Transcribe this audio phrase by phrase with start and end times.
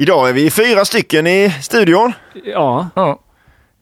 [0.00, 2.12] Idag är vi fyra stycken i studion.
[2.44, 3.20] Ja, Ja.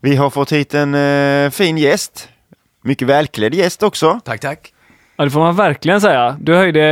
[0.01, 2.29] Vi har fått hit en eh, fin gäst.
[2.84, 4.21] Mycket välklädd gäst också.
[4.24, 4.73] Tack, tack.
[5.16, 6.37] Ja, det får man verkligen säga.
[6.41, 6.83] Du höjde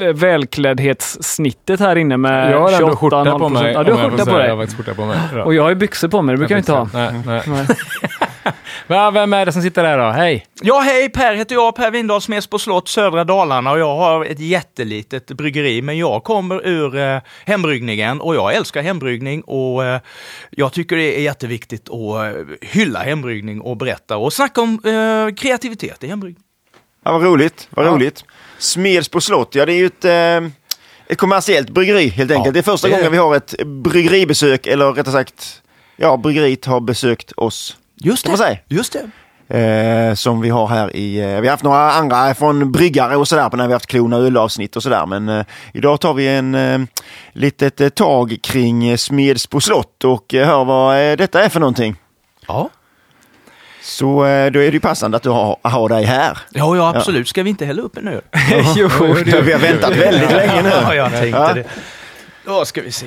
[0.00, 2.96] eh, välkläddhetssnittet här inne med Jag har ändå 28,5%.
[2.96, 3.72] skjorta på mig.
[3.72, 4.46] Ja, du har skjorta på säga.
[4.46, 4.76] Jag har dig.
[4.76, 5.18] skjorta på mig.
[5.32, 5.46] idag.
[5.46, 6.88] Och jag har ju byxor på mig, det brukar jag inte ha.
[6.92, 7.42] Nej, nej.
[7.46, 7.66] Nej.
[8.86, 10.10] Va, vem är det som sitter där då?
[10.10, 10.46] Hej!
[10.62, 14.40] Ja, hej, Per heter jag, Per Windahl, Smedsbo slott, södra Dalarna och jag har ett
[14.40, 20.00] jättelitet bryggeri, men jag kommer ur eh, hembryggningen och jag älskar hembryggning och eh,
[20.50, 25.34] jag tycker det är jätteviktigt att eh, hylla hembryggning och berätta och snacka om eh,
[25.34, 26.44] kreativitet i hembryggning.
[27.04, 27.68] Ja, vad roligt.
[27.70, 27.90] Vad Ja.
[27.90, 28.24] roligt.
[28.58, 30.50] Smedsbo slott, ja det är ju ett, eh,
[31.12, 32.46] ett kommersiellt bryggeri helt enkelt.
[32.46, 35.62] Ja, det är första det är- gången vi har ett bryggeribesök, eller rättare sagt,
[35.96, 37.76] ja bryggeriet har besökt oss.
[37.96, 38.58] Just säga.
[38.68, 39.10] Just det.
[39.58, 43.28] Eh, som vi har här i, eh, vi har haft några andra från bryggare och
[43.28, 45.06] sådär när vi har haft klona ölavsnitt och sådär.
[45.06, 46.78] Men eh, idag tar vi en eh,
[47.32, 51.60] litet eh, tag kring eh, Smedsbo slott och eh, hör vad eh, detta är för
[51.60, 51.96] någonting.
[52.46, 52.70] Ja.
[53.82, 56.38] Så eh, då är det ju passande att du har, har dig här.
[56.50, 57.28] Ja, ja, absolut.
[57.28, 58.20] Ska vi inte hälla upp en öl?
[58.76, 58.88] jo,
[59.44, 60.70] vi har väntat väldigt länge nu.
[60.82, 61.52] Ja, jag tänkte Ja.
[61.54, 61.64] det.
[62.44, 63.06] Då ska vi se.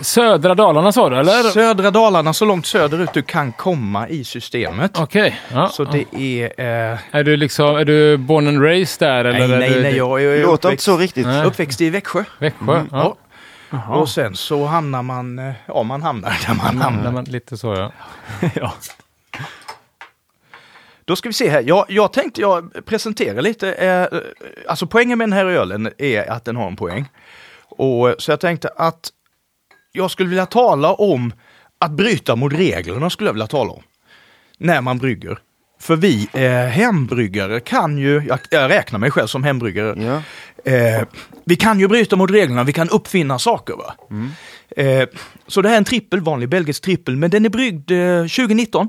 [0.00, 1.42] Södra Dalarna sa du, eller?
[1.42, 4.98] Södra Dalarna, så långt söderut du kan komma i systemet.
[4.98, 5.40] Okej.
[5.52, 5.68] Ja.
[5.68, 6.44] Så det är...
[6.92, 9.24] Eh, Är du liksom, är du born and raised där?
[9.24, 11.26] Eller nej, är nej, du, nej, jag är låter inte uppväxt, så riktigt.
[11.26, 11.44] Nej.
[11.44, 12.24] uppväxt i Växjö.
[12.38, 12.84] Växjö?
[12.90, 13.16] Ja.
[13.70, 13.96] Ja.
[13.96, 17.74] Och sen så hamnar man, eh, ja man hamnar där man Hamnar man lite så
[17.74, 17.92] ja.
[18.54, 18.72] Ja.
[21.08, 24.20] Då ska vi se här, jag, jag tänkte jag presentera lite, eh,
[24.68, 27.08] alltså poängen med den här ölen är att den har en poäng.
[27.68, 29.10] Och, så jag tänkte att
[29.92, 31.32] jag skulle vilja tala om
[31.78, 33.82] att bryta mot reglerna skulle jag vilja tala om.
[34.58, 35.38] När man brygger.
[35.80, 40.22] För vi eh, hembryggare kan ju, jag, jag räknar mig själv som hembryggare, Ja.
[40.72, 41.02] Eh,
[41.44, 43.74] vi kan ju bryta mot reglerna, vi kan uppfinna saker.
[43.74, 43.94] Va?
[44.76, 45.08] Eh,
[45.46, 48.88] så det här är en trippel, vanlig belgisk trippel, men den är bryggd eh, 2019.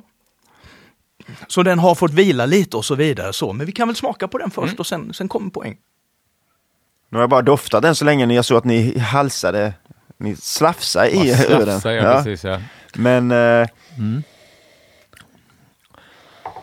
[1.50, 3.34] Så den har fått vila lite och så vidare.
[3.34, 3.54] Så.
[3.54, 5.78] Men vi kan väl smaka på den först och sen, sen kommer poäng.
[7.10, 9.74] Nu har jag bara doftat den så länge när jag såg att ni halsade,
[10.18, 11.82] ni slafsade i ölen.
[11.84, 12.14] Ja, Ja.
[12.24, 12.60] precis ja.
[12.96, 13.68] Men eh,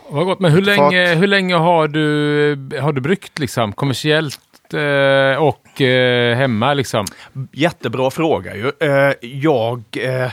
[0.09, 4.39] Vad gott, men hur länge, hur länge har du, har du bryggt liksom kommersiellt
[4.73, 7.05] eh, och eh, hemma liksom?
[7.51, 8.71] Jättebra fråga ju.
[8.79, 9.83] Eh, jag...
[9.97, 10.31] Eh,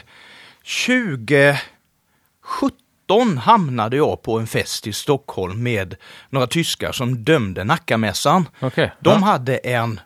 [3.08, 5.94] 2017 hamnade jag på en fest i Stockholm med
[6.30, 8.48] några tyskar som dömde Nackamässan.
[8.60, 8.92] Okej.
[9.00, 9.26] De ja.
[9.26, 10.00] hade en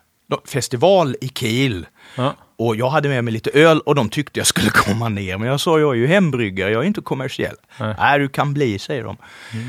[0.47, 1.85] festival i Kiel.
[2.15, 2.35] Ja.
[2.57, 5.37] Och jag hade med mig lite öl och de tyckte jag skulle komma ner.
[5.37, 7.55] Men jag sa, jag är ju hembryggare, jag är inte kommersiell.
[7.79, 7.95] Nej.
[7.97, 9.17] Nej, du kan bli, säger de.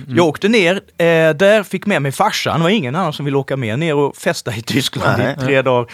[0.09, 2.59] Jag åkte ner eh, där, fick med mig farsan.
[2.61, 5.37] Det var ingen annan som ville åka med ner och festa i Tyskland Nej.
[5.39, 5.93] i tre dagar.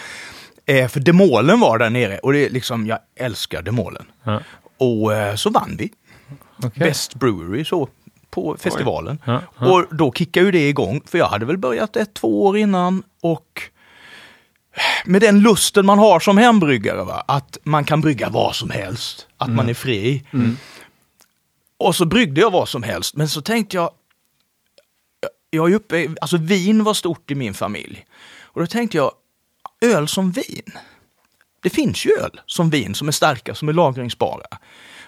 [0.66, 4.04] Eh, för demolen var där nere och det är liksom, jag älskar demolen.
[4.24, 4.40] Ja.
[4.78, 5.90] Och eh, så vann vi.
[6.56, 6.88] Okej.
[6.88, 7.88] Best Brewery så
[8.30, 9.18] på festivalen.
[9.24, 9.72] Ja, ja.
[9.72, 13.02] Och då kickade ju det igång, för jag hade väl börjat ett, två år innan
[13.22, 13.62] och
[15.04, 17.24] med den lusten man har som hembryggare, va?
[17.28, 20.24] att man kan brygga vad som helst, att man är fri.
[21.78, 23.90] Och så bryggde jag vad som helst, men så tänkte jag,
[25.50, 28.06] jag är uppe, alltså vin var stort i min familj.
[28.42, 29.12] Och då tänkte jag,
[29.80, 30.72] öl som vin.
[31.62, 34.46] Det finns ju öl som vin som är starka, som är lagringsbara.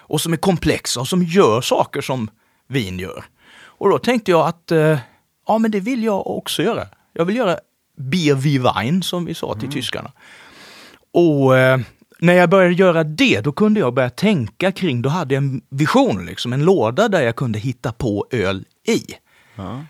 [0.09, 2.29] Och som är komplexa och som gör saker som
[2.67, 3.23] vin gör.
[3.61, 4.99] Och då tänkte jag att, eh,
[5.47, 6.87] ja men det vill jag också göra.
[7.13, 7.57] Jag vill göra
[7.97, 10.11] Bier wie Wein som vi sa till tyskarna.
[11.13, 11.79] Och eh,
[12.19, 15.61] när jag började göra det, då kunde jag börja tänka kring, då hade jag en
[15.69, 19.05] vision, liksom, en låda där jag kunde hitta på öl i.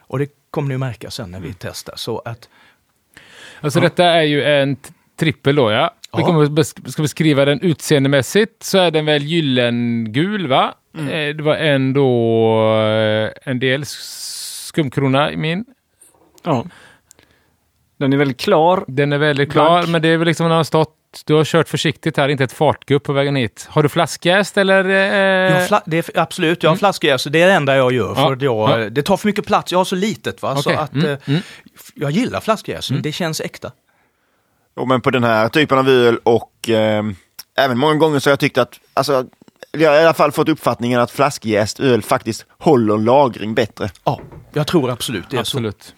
[0.07, 1.93] Och det kommer ni märka sen när vi testar.
[1.95, 2.49] Så att,
[3.61, 4.77] Alltså detta är ju en
[5.19, 5.93] trippel då ja.
[6.13, 6.25] Vi Ja.
[6.25, 10.73] kommer att bes- ska beskriva den utseendemässigt så är den väl gyllengul va?
[10.97, 11.07] Mm.
[11.29, 12.09] Eh, Det var ändå
[12.81, 15.65] eh, en del skumkrona i min.
[16.43, 16.65] ja.
[17.97, 18.83] Den är väldigt klar.
[18.87, 19.89] Den är väldigt klar, Blank.
[19.89, 20.95] men det är väl liksom när har stått
[21.25, 23.67] du har kört försiktigt här, inte ett fartgupp på vägen hit.
[23.69, 24.83] Har du flaskjäst eller?
[24.85, 28.07] Eh, fla- det är, absolut, jag har flaskjäs, det är det enda jag gör.
[28.09, 28.15] Ja.
[28.15, 28.89] För att jag, Ja.
[28.89, 30.41] Det tar för mycket plats, jag har så litet.
[30.41, 30.55] Va?
[30.55, 30.75] Så Okej.
[30.83, 31.41] att, Mm, eh, mm.
[31.95, 33.71] Jag gillar flaskjäs, det känns äkta.
[34.85, 37.03] Men på den här typen av öl och eh,
[37.57, 39.25] även många gånger så har jag tyckt att, alltså,
[39.71, 43.89] jag har i alla fall fått uppfattningen att flaskjäst öl faktiskt håller lagring bättre.
[44.03, 44.19] Ja,
[44.53, 45.57] jag tror absolut det är så.
[45.57, 45.93] Absolut.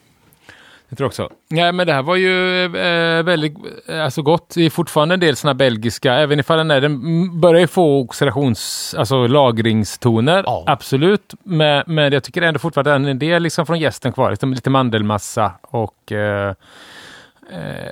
[0.92, 1.30] Jag tror också.
[1.50, 3.57] Nej, men det här var ju eh, väldigt
[3.88, 4.51] eh, alltså gott.
[4.56, 8.01] Det är fortfarande en del sådana belgiska, även ifall den, är, den börjar ju få
[8.01, 10.44] oxidations, alltså lagringstoner.
[10.45, 10.63] Ja.
[10.68, 11.33] Absolut.
[11.44, 14.30] Men, men jag tycker ändå fortfarande att det är en del liksom från gästen kvar.
[14.30, 16.56] Liksom lite mandelmassa och, eh,
[17.51, 17.89] eh,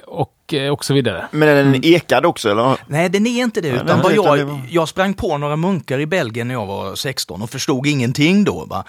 [0.49, 1.27] och eh, och så vidare.
[1.31, 2.77] Men är den ekad också eller?
[2.87, 3.69] Nej, den är inte det.
[3.69, 7.41] Utan vad det jag, jag sprang på några munkar i Belgien när jag var 16
[7.41, 8.65] och förstod ingenting då.
[8.65, 8.83] Va?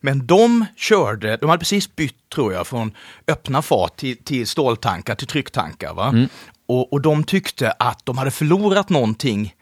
[0.00, 2.92] Men de körde, de hade precis bytt tror jag från
[3.28, 5.94] öppna fat till, till ståltankar, till trycktankar.
[5.94, 6.14] Va?
[6.68, 9.54] Och, och de tyckte att de hade förlorat någonting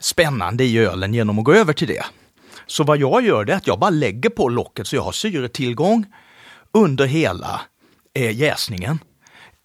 [0.00, 2.04] spännande i ölen genom att gå över till det.
[2.66, 5.12] Så vad jag gör det är att jag bara lägger på locket så jag har
[5.12, 6.06] syretillgång
[6.72, 7.60] under hela
[8.14, 8.98] eh, jäsningen.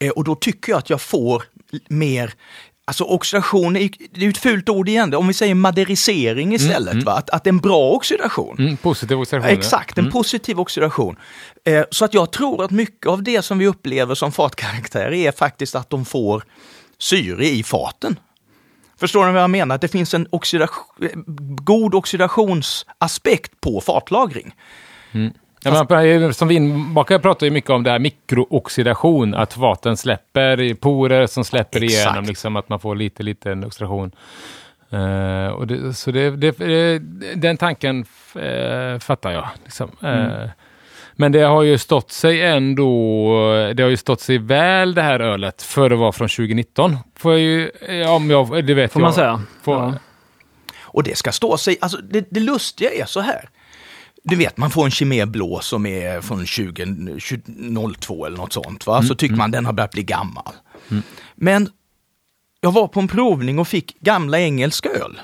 [0.03, 1.43] Eh, och då tycker jag att jag får
[1.89, 2.33] mer
[2.87, 7.03] Alltså oxidation, är- det är ju ett fult ord igen, om vi säger maderisering istället.
[7.03, 7.11] Va?
[7.13, 8.55] Att, att en bra oxidation.
[8.59, 9.49] Mm, positiv oxidation.
[9.49, 9.57] ja.
[9.57, 11.15] Exakt, en positiv oxidation.
[11.65, 15.31] Eh, så att jag tror att mycket av det som vi upplever som fatkaraktär är
[15.31, 16.43] faktiskt att de får
[16.97, 18.19] syre i faten.
[18.99, 19.75] Förstår ni vad jag menar?
[19.75, 21.09] Att det finns en oxidation, eh,
[21.61, 24.55] god oxidationsaspekt på fatlagring.
[25.65, 30.75] Ja, men, som vinmakare pratar ju mycket om det här mikrooxidation, att vatten släpper i
[30.75, 32.05] porer som släpper Exakt.
[32.05, 34.11] igenom, liksom, att man får lite liten oxidation.
[34.89, 36.99] Eh, och det, så det, det,
[37.35, 39.47] den tanken uh, fattar jag.
[39.63, 39.91] Liksom.
[40.03, 40.49] Eh,
[41.13, 42.83] men det har ju stått sig ändå,
[43.75, 46.97] det har ju stått sig väl det här ölet för att vara från 2019.
[47.15, 47.71] Får jag ju,
[48.07, 49.05] om jag, det vet Får jag.
[49.05, 49.41] man säga.
[49.63, 49.93] Får, Ja.
[50.95, 53.49] Och det ska stå sig, alltså det, det lustiga är så här.
[54.27, 58.87] Du vet, man får en Chimay blå som är från 20, 2002 eller något sånt.
[58.87, 59.03] Va?
[59.03, 60.53] Så tycker man den har börjat bli gammal.
[61.35, 61.69] Men
[62.61, 65.19] jag var på en provning och fick gamla engelska öl.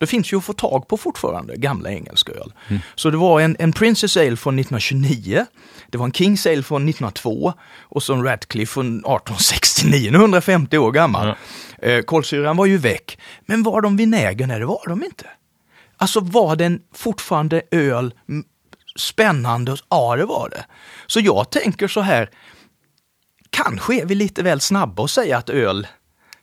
[0.00, 2.52] Det finns ju att få tag på fortfarande, gamla engelska öl.
[2.94, 5.46] Så det var en, en Princess Ale från 1929,
[5.90, 10.92] det var en Kings Ale från 1902 och så en Radcliffe från 1869, 150 år
[10.92, 11.34] gammal.
[11.82, 13.18] Eh, kolsyran var ju väck.
[13.46, 14.46] Men var de vinäger?
[14.46, 15.26] Nej, det var de inte.
[15.98, 18.14] Alltså var den fortfarande öl
[18.96, 19.76] spännande?
[19.88, 20.64] Ja, det var det.
[21.06, 22.30] Så jag tänker så här,
[23.50, 25.86] kanske är vi lite väl snabba att säga att öl,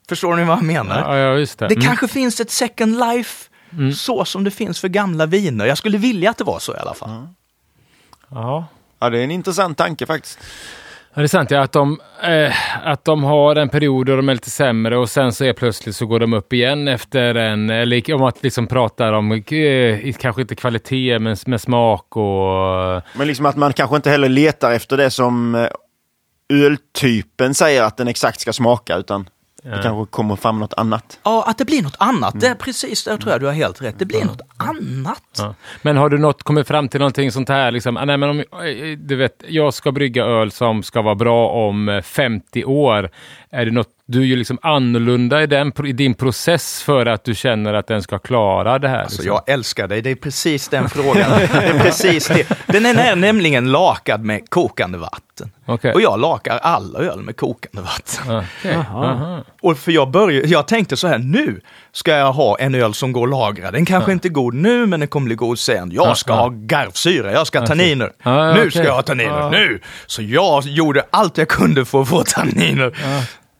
[0.09, 0.99] förstår ni vad jag menar?
[0.99, 1.67] ja, ja, just det.
[1.67, 1.85] Det Mm.
[1.87, 3.49] kanske finns ett second life
[3.95, 5.65] så som det finns för gamla viner.
[5.65, 7.27] Jag skulle vilja att det var så i alla fall.
[8.29, 8.65] Ja.
[8.99, 10.39] Ja, det är en intressant tanke faktiskt.
[11.15, 11.51] Ja, det är sant.
[11.51, 12.53] Ja, att de, eh,
[12.87, 15.95] att de har en period då de är lite sämre och sen så är plötsligt
[15.95, 20.13] så går de upp igen efter en, eh, eller om att liksom pratar om, eh,
[20.19, 23.03] kanske inte kvalitet men med smak och...
[23.13, 25.67] Men liksom att man kanske inte heller letar efter det som eh,
[26.49, 29.29] öltypen säger att den exakt ska smaka, utan
[29.65, 31.19] det kanske kommer fram något annat.
[31.23, 32.39] Ja, att det blir något annat.
[32.39, 33.99] Det är precis där tror jag du har helt rätt.
[33.99, 35.23] Det blir något annat.
[35.37, 35.55] Ja.
[35.81, 37.71] Men har du något, kommit fram till någonting sånt här?
[37.71, 41.15] Liksom, ah, nej, men om, eh, du vet, jag ska brygga öl som ska vara
[41.15, 43.09] bra om eh, 50 år.
[43.49, 47.23] Är det något du är ju liksom annorlunda i, den, i din process för att
[47.23, 48.99] du känner att den ska klara det här?
[49.03, 49.41] Alltså, liksom?
[49.45, 51.29] jag älskar dig, det är precis den frågan.
[51.39, 52.47] det är precis det.
[52.67, 55.51] Den är nämligen lakad med kokande vatten.
[55.65, 55.93] Okej.
[55.93, 58.43] Och jag lakar alla öl med kokande vatten.
[58.75, 59.43] Aha.
[59.61, 61.61] Och för jag, började, jag tänkte så här, nu
[61.91, 63.71] ska jag ha en öl som går att lagra.
[63.71, 65.91] Den kanske inte är god nu, men den kommer bli god sen.
[65.91, 66.41] Jag ska Ja, ja.
[66.41, 68.11] ha garvsyra, jag ska ha tanniner.
[68.23, 68.71] Ja, ja, nu okej.
[68.71, 69.49] ska jag ha tanniner, Ja.
[69.49, 69.79] nu!
[70.05, 72.93] Så jag gjorde allt jag kunde för att få tanniner.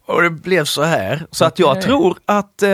[0.05, 1.27] Och det blev så här.
[1.31, 2.63] Så att jag tror att...
[2.63, 2.69] Eh,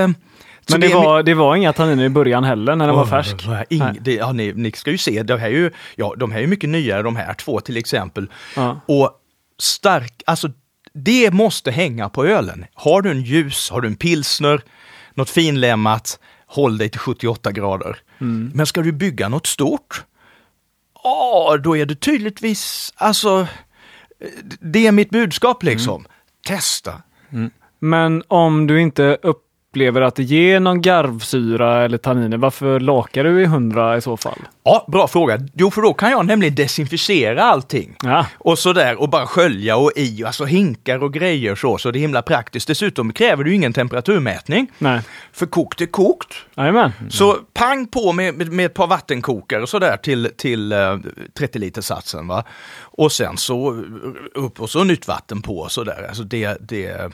[0.69, 3.09] Men det min- var, det var inga tanniner i början heller när den var Åh,
[3.09, 3.35] färsk.
[3.69, 6.37] ing- det, ja, ni, ni ska ju se, de här, är ju, ja, de här
[6.37, 8.29] är ju mycket nyare, de här två till exempel.
[8.55, 8.79] Ja.
[8.85, 9.11] Och
[9.59, 10.49] stark, alltså
[10.93, 12.65] det måste hänga på ölen.
[12.73, 14.61] Har du en ljus, har du en pilsner,
[15.13, 17.97] något finlämmat, håll dig till 78 grader.
[18.21, 18.51] Mm.
[18.55, 20.03] Men ska du bygga något stort,
[21.03, 23.47] ja, då är det tydligtvis, alltså,
[24.59, 25.95] det är mitt budskap liksom.
[25.95, 26.11] Mm.
[26.47, 26.93] Testa.
[27.79, 29.17] Men om du inte
[29.71, 34.17] upplever att det ger någon garvsyra eller tanniner, varför lakar du i 100 i så
[34.17, 34.39] fall?
[34.63, 35.39] Ja, bra fråga.
[35.53, 37.95] Jo, för då kan jag nämligen desinficera allting.
[38.03, 38.25] Ja.
[38.37, 42.01] Och sådär och bara skölja och i, alltså hinkar och grejer så, så det är
[42.01, 42.67] himla praktiskt.
[42.67, 44.71] Dessutom kräver ju ingen temperaturmätning.
[44.77, 45.01] Nej.
[45.31, 46.33] För kokt är kokt.
[46.55, 46.91] Jajamän.
[47.09, 50.97] Så pang på med, med, med ett par vattenkokare och sådär till, till eh,
[51.37, 52.43] 30 liter satsen va.
[52.81, 53.83] Och sen så
[54.33, 56.05] upp och så nytt vatten på och sådär.
[56.09, 57.11] Alltså det, det,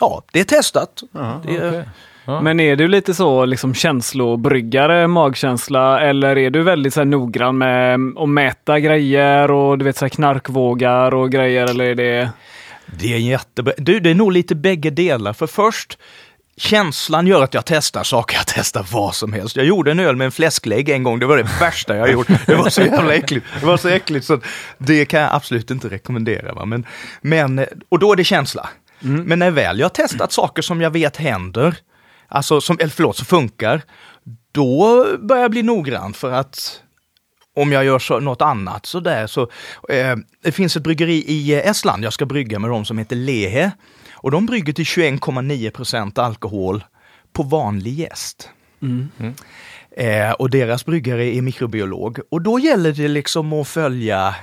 [0.00, 1.02] ja, det är testat.
[1.12, 1.84] det är, okej.
[2.24, 2.40] Ja.
[2.40, 7.58] Men är du lite så liksom känslobryggare, magkänsla, eller är du väldigt så här, noggrann
[7.58, 12.30] med att mäta grejer och du vet så här, knarkvågar och grejer, eller är det...
[12.86, 13.74] Det är jättebra.
[13.76, 15.32] Du, det är nog lite bägge delar.
[15.32, 15.98] För först,
[16.56, 18.36] känslan gör att jag testar saker.
[18.36, 19.56] Jag testar vad som helst.
[19.56, 21.18] Jag gjorde en öl med en fläsklägg en gång.
[21.18, 22.26] Det var det värsta jag gjort.
[22.46, 23.46] Det var så jävla äckligt.
[23.60, 24.40] Det var så äckligt så
[24.78, 26.52] det kan jag absolut inte rekommendera.
[26.54, 26.64] Va?
[26.64, 26.86] Men,
[27.20, 28.68] men, och då är det känsla.
[29.04, 31.76] Men när väl jag har testat saker som jag vet händer,
[32.28, 33.82] alltså som, eller förlåt, som funkar,
[34.52, 36.80] då börjar jag bli noggrann för att
[37.56, 39.42] om jag gör så, något annat sådär så.
[39.88, 43.16] Eh, det finns ett bryggeri i eh, Estland jag ska brygga med dem som heter
[43.16, 43.70] Lehe.
[44.12, 46.84] Och de brygger till 21,9 procent alkohol
[47.32, 48.50] på vanlig gäst.
[49.96, 52.18] Eh, och deras bryggare är mikrobiolog.
[52.30, 54.34] Och då gäller det liksom att följa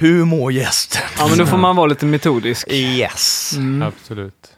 [0.00, 1.02] hur mår gästen?
[1.18, 2.72] Ja, men då får man vara lite metodisk.
[2.72, 3.54] Yes.
[3.82, 4.54] Absolut.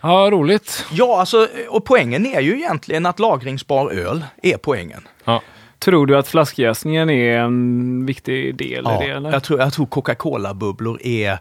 [0.00, 0.86] Ja, roligt.
[0.90, 5.08] Ja, alltså, och poängen är ju egentligen att lagringsbar öl är poängen.
[5.24, 5.42] Ja.
[5.78, 9.10] Tror du att flaskjäsningen är en viktig del i det?
[9.10, 9.32] Eller?
[9.32, 11.38] jag tror, jag tror Coca-Cola-bubblor är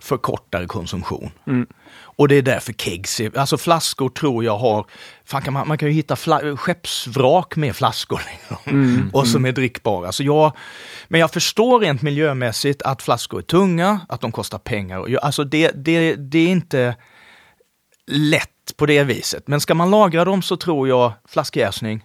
[0.00, 1.30] för kortare konsumtion.
[1.46, 1.66] Mm.
[2.16, 4.86] Och det är därför kegs alltså flaskor tror jag har,
[5.24, 8.20] fan kan man, man kan ju hitta fla, skeppsvrak med flaskor
[8.66, 9.10] Mm.
[9.12, 10.12] och som är drickbara.
[10.12, 10.52] Så jag,
[11.08, 15.16] men jag förstår rent miljömässigt att flaskor är tunga, att de kostar pengar.
[15.22, 16.96] Alltså det, det, det är inte
[18.06, 19.48] lätt på det viset.
[19.48, 22.04] Men ska man lagra dem så tror jag flaskjäsning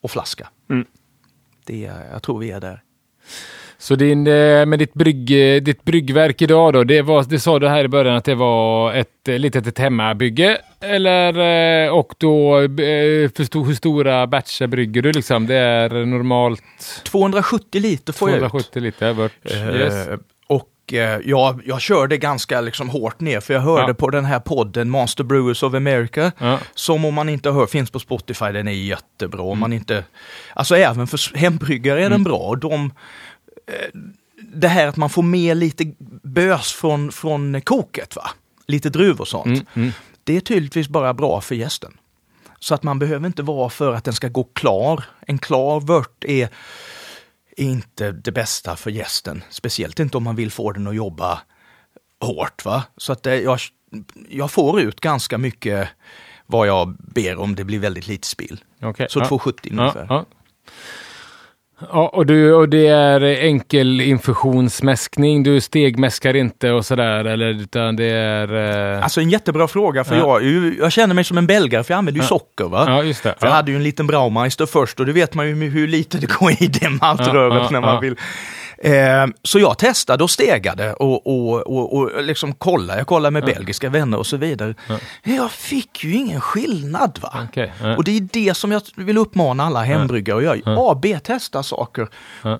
[0.00, 0.48] och flaska.
[0.70, 0.86] Mm.
[1.66, 2.82] Det, är- jag tror vi är där.
[3.80, 7.58] Så din, eh, med ditt, brygg, eh, ditt bryggverk idag då, det, var, det sa
[7.58, 10.58] du här i början att det var ett eh, litet ett hemmabygge.
[10.80, 12.60] Eller, och då,
[13.36, 15.46] förstod, hur stora batcher brygger du liksom?
[15.46, 16.62] Det är normalt
[17.04, 18.40] 270 liter får jag ut.
[18.50, 19.12] 270 liter.
[19.12, 20.08] Vart, yes.
[20.08, 23.94] Eh, Och eh, jag, jag körde ganska liksom hårt ner för jag hörde Ja.
[23.94, 26.32] på den här podden Monster Brewers of America.
[26.38, 26.58] Ja.
[26.74, 29.40] Som om man inte hör, finns på Spotify, den är jättebra.
[29.40, 29.50] Mm.
[29.52, 30.04] Om man inte,
[30.54, 32.38] alltså även för hembryggare är den bra.
[32.38, 32.90] Och de,
[34.36, 38.30] det här att man får med lite bös från, från koket, va?
[38.66, 39.46] lite druvor och sånt.
[39.46, 39.92] Mm, mm.
[40.24, 41.96] Det är tydligtvis bara bra för gästen.
[42.60, 45.04] Så att man behöver inte vara för att den ska gå klar.
[45.20, 46.48] En klar vört är
[47.56, 49.42] inte det bästa för gästen.
[49.50, 51.40] Speciellt inte om man vill få den att jobba
[52.20, 52.64] hårt.
[52.64, 52.84] Va?
[52.96, 53.58] Så att det, jag,
[54.28, 55.88] jag får ut ganska mycket
[56.46, 57.54] vad jag ber om.
[57.54, 58.64] Det blir väldigt lite spill.
[58.82, 59.06] Okej.
[59.10, 59.28] Så ja.
[59.28, 60.06] 270 Ja, ungefär.
[60.08, 60.14] ja.
[60.16, 60.24] Ja,
[61.90, 65.42] och, du, och det är enkel infusionsmäskning.
[65.42, 68.94] Du stegmäskar inte och sådär, eller utan det är...
[68.96, 70.40] eh, Alltså en jättebra fråga för Ja.
[70.40, 72.64] jag, jag känner mig som en belgare för jag använder ju socker.
[72.64, 72.84] Va?
[72.88, 73.34] ja, just det.
[73.38, 73.56] För jag Ja.
[73.56, 76.50] hade ju en liten Braumeister först och det vet man ju hur lite det går
[76.62, 78.00] i det maltröret Ja, ja, när man ja.
[78.00, 78.16] vill.
[78.82, 83.00] Eh, så jag testade och stegade och, och, och, och liksom kollade.
[83.00, 84.74] Jag kollade med belgiska vänner och så vidare.
[85.22, 87.18] Jag fick ju ingen skillnad.
[87.22, 87.46] va?
[87.48, 87.96] Okej, ja.
[87.96, 90.76] Och det är det som jag vill uppmana alla hembryggare att göra.
[90.78, 92.08] A, B, testa saker.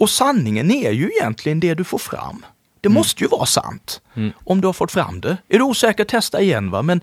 [0.01, 2.45] Och sanningen är ju egentligen det du får fram.
[2.81, 4.01] Det måste ju vara sant.
[4.45, 5.37] Om du har fått fram det.
[5.49, 6.71] Är du osäker, testa igen.
[6.71, 6.83] va.
[6.83, 7.01] Men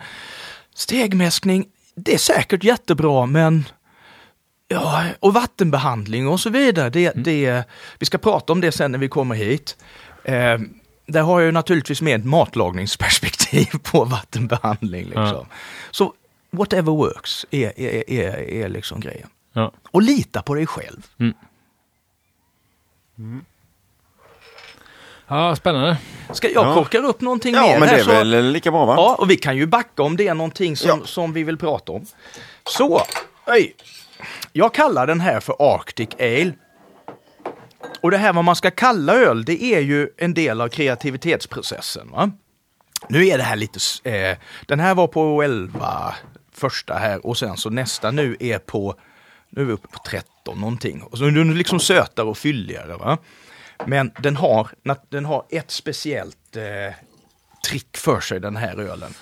[0.76, 3.66] stegmäskning, det är säkert jättebra men
[4.68, 6.90] Ja, och vattenbehandling och så vidare.
[6.90, 7.64] Det, det,
[8.00, 9.78] vi ska prata om det sen när vi kommer hit.
[10.24, 10.58] Eh,
[11.06, 15.06] där har jag ju naturligtvis med ett matlagningsperspektiv på vattenbehandling.
[15.06, 15.46] Liksom.
[15.92, 16.14] Så
[16.52, 19.30] whatever works är, är, är, är liksom grejen.
[19.54, 19.72] Ja.
[19.92, 21.08] Och lita på dig själv.
[25.28, 25.98] ja, spännande.
[26.34, 26.74] Ska jag Ja.
[26.74, 28.94] korkar upp någonting Ja, mer men här, det är så- väl lika bra va?
[28.98, 31.06] Ja, och vi kan ju backa om det är någonting som, Ja.
[31.06, 32.06] som vi vill prata om.
[32.70, 33.02] Så,
[33.48, 33.76] oj.
[34.58, 36.54] Jag kallar den här för Arctic Ale.
[38.02, 42.12] Och det här vad man ska kalla öl, det är ju en del av kreativitetsprocessen.
[42.12, 42.32] Va?
[43.10, 46.16] Nu är det här lite, eh, den här var på 11
[46.52, 48.96] första här och sen så nästa nu är på,
[49.50, 51.04] nu är vi uppe på 13 någonting.
[51.04, 52.98] Och så är den liksom sötare och fylligare.
[52.98, 53.18] Va?
[53.86, 54.70] Men den har,
[55.10, 56.96] den har ett speciellt eh,
[57.70, 59.14] trick för sig den här ölen.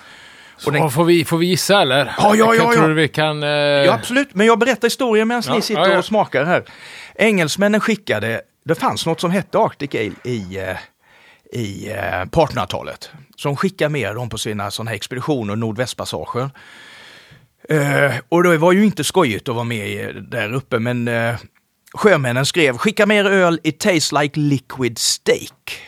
[0.66, 2.14] Och den, får, vi, får vi gissa eller?
[2.18, 3.42] Ja, ja, ja, tror vi kan...
[3.42, 3.48] Eh...
[3.48, 5.98] Ja, absolut, men jag berättar historien medan Ja, ni sitter ja, ja.
[5.98, 6.64] och smakar här.
[7.14, 11.94] Engelsmännen skickade, det fanns något som hette Arctic Ale i, eh, i
[12.30, 13.10] på 1800-talet.
[13.36, 16.50] Som skickade med dem på sina sådana här expeditioner, Nordvästpassagen.
[17.68, 21.34] Eh, och det var ju inte skojigt att vara med i, där uppe, men eh,
[21.94, 25.78] sjömännen skrev skicka mer öl, it tastes like liquid steak.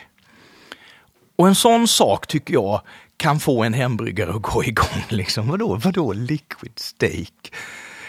[1.35, 2.81] Och en sån sak tycker jag
[3.17, 5.03] kan få en hembryggare att gå igång.
[5.09, 5.47] Liksom.
[5.47, 7.53] Vadå, vadå liquid steak?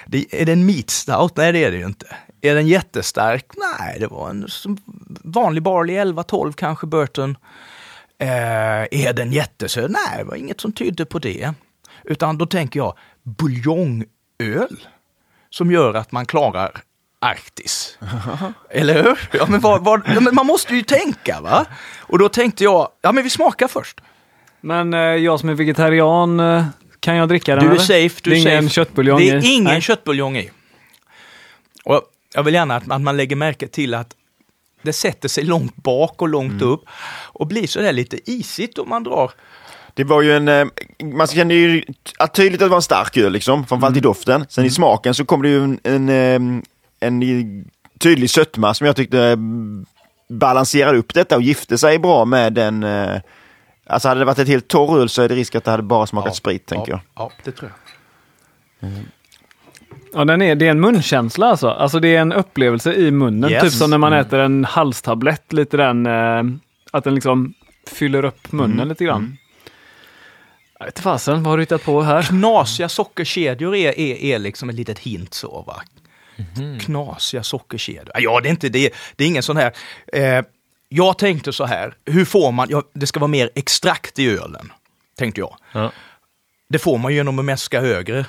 [0.07, 1.37] Det, är det en meat stout?
[1.37, 2.17] Nej, det är det ju inte.
[2.41, 3.47] Är den jättestark?
[3.57, 4.49] Nej, det var en
[5.25, 7.37] vanlig barley 11-12 kanske, Burton.
[8.19, 8.29] Eh,
[8.91, 9.91] är den jättesöt?
[9.91, 11.53] Nej, det var inget som tydde på det.
[12.05, 14.87] Utan då tänker jag buljongöl
[15.51, 16.83] som gör att man klarar
[17.21, 17.99] Arktis.
[18.71, 19.29] Eller hur?
[19.33, 21.67] Ja, men, vad, vad, ja, men man måste ju tänka va?
[21.99, 24.01] Och då tänkte jag, ja men vi smakar först.
[24.61, 26.65] Men eh, jag som är vegetarian, eh,
[27.01, 27.65] kan jag dricka den?
[27.65, 27.83] Du är eller?
[27.85, 28.21] safe.
[28.23, 28.75] Du det är är ingen safe.
[28.75, 29.49] köttbuljong Det är i?
[29.49, 29.81] ingen Nej.
[29.81, 30.51] köttbuljong i.
[31.85, 32.03] Och
[32.35, 34.15] jag vill gärna att, att man lägger märke till att
[34.83, 36.85] det sätter sig långt bak och långt upp
[37.23, 39.31] och blir sådär lite isigt om man drar.
[39.95, 40.67] Det var ju en, eh,
[41.05, 41.83] man kände ju
[42.19, 44.47] att tydligt att det var en stark öl liksom, framförallt i doften.
[44.49, 46.63] Sen i smaken så kom det ju en, en, eh,
[47.01, 47.65] en
[47.99, 49.37] tydlig sötma som jag tyckte
[50.29, 53.21] balanserade upp detta och gifte sig bra med den, eh,
[53.89, 55.83] Alltså hade det varit ett helt torr öl så är det risk att det hade
[55.83, 57.01] bara smakat sprit, tänker jag.
[57.15, 57.71] Ja, det tror
[58.81, 58.91] jag.
[60.15, 61.69] Ja, den är, det är en munkänsla alltså.
[61.69, 63.51] Alltså det är en upplevelse i munnen.
[63.51, 63.63] Yes.
[63.63, 66.43] Typ som när man äter en halstablett, lite den, eh,
[66.91, 67.55] att den liksom
[67.87, 69.37] fyller upp munnen lite grann.
[70.79, 72.23] Jag vet fasen, vad har du hittat på här?
[72.23, 75.83] Knasiga sockerkedjor är, är, är liksom ett litet hint så va.
[76.81, 78.11] Knasiga sockerkedjor.
[78.15, 78.95] Ja, det är inte det.
[79.17, 79.73] Det är ingen sån här.
[80.13, 80.45] Eh,
[80.89, 84.73] jag tänkte så här, hur får man, ja, det ska vara mer extrakt i ölen,
[85.17, 85.57] tänkte jag.
[85.73, 85.93] Ja.
[86.69, 88.27] Det får man genom att mäska högre,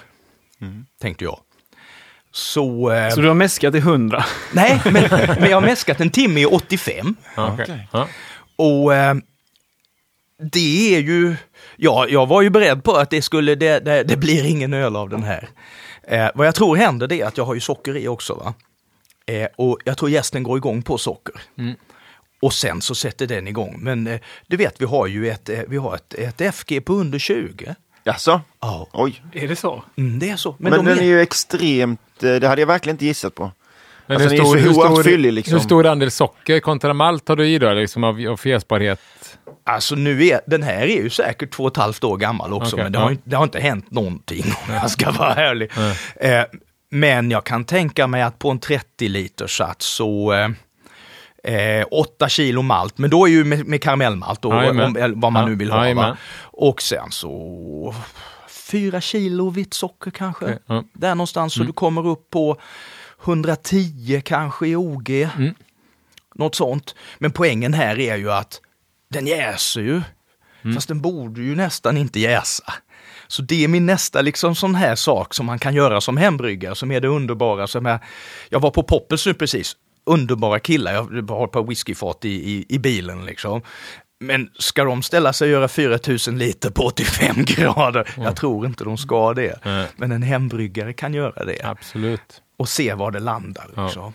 [1.02, 1.40] tänkte jag.
[2.32, 4.26] Så, eh, Så du har mäskat i hundra?
[4.54, 4.94] nej, men,
[5.40, 7.16] men jag har mäskat en timme i 85.
[7.36, 7.64] Ja, okej.
[7.64, 7.88] Okej.
[7.92, 8.08] Ja.
[8.56, 9.16] Och eh,
[10.52, 11.36] det är ju,
[11.76, 14.96] ja, jag var ju beredd på att det skulle, det, det, det blir ingen öl
[14.96, 15.50] av den här.
[16.04, 18.34] Eh, vad jag tror händer det är att jag har ju socker i också.
[18.34, 18.54] Va?
[19.26, 21.42] Eh, och jag tror gästen går igång på socker.
[22.42, 23.80] Och sen så sätter den igång.
[23.80, 26.94] Men eh, du vet, vi har ju ett, eh, vi har ett, ett FG på
[26.94, 27.76] under 20.
[28.04, 28.42] Jaså?
[28.62, 29.22] Ja, Oj.
[29.34, 29.84] Är det så?
[29.96, 30.56] mm, det är så.
[30.60, 33.36] Men, Men, de den är, är ju extremt, eh, det hade jag verkligen inte gissat
[33.36, 33.52] på.
[34.08, 35.54] Men Alltså, hur, stor, så hur, stor, fyllig, liksom.
[35.54, 39.00] hur stor andel socker kontra malt har du i då, liksom av, av fjäsbarhet?
[39.64, 42.76] Alltså nu är, den här är ju säkert två och ett halvt år gammal också,
[42.76, 43.12] Okej, men det, har, ja.
[43.12, 45.72] inte- det har inte hänt någonting om jag ska vara ärlig.
[46.16, 46.44] Eh,
[46.92, 50.50] men jag kan tänka mig att på en 30 liters sats så eh,
[51.44, 55.04] eh, 8 kilo malt, men då är ju med, med karamellmalt och Jajamän.
[55.04, 55.94] om, vad man nu vill ha.
[55.94, 56.18] Va?
[56.42, 57.96] Och sen så
[58.50, 60.46] 4 kilo vitt socker kanske.
[60.46, 60.84] Okej, ja.
[60.94, 62.58] Där någonstans, så du kommer upp på
[63.24, 65.10] 110 kanske i OG.
[65.10, 65.54] Mm.
[66.36, 66.96] Något sånt.
[67.18, 68.62] Men poängen här är ju att
[69.10, 70.02] den jäser ju.
[70.76, 72.74] Fast den borde ju nästan inte jäsa.
[73.28, 76.76] Så det är min nästa liksom sån här sak som man kan göra som hembryggare
[76.76, 77.68] som är det underbara.
[77.68, 78.00] Som är,
[78.50, 79.76] jag var på Poppels nu precis.
[80.10, 83.62] Underbara killar, jag har ett par whiskyfat i, i, i bilen liksom.
[84.20, 88.10] Men ska de ställa sig och göra 4000 liter på 85 grader?
[88.18, 89.60] Jag tror inte de ska det.
[89.66, 89.88] Nej.
[89.96, 91.64] Men en hembryggare kan göra det.
[91.64, 92.42] Absolut.
[92.58, 93.70] Och se var det landar.
[93.76, 93.86] Ja.
[93.86, 94.14] Liksom.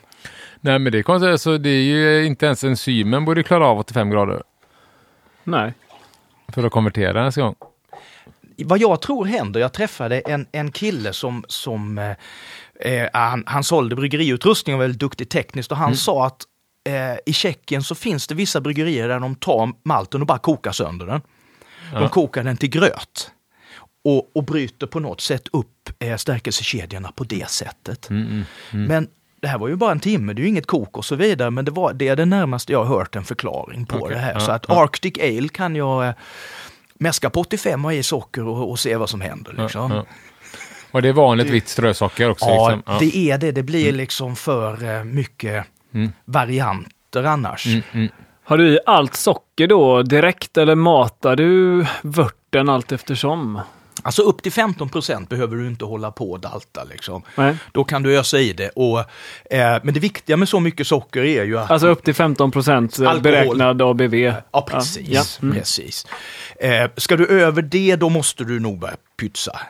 [0.61, 3.78] Nej men det är konstigt, alltså, det är ju inte ens enzymen borde klara av
[3.78, 4.42] 85 grader
[5.44, 5.72] Nej.
[6.48, 7.54] för att konvertera en gång.
[8.64, 12.14] vad jag tror händer, jag träffade en, en kille som, som
[12.85, 16.42] eh, eh, han, han sålde bryggeriutrustning och var väldigt duktig tekniskt och han sa att
[16.88, 20.73] eh, i Tjeckien så finns det vissa bryggerier där de tar malten och bara kokar
[20.73, 21.20] sönder den.
[21.92, 22.09] De Ja.
[22.09, 23.31] kokar den till gröt
[24.05, 28.11] och, och bryter på något sätt upp eh, stärkelsekedjorna på det sättet.
[28.11, 29.09] Mm, Men
[29.40, 31.51] det här var ju bara en timme, det är ju inget kok och så vidare,
[31.51, 34.20] men det, var, det är det närmaste jag har hört en förklaring på Okej, det
[34.20, 34.33] här.
[34.33, 34.83] ja, så att ja.
[34.85, 36.14] Arctic Ale kan jag eh,
[36.94, 39.53] mäska på 85 och i socker och, och se vad som händer.
[39.59, 40.03] Liksom.
[40.94, 42.46] Och det är vanligt vitt strösocker också?
[42.46, 42.83] Ja, liksom.
[42.87, 42.98] ja.
[43.00, 43.52] det är det.
[43.52, 45.66] Det blir liksom för eh, mycket
[46.24, 47.66] varianter annars.
[47.66, 48.09] Mm, mm.
[48.44, 53.61] Har du i allt socker då direkt eller matar du vörten allt eftersom?
[54.02, 56.85] Alltså upp till 15 procent behöver du inte hålla på och dalta.
[56.85, 57.22] Liksom.
[57.37, 57.57] Nej.
[57.72, 58.68] Då kan du ösa i det.
[58.68, 58.98] Och,
[59.50, 62.50] eh, men det viktiga med så mycket socker är ju att Alltså upp till 15
[62.50, 64.14] procent beräknad ABV.
[64.52, 65.09] Ja, precis.
[65.09, 65.22] Ja.
[65.42, 65.54] Mm.
[65.54, 66.07] precis.
[66.61, 69.61] Eh, ska du över det, då måste du nog börja pytsa.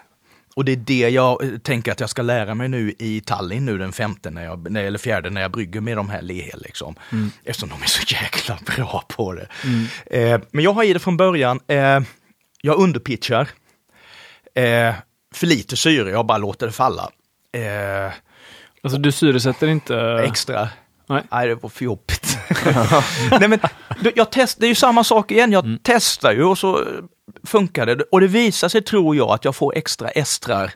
[0.55, 3.64] Och det är det jag eh, tänker att jag ska lära mig nu i Tallinn
[3.64, 6.57] nu den femte, när jag, eller fjärde, när jag brygger med de här lehe.
[6.57, 6.95] Liksom.
[7.12, 7.31] Mm.
[7.45, 9.49] Eftersom de är så jäkla bra på det.
[10.07, 11.61] Eh, men jag har i det från början.
[11.67, 12.01] Eh,
[12.62, 13.49] jag underpitchar.
[14.55, 14.95] Eh,
[15.35, 17.11] för lite syre, jag bara låter det falla.
[17.53, 18.12] Eh,
[18.83, 20.23] Alltså du syresätter inte?
[20.25, 20.69] extra.
[21.07, 21.23] Nej.
[21.31, 22.38] Nej, det var för jobbigt.
[23.40, 23.59] Nej, men,
[24.14, 26.87] jag test, det är ju samma sak igen, jag testar ju och så eh,
[27.45, 28.03] funkar det.
[28.12, 30.73] Och det visar sig, tror jag, att jag får extra estrar.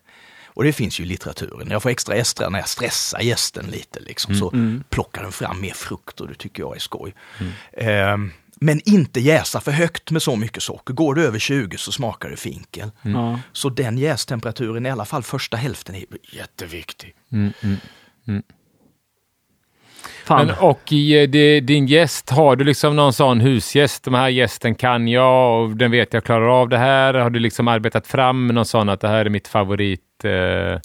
[0.47, 1.71] Och det finns ju i litteraturen.
[1.71, 4.01] Jag får extra estrar när jag stressar gästen lite.
[4.01, 4.35] Liksom.
[4.35, 4.53] Så
[4.88, 7.14] plockar den fram mer frukt och det tycker jag är skoj.
[7.73, 10.95] Ehm, men inte jäsa för högt med så mycket socker.
[10.95, 12.91] Går det över 20 så smakar det finkel.
[13.03, 13.41] Ja.
[13.53, 17.14] Så den jästemperaturen, i alla fall första hälften, är jätteviktig.
[20.29, 20.47] Fan.
[20.47, 24.05] Men, och i eh, det, din gäst, har du liksom någon sån husgäst?
[24.05, 27.14] De här gästen kan jag och den vet jag klarar av det här.
[27.14, 30.01] Har du liksom arbetat fram någon sån att det här är mitt favorit?
[30.25, 30.81] Eh, det,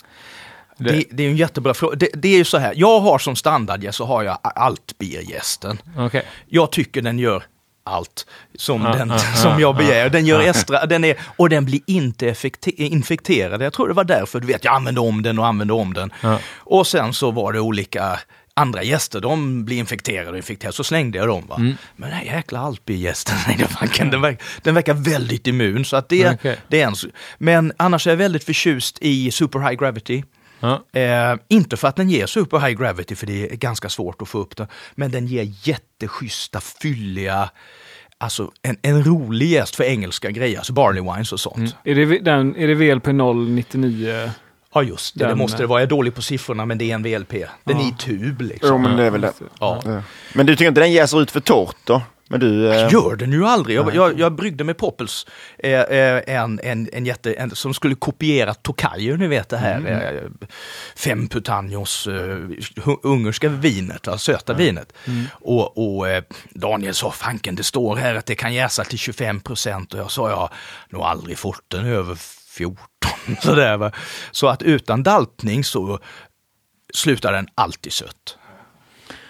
[0.77, 1.95] Det, det är en jättebra fråga.
[1.95, 5.77] Det, det är ju så här, jag har som standardgäst så har jag altbiergästen.
[5.97, 6.23] Okej.
[6.49, 7.43] Jag tycker den gör
[7.85, 8.25] allt
[8.57, 10.03] som, Ja, den, ja, som ja, jag begär.
[10.03, 10.47] ja, Den gör ja.
[10.49, 13.61] extra, den är, och den blir inte infekterad.
[13.61, 16.13] Jag tror det var därför, du vet, jag använde om den och använde om den.
[16.21, 16.39] Ja.
[16.57, 18.19] Och sen så var det olika
[18.55, 21.43] andra gäster, de blir infekterade och infekterade, så slängde jag dem.
[21.47, 21.55] Va?
[21.55, 21.75] Mm.
[21.95, 23.35] Men den här jäkla alpigästen,
[23.87, 25.85] den, den, verkar, väldigt immun.
[25.85, 26.57] Så att det, Okej.
[26.67, 26.95] det är en,
[27.37, 30.23] men annars är jag väldigt förtjust i Super High Gravity.
[30.59, 30.99] Ja.
[30.99, 34.29] Eh, inte för att den ger super high gravity, för det är ganska svårt att
[34.29, 37.49] få upp den, men den ger jätteschyssta, fylliga
[38.17, 41.75] alltså en, en rolig gäst för engelska grejer, alltså barley wines och sånt.
[41.83, 44.31] Är det, den, är det VLP 099?
[44.73, 45.79] Ja just det, det Den- måste det vara.
[45.79, 47.33] Jag är dålig på siffrorna men det är en VLP.
[47.63, 48.69] Den är i tub liksom.
[48.69, 49.33] Jo, men det är väl det.
[49.59, 49.81] Ja.
[49.85, 50.01] Ja.
[50.33, 52.01] Men du tycker inte den jäser ut för torrt då?
[52.27, 52.73] Men du...
[52.73, 53.77] eh, Gör den ju aldrig.
[53.77, 55.27] Jag, jag, jag bryggde med Poppels
[55.59, 59.77] eh, eh, en, en, en jätte, en, som skulle kopiera Tokaji, ni vet det här
[59.77, 60.15] Mm.
[60.17, 60.21] eh,
[60.95, 62.37] fem putanjos eh,
[63.03, 64.93] ungerska vinet, alltså söta vinet.
[65.07, 65.25] Mm.
[65.33, 69.39] Och, och eh, Daniel sa, fanken det står här att det kan jäsa till 25
[69.39, 70.49] procent och jag sa, jag har
[70.89, 72.17] nog aldrig fått den över
[72.57, 72.77] 14.
[73.41, 73.91] Sådär, va?
[74.31, 75.99] Så att utan daltning så
[76.93, 78.37] slutar den alltid sött.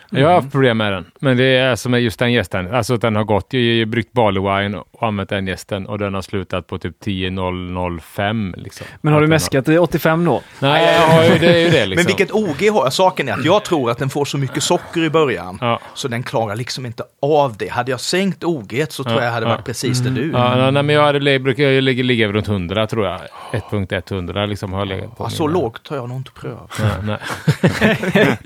[0.09, 2.73] Jag har haft problem med den, men det är som med just den gästen.
[2.75, 5.85] Alltså att den har gått, jag har ju bryggt barley wine och använt den gästen
[5.85, 8.53] och den har slutat på typ 10.005.
[8.57, 8.87] Liksom.
[9.01, 10.41] Men har du mäskat i 85 då?
[10.59, 11.95] Nej, jag har ju, det är ju det liksom.
[11.95, 12.93] Men vilket OG har jag?
[12.93, 15.79] Saken är att jag tror att den får så mycket socker i början Ja.
[15.93, 17.67] så den klarar liksom inte av det.
[17.71, 19.49] Hade jag sänkt OG så tror Ja, jag hade ja.
[19.55, 20.39] varit precis där du är.
[20.39, 23.19] Ja, nej, nej, men jag hade, brukar ju ligga, ligga runt 100 tror jag.
[23.51, 25.23] 1.100 liksom har jag legat på.
[25.23, 26.79] Ja, så mina- lågt har jag nog inte prövat.
[26.79, 27.17] Ja, nej.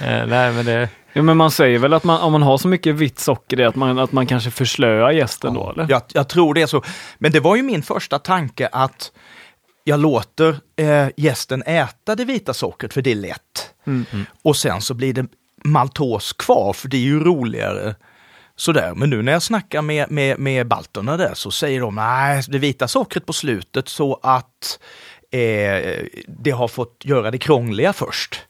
[0.00, 0.88] Eh, nej, men det...
[1.18, 3.64] Ja, men man säger väl att man, om man har så mycket vitt socker i
[3.64, 5.86] att man, att man kanske förslöar gästen då, eller?
[5.90, 6.82] Jag, jag tror det är så.
[7.18, 9.12] Men det var ju min första tanke att
[9.84, 13.74] jag låter eh, gästen äta det vita sockret för det är lätt.
[14.42, 15.26] Och sen så blir det
[15.64, 17.94] maltos kvar för det är ju roligare.
[18.56, 22.42] Sådär, men nu när jag snackar med, med, med balterna där så säger de nej,
[22.48, 24.78] det vita sockret på slutet så att
[25.30, 28.40] eh, det har fått göra det krångliga först.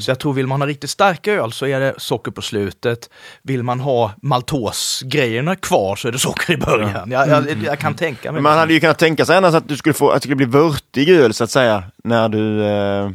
[0.00, 3.10] Så jag tror vill man ha riktigt starka öl så är det socker på slutet.
[3.42, 7.10] Vill man ha maltosgrejerna kvar så är det socker i början.
[7.10, 9.68] Jag, jag, jag kan tänka mig Men man hade ju kunnat tänka sig annars att
[9.68, 13.10] du skulle få, att det skulle bli vörtig öl så att säga, när du, eh,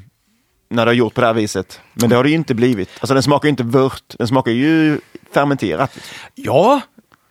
[0.69, 1.81] när du har gjort på det här viset.
[1.93, 2.89] Men det har det ju inte blivit.
[2.99, 4.99] Alltså den smakar ju inte vört, den smakar ju
[5.33, 5.97] fermenterat.
[6.35, 6.81] Ja,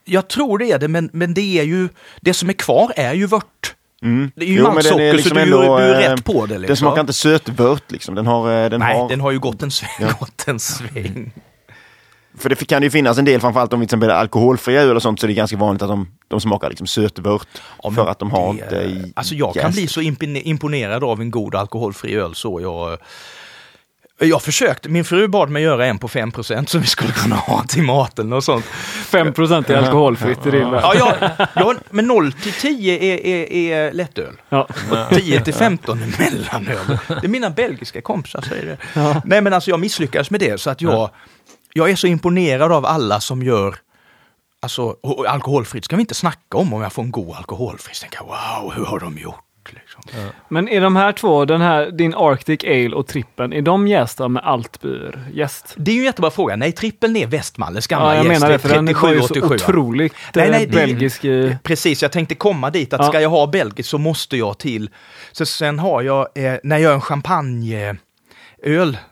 [0.05, 1.89] jag tror det är det, men, men det är ju,
[2.21, 3.76] det som är kvar är ju vört.
[4.03, 4.31] Mm.
[4.37, 6.25] Det är ju Jo, den maltsocker, är liksom så du, ändå, du är eh, rätt
[6.25, 6.55] på det.
[6.55, 6.77] Den Liksom.
[6.77, 8.15] smakar inte sötvört liksom.
[8.15, 9.91] Den har, eh, den Nej, har, den har ju gått en sväng.
[10.01, 10.09] Ja.
[10.21, 11.33] Gått en sväng.
[12.39, 14.97] För det kan ju finnas en del, framförallt om vi till exempel är alkoholfria öl
[14.97, 17.49] och sånt, så är det ganska vanligt att de, de smakar liksom sötvört.
[17.83, 19.75] Ja, för att de har det- inte Alltså jag kan jäst.
[19.77, 22.99] bli så impone- imponerad av en god alkoholfri öl så jag...
[24.19, 27.63] Jag försökte, min fru bad mig göra en på 5% som vi skulle kunna ha
[27.63, 28.65] till maten och sånt.
[28.65, 30.61] 5 är alkoholfritt i din.
[30.61, 34.41] Ja, jag, jag, men 0 till 10 är, är, är lättöl.
[34.49, 34.69] Ja.
[34.91, 36.99] Och 10 till 15 är mellanöl.
[37.09, 39.23] Det är mina belgiska kompisar säger det.
[39.25, 41.11] Nej men alltså jag misslyckades med det så att jag,
[41.73, 43.77] jag är så imponerad av alla som gör
[44.61, 44.97] Alltså
[45.29, 47.95] alkoholfritt ska vi inte snacka om om jag får en god alkoholfri.
[47.95, 49.46] Tänker wow, hur har de gjort?
[50.49, 54.29] Men är de här två, den här, din Arctic Ale och trippen, är de jästa
[54.29, 55.75] med altbyr jäst?
[55.77, 56.57] Det är ju en jättebra fråga.
[56.57, 58.41] Nej, trippeln är Västmalles gamla Ja, jag gäst.
[58.41, 59.55] menar det, för den var ju så 37.
[59.55, 61.25] otroligt Nej, nej, eh, det är- belgisk.
[61.25, 63.07] eh, Precis, jag tänkte komma dit att Ja.
[63.09, 64.91] ska jag ha belgiskt så måste jag till.
[65.33, 67.97] Så sen har jag, eh, när jag gör en champagneöl,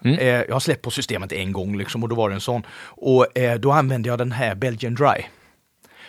[0.04, 0.18] Mm.
[0.18, 2.62] eh, jag har släppt på systemet en gång liksom och då var det en sån.
[2.87, 5.24] Och eh, då använde jag den här Belgian Dry.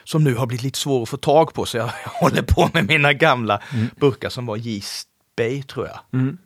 [0.06, 2.88] Som nu har blivit lite svår att få tag på så jag håller på med
[2.88, 3.89] mina gamla Mm.
[4.00, 6.00] burkar som var Yeast Bay tror jag.
[6.20, 6.38] Mm.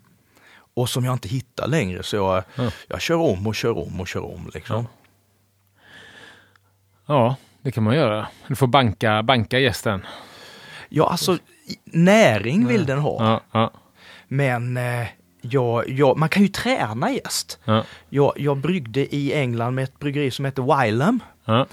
[0.74, 2.72] Och som jag inte hittar längre så jag, Ja.
[2.88, 4.88] jag kör om och kör om och kör om liksom.
[7.06, 8.28] Ja, det kan man göra.
[8.48, 10.06] Du får banka, banka gästen.
[10.90, 11.38] Ja, alltså
[11.84, 13.24] näring vill den ha.
[13.26, 13.72] Ja, ja,
[14.28, 15.08] Men eh,
[15.42, 17.60] jag, jag, man kan ju träna gäst.
[17.66, 21.20] ja, Jag, jag bryggde i England med ett bryggeri som heter Wylam.
[21.46, 21.66] ja.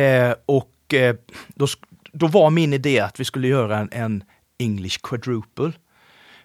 [0.00, 1.16] Eh, och eh,
[1.48, 1.66] då,
[2.12, 4.24] då var min idé att vi skulle göra en, en
[4.58, 5.72] English quadruple.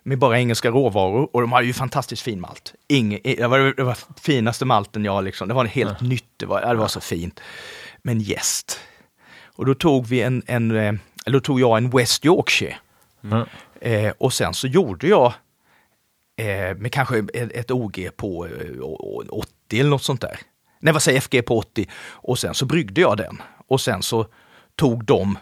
[0.03, 2.73] Med bara engelska råvaror och de hade ju fantastiskt fin malt.
[2.87, 6.61] Inge, det, var, det var finaste malten jag liksom, det var helt nytt, det var,
[6.61, 7.39] det var så fint.
[8.03, 8.79] Men gäst.
[9.45, 10.93] Och då tog vi en, en eh,
[11.25, 12.75] eller då tog jag en West Yorkshire.
[13.21, 13.45] ja.
[13.81, 15.33] Eh, och sen så gjorde jag
[16.37, 20.39] eh, med kanske ett, ett OG på eh, å- å- 80 eller något sånt där.
[20.79, 21.89] Nej, vad säger FG på 80.
[22.11, 23.41] Och sen så bryggde jag den.
[23.69, 24.27] Och sen så
[24.75, 25.37] tog de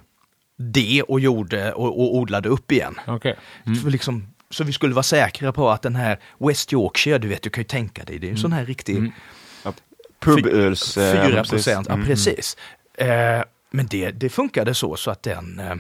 [0.58, 3.00] det och gjorde och, och odlade upp igen.
[3.08, 3.36] Okej.
[3.84, 7.42] För liksom, så vi skulle vara säkra på att den här West Yorkshire, du vet,
[7.42, 9.12] du kan ju tänka dig, det är en sån här riktig
[10.20, 10.98] Puböls...
[10.98, 11.50] eh, 4 precis.
[11.52, 12.06] procent, ja Mm.
[12.06, 12.58] precis.
[12.94, 13.08] Eh,
[13.70, 15.76] men det, det funkade så, så att den eh,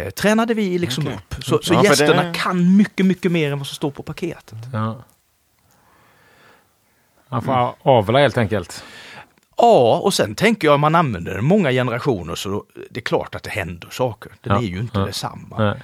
[0.00, 1.16] eh, tränade vi liksom Okej.
[1.16, 1.44] upp.
[1.44, 4.58] Så, så Ja, gästerna det- kan mycket, mycket mer än vad som står på paketet.
[4.72, 5.04] Ja.
[7.28, 8.84] Man får avla helt enkelt.
[9.58, 13.34] Ja, och sen tänker jag om man använder den många generationer så det är klart
[13.34, 14.32] att det händer saker.
[14.40, 15.06] Den Ja, är ju inte ja.
[15.06, 15.76] detsamma.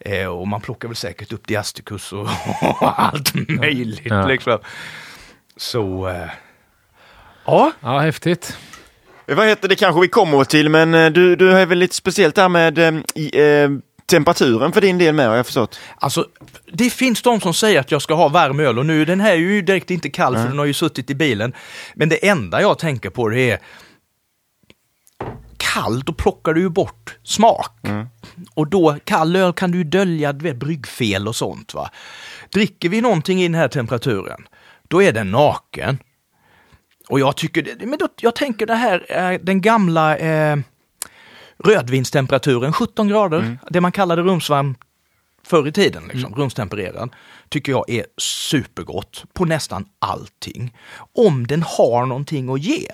[0.00, 2.28] Eh, och man plockar väl säkert upp Diasticus och,
[2.80, 4.26] allt möjligt Ja.
[4.26, 4.58] liksom.
[5.56, 6.30] Så, eh,
[7.44, 7.72] ja.
[7.80, 8.56] Ja, häftigt.
[9.26, 12.34] Vad heter det kanske vi kommer till, men eh, du, du är väl lite speciellt
[12.34, 13.70] där med eh, eh,
[14.10, 15.80] temperaturen för din del med har jag förstått.
[15.96, 16.26] Alltså,
[16.72, 19.32] det finns de som säger att jag ska ha varm öl och nu den här
[19.32, 21.52] är ju direkt inte kall för den har ju suttit i bilen.
[21.94, 23.58] Men det enda jag tänker på det är
[25.56, 27.80] kall, då plockar du ju bort smak.
[28.54, 31.74] Och då, kall öl kan du dölja du vet, bryggfel och sånt.
[31.74, 31.90] va.
[32.52, 34.48] Dricker vi någonting i den här temperaturen,
[34.88, 35.98] då är den naken.
[37.08, 40.56] Och jag tycker, men då, jag tänker det här, eh, den gamla eh,
[41.64, 44.74] rödvinstemperaturen, 17 grader, det man kallade rumsvarm
[45.46, 47.10] förr i tiden, liksom, rumstempererad,
[47.48, 50.76] tycker jag är supergott på nästan allting.
[51.14, 52.86] Om den har någonting att ge.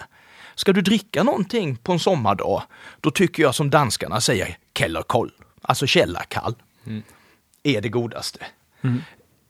[0.55, 2.63] Ska du dricka någonting på en sommardag,
[3.01, 5.31] då tycker jag som danskarna säger kellerkoll,
[5.63, 6.55] alltså källarkall,
[7.63, 8.47] är det godaste.
[8.83, 8.91] Eh,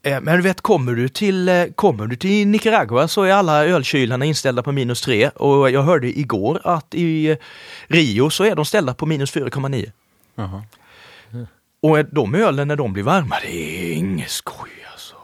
[0.07, 4.25] Men du vet, kommer du, till, eh, kommer du till Nicaragua så är alla ölkylarna
[4.25, 7.37] inställda på minus 3 och jag hörde igår att i eh,
[7.87, 9.91] Rio så är de ställda på minus 4,9.
[11.83, 15.15] Och de ölen när de blir varma, det är inget skoj alltså.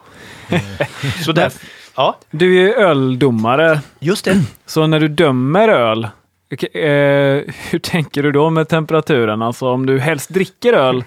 [1.25, 1.53] så där,
[1.97, 4.43] ja, Du är ju öldomare, just det.
[4.67, 9.43] så när du dömer öl, eh, hur tänker du då med temperaturen?
[9.43, 11.05] Alltså om du helst dricker öl,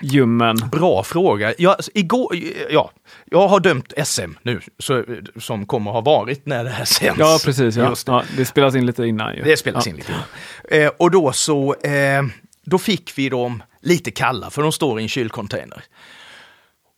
[0.00, 0.56] rumsljummen.
[0.72, 1.54] Bra fråga.
[1.58, 2.36] Jag, alltså, igår,
[2.70, 2.90] ja,
[3.24, 5.04] jag har dömt SM nu, så,
[5.40, 7.18] som kommer ha varit när det här sänds.
[7.18, 7.76] Ja, precis.
[7.76, 7.94] Ja.
[8.06, 9.42] Ja, det spelas in lite innan ju.
[9.42, 9.90] Det spelas ja.
[9.90, 10.82] in lite grann.
[10.82, 12.22] Eh, och då så, eh,
[12.64, 15.84] då fick vi dem lite kalla för de står i en kylcontainer.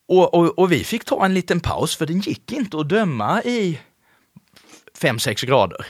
[0.09, 3.43] Och, och, och vi fick ta en liten paus för den gick inte att döma
[3.43, 3.79] i
[5.01, 5.87] 5-6 grader.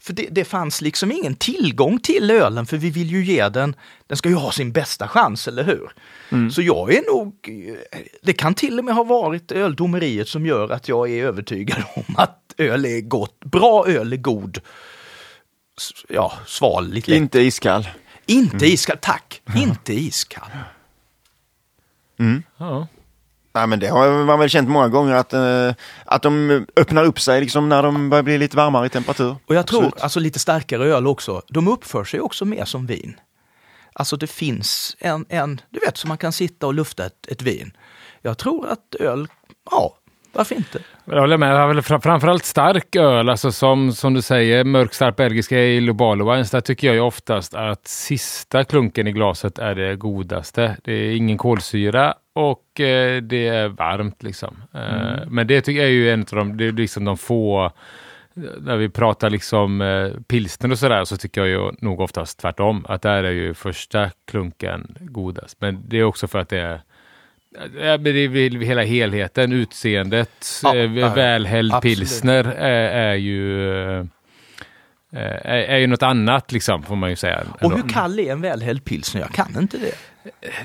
[0.00, 3.76] För det, det fanns liksom ingen tillgång till ölen för vi vill ju ge den,
[4.06, 5.90] den ska ju ha sin bästa chans, eller hur?
[6.50, 7.34] Så jag är nog,
[8.22, 12.16] det kan till och med ha varit öldomeriet som gör att jag är övertygad om
[12.16, 13.44] att öl är gott.
[13.44, 14.58] Bra öl är god.
[16.08, 17.16] Ja, sval, lite lätt.
[17.16, 17.88] Inte iskall.
[18.26, 19.42] Inte iskall, tack!
[19.56, 20.50] Inte iskall.
[22.56, 22.86] Ja.
[23.54, 27.20] Nej, men det har man väl känt många gånger att, eh, att de öppnar upp
[27.20, 29.36] sig liksom när de börjar bli lite varmare i temperatur.
[29.46, 30.02] Och jag tror, Absolut.
[30.02, 33.14] alltså lite starkare öl också, de uppför sig också mer som vin.
[33.92, 37.42] Alltså det finns en, en du vet, så man kan sitta och lufta ett, ett
[37.42, 37.72] vin.
[38.22, 39.28] Jag tror att öl,
[39.70, 39.94] ja,
[40.32, 40.78] varför inte?
[41.04, 41.50] Jag håller med.
[41.54, 45.56] Jag har väl fra- framförallt stark öl, alltså som, som du säger, mörk stark belgiska
[45.56, 46.52] ale och Barley-wines.
[46.52, 50.76] Där tycker jag ju oftast att sista klunken i glaset är det godaste.
[50.84, 54.62] Det är ingen kolsyra och eh, det är varmt liksom.
[54.74, 57.72] Eh, Men det tycker jag är ju en av de, det är liksom de få
[58.60, 62.84] när vi pratar liksom eh, pilsner och sådär så tycker jag ju nog oftast tvärtom.
[62.88, 65.56] Att där är ju första klunken godast.
[65.60, 66.80] Men det är också för att det är
[67.52, 70.72] Ja, men det är hela helheten, utseendet, Ja,
[71.14, 74.06] välhälld pilsner är, är ju
[75.12, 77.42] är, är ju något annat liksom, får man ju säga.
[77.60, 79.20] Och hur kall är en välhälld pilsner?
[79.20, 79.94] Jag kan inte det.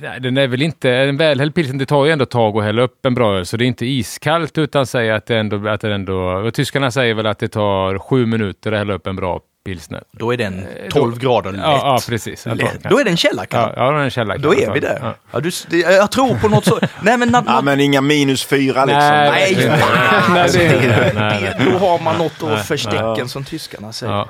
[0.02, 2.82] Nej, den är väl inte, en välhälld pilsner, det tar ju ändå tag att hälla
[2.82, 5.82] upp en bra öl, så det är inte iskallt utan säga att det ändå, att
[5.82, 9.40] det ändå, tyskarna säger väl att det tar sju minuter att hälla upp en bra
[9.66, 10.04] pilsner.
[10.12, 11.62] Då är den 12 grader lätt.
[11.62, 12.46] Eh, Ja, ja precis.
[12.46, 12.84] lätt.
[12.84, 13.74] Då är den källarkall.
[13.76, 14.38] Ja, ja, då är den källa.
[14.38, 15.00] Då är vi där.
[15.02, 15.16] Ja.
[15.32, 16.80] Ja, du, jag tror på något så.
[17.02, 19.00] Nej men, Ja, men inga minus fyra liksom.
[19.02, 19.68] Nej, nej,
[20.30, 24.14] nej, nej, nej, det, då har man något att förstecken som tyskarna säger.
[24.14, 24.30] Ja.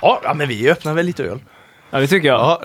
[0.00, 0.20] Ja.
[0.24, 1.38] ja, men vi öppnar väl lite öl.
[1.90, 2.62] Ja, det tycker jag.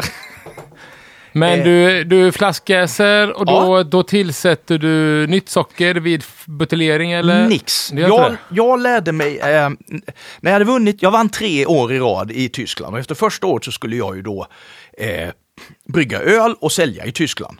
[1.41, 1.47] Ja.
[1.47, 1.65] Men Eh.
[1.65, 7.47] du, du flaskjäser och då, då tillsätter du nytt socker vid buteljering eller?
[7.47, 7.93] Nix.
[7.93, 9.69] Jag, jag lärde mig, eh,
[10.39, 13.47] när jag hade vunnit, jag vann tre år i rad i Tyskland och efter första
[13.47, 14.47] året så skulle jag ju då
[14.97, 15.29] eh,
[15.93, 17.57] brygga öl och sälja i Tyskland.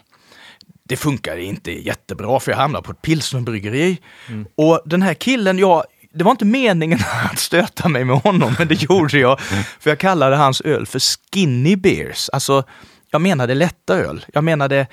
[0.84, 3.98] Det funkade inte jättebra för jag hamnade på ett pilsnerbryggeri.
[4.28, 4.46] Mm.
[4.56, 7.00] Och den här killen, jag, det var inte meningen
[7.32, 9.40] att stöta mig med honom, men det gjorde jag.
[9.80, 11.00] För jag kallade hans öl för
[11.34, 12.30] skinny beers.
[12.34, 12.64] Alltså,
[13.12, 14.26] jag menade lätta öl.
[14.34, 14.88] Jag menade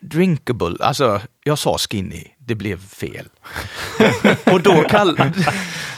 [0.00, 0.76] drinkable.
[0.80, 2.24] Alltså, jag sa skinny.
[2.38, 3.28] Det blev fel.
[4.52, 5.20] och då, kall,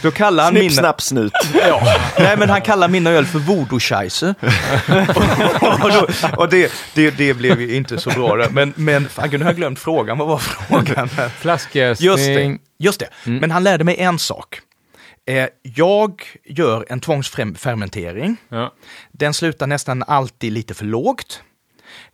[0.03, 0.83] då kallade han Snipp, mina...
[0.83, 1.33] snapp, snut.
[1.69, 1.83] Ja.
[2.19, 4.35] Nej, men han kallar mina öl för voodoo-scheisse.
[5.83, 8.47] och då, och det, det, det blev ju inte så bra.
[8.51, 10.19] Men, men fan, nu har jag glömt frågan.
[10.19, 11.09] Vad var frågan?
[11.39, 12.07] Flaskjäsning.
[12.09, 12.59] Just det.
[12.79, 13.09] Just det.
[13.25, 14.61] Men han lärde mig en sak.
[15.27, 18.37] Eh, jag gör en tvångsfermentering.
[18.49, 18.75] Ja.
[19.13, 21.43] Den slutar nästan alltid lite för lågt.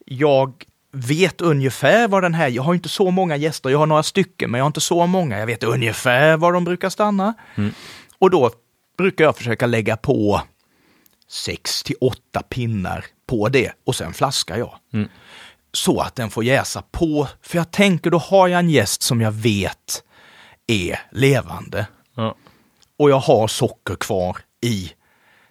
[0.05, 4.03] Jag vet ungefär vad den här, jag har inte så många gäster, jag har några
[4.03, 5.39] stycken, men jag har inte så många.
[5.39, 7.35] Jag vet ungefär var de brukar stanna.
[8.19, 8.51] Och då
[8.99, 10.43] brukar jag försöka lägga på
[11.29, 14.79] sex till åtta pinnar på det och sen flaskar jag.
[15.73, 19.21] Så att den får jäsa på, för jag tänker då har jag en gäst som
[19.21, 20.03] jag vet
[20.67, 22.35] är levande Ja.
[22.99, 24.93] Och jag har socker kvar i,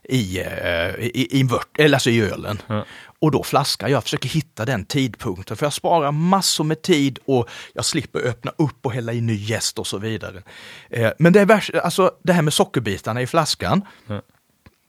[0.09, 2.61] i, eh, i, i, vört, eller alltså i ölen.
[2.67, 2.85] Ja.
[3.19, 7.49] Och då flaskar jag, försöker hitta den tidpunkten för jag sparar massor med tid och
[7.73, 10.43] jag slipper öppna upp och hälla i ny jäst och så vidare.
[10.89, 14.21] Eh, men det, är värst, alltså, det här med sockerbitarna i flaskan, Ja.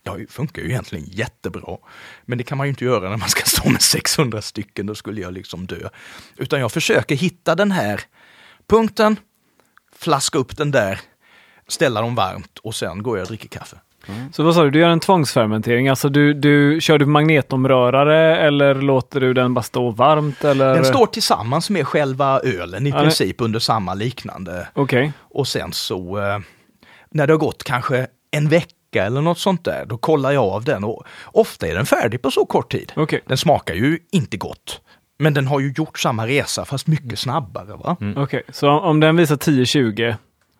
[0.07, 1.77] Ja, det funkar ju egentligen jättebra.
[2.25, 4.95] Men det kan man ju inte göra när man ska stå med 600 stycken, då
[4.95, 5.89] skulle jag liksom dö.
[6.37, 8.01] Utan jag försöker hitta den här
[8.67, 9.17] punkten,
[9.97, 11.01] flaska upp den där,
[11.69, 13.77] ställa dem varmt och sen går jag och dricker kaffe.
[14.33, 18.75] Så vad sa du, du gör en tvångsfermentering, alltså du, du kör du magnetomrörare eller
[18.75, 20.75] låter du den bara stå varmt eller?
[20.75, 24.69] Den står tillsammans med själva ölen i Ja, princip under samma liknande.
[24.75, 26.39] Okej, Och sen så eh,
[27.11, 30.65] när det har gått kanske en vecka eller något sånt där, då kollar jag av
[30.65, 32.93] den och ofta är den färdig på så kort tid.
[32.97, 34.81] okej, Den smakar ju inte gott.
[35.19, 37.67] Men den har ju gjort samma resa fast mycket snabbare.
[37.85, 37.97] Va?
[38.17, 38.43] okej.
[38.49, 40.15] Så om- om den visar 10-20,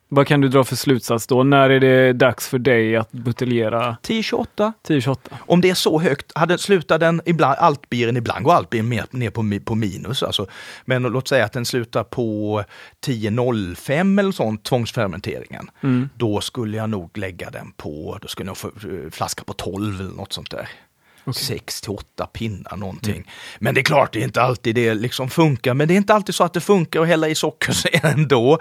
[0.09, 1.43] vad kan du dra för slutsats då?
[1.43, 4.73] När är det dags för dig att buteljera 10-28.
[4.89, 5.17] 10-28?
[5.39, 9.31] Om det är så högt, hade, slutar den ibland, altbieren, ibland går altbieren mer, ner
[9.31, 10.23] på, på minus.
[10.23, 10.47] Alltså.
[10.85, 12.63] Men låt säga att den slutar på
[13.07, 15.71] 10.05 eller sånt, tvångsfermenteringen.
[15.83, 16.09] Mm.
[16.15, 20.01] Då skulle jag nog lägga den på, då skulle jag få eh, flaska på 12
[20.01, 20.69] eller något sånt där.
[21.35, 23.31] 6 till 8 pinnar någonting.
[23.59, 25.75] Men det är klart, det är inte alltid det liksom funkar.
[25.75, 27.75] Men det är inte alltid så att det funkar att hälla i socker
[28.07, 28.59] ändå.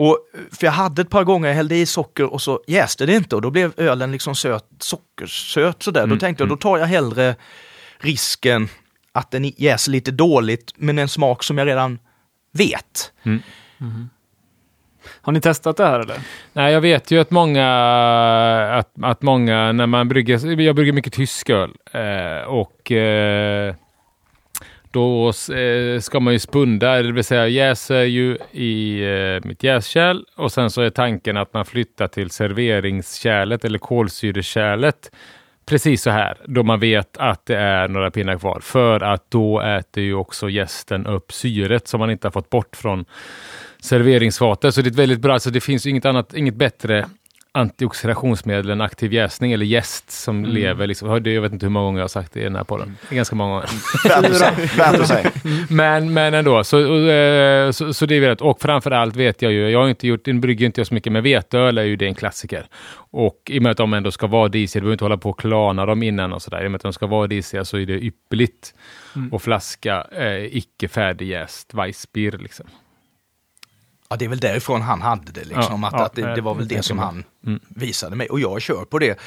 [0.00, 0.18] Och,
[0.52, 3.36] för jag hade ett par gånger jag hällde i socker och så jäste det inte
[3.36, 6.06] och då blev ölen liksom söt, sockersöt sådär.
[6.06, 7.36] Då tänkte jag, då tar jag hellre
[7.98, 8.68] risken
[9.12, 11.98] att den jäser lite dåligt men en smak som jag redan
[12.52, 13.12] vet.
[15.20, 16.18] Har ni testat det här eller?
[16.52, 17.68] Nej, jag vet ju att många,
[18.72, 23.74] att, att många när man brygger, jag brygger mycket tysk öl eh, och eh,
[24.90, 30.24] då eh, ska man ju spunda, det vill säga jäser ju i eh, mitt jäskärl
[30.36, 35.10] och sen så är tanken att man flyttar till serveringskärlet eller kolsyrekärlet
[35.70, 38.60] precis så här, då man vet att det är några pinnar kvar.
[38.62, 42.76] För att då äter ju också gästen upp syret som man inte har fått bort
[42.76, 43.04] från
[43.82, 44.74] serveringsfatet.
[44.74, 47.06] Så det är ett väldigt bra, alltså det finns ju inget annat, inget bättre
[47.52, 50.86] antioxidationsmedel än aktiv jäsning eller jäst som lever.
[50.86, 51.08] Liksom.
[51.08, 52.96] Jag vet inte hur många gånger jag har sagt det i den här podden.
[53.10, 53.68] Är ganska många gånger.
[54.08, 54.68] Värt att säga.
[54.76, 55.30] Värt att säga.
[55.70, 58.40] Men, men ändå, så, eh, så, så det är rätt.
[58.40, 61.12] Och framförallt vet jag ju, jag har inte gjort, en brygger inte jag så mycket,
[61.12, 62.66] men veteöl är ju det en klassiker.
[63.10, 65.30] Och i och med att de ändå ska vara disiga, du behöver inte hålla på
[65.30, 66.64] och klana dem innan och sådär.
[66.64, 68.74] I och med att de ska vara disiga så är det ypperligt
[69.32, 72.66] att flaska eh, icke färdigjäst Weissbier liksom.
[74.10, 75.44] Ja, det är väl därifrån han hade det.
[75.44, 77.60] Liksom, Ja, att, ja, att det, det var väl det som han Mm.
[77.68, 78.28] visade mig.
[78.28, 79.18] Och jag kör på det.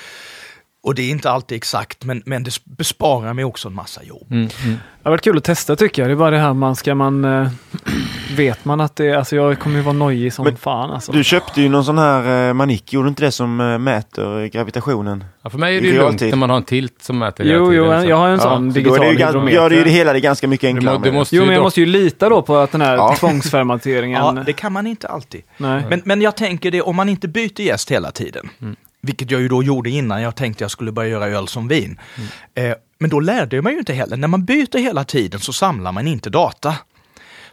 [0.84, 4.28] Och det är inte alltid exakt, men, men det besparar mig också en massa jobb.
[4.32, 4.74] Mm, mm.
[4.74, 6.10] Det har varit kul att testa tycker jag.
[6.10, 7.26] Det är bara det här man ska man...
[7.26, 7.48] Eh,
[8.38, 9.12] vet man att det...
[9.14, 11.12] Alltså jag kommer ju vara nojig som Men fan alltså.
[11.12, 15.24] Du köpte ju någon sån här eh, manik, gjorde inte det som eh, mäter gravitationen?
[15.42, 17.74] Ja, för mig är det ju lugnt när man har en tilt som mäter Jo,
[17.74, 20.14] jo, jag har en sån så då digital är det gör det ju det hela
[20.14, 20.98] det ganska mycket Du, enklare.
[21.00, 21.20] må, du med.
[21.20, 23.16] måste Jo, men jag dock- måste ju lita då på att den här Ja.
[23.20, 24.22] tvångsfermenteringen...
[24.26, 25.42] Ja, det kan man inte alltid.
[25.58, 25.84] Nej.
[25.90, 28.76] Men, men jag tänker det, om man inte byter gäst hela tiden, Mm.
[29.04, 32.00] Vilket jag ju då gjorde innan jag tänkte jag skulle börja göra öl som vin.
[32.16, 32.72] Mm.
[32.72, 34.18] Eh, men då lärde jag mig ju inte heller.
[34.18, 36.76] När man byter hela tiden så samlar man inte data.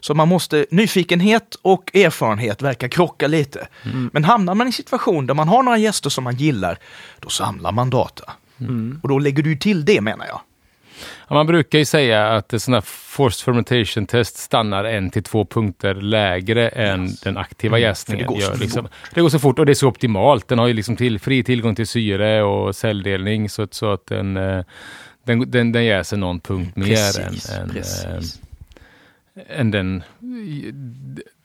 [0.00, 3.68] Så man måste, nyfikenhet och erfarenhet verkar krocka lite.
[3.84, 4.10] Mm.
[4.12, 6.78] Men hamnar man i en situation där man har några gäster som man gillar,
[7.20, 8.32] då samlar man data.
[8.60, 9.00] Mm.
[9.02, 10.40] Och då lägger du till det menar jag.
[11.28, 15.22] Ja, man brukar ju säga att ett sånt här forced fermentation test stannar en till
[15.22, 18.34] två punkter lägre än den aktiva jäsningen Mm.
[18.34, 18.60] för det går gör.
[18.60, 18.88] Liksom.
[19.14, 20.48] Det går så fort och det är så optimalt.
[20.48, 24.36] Den har ju liksom till, fri tillgång till syre och celldelning så, så att den,
[24.36, 24.64] eh,
[25.24, 28.04] den, den, den jäser någon punkt mer Precis, än, än, precis.
[28.04, 30.02] eh, än den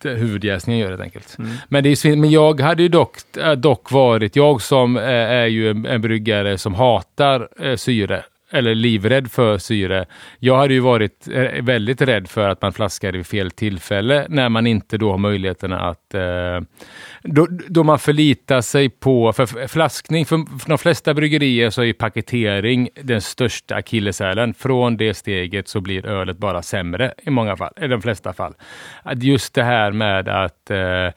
[0.03, 1.36] huvudjäsningen gör helt enkelt.
[1.39, 1.51] Mm.
[1.70, 5.45] Men, det är, men jag hade ju dock, äh, dock varit, jag som äh, är
[5.45, 8.24] ju en, en bryggare som hatar äh, syre,
[8.56, 10.06] eller livrädd för syre.
[10.39, 14.49] Jag hade ju varit eh, väldigt rädd för att man flaskar vid fel tillfälle när
[14.49, 16.14] man inte då har möjligheterna att...
[16.14, 16.60] Eh,
[17.24, 19.34] då, då man förlitar sig på...
[19.34, 24.53] För flaskning, för, för de flesta bryggerier så är paketering den största akilleshälen.
[24.53, 28.53] Från det steget så blir ölet bara sämre i många fall, i de flesta fall.
[29.03, 31.10] Att just det här med att eh,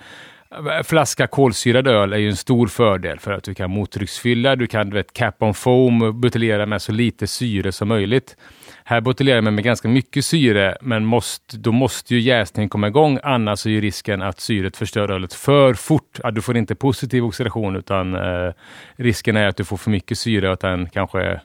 [0.51, 4.67] Eh, flaska kolsyrad öl är ju en stor fördel för att du kan mottrycksfylla, du
[4.67, 8.37] kan du vet, cap on foam, buteljera med så lite syre som möjligt.
[8.85, 13.19] Här buteljerar man med ganska mycket syre, men måste, då måste ju jäsningen komma igång,
[13.23, 16.21] annars är ju risken att syret förstör ölet för fort.
[16.23, 18.53] Ja, du får inte positiv oxidation, utan eh,
[18.97, 21.41] risken är att du får för mycket syre och att den kanske...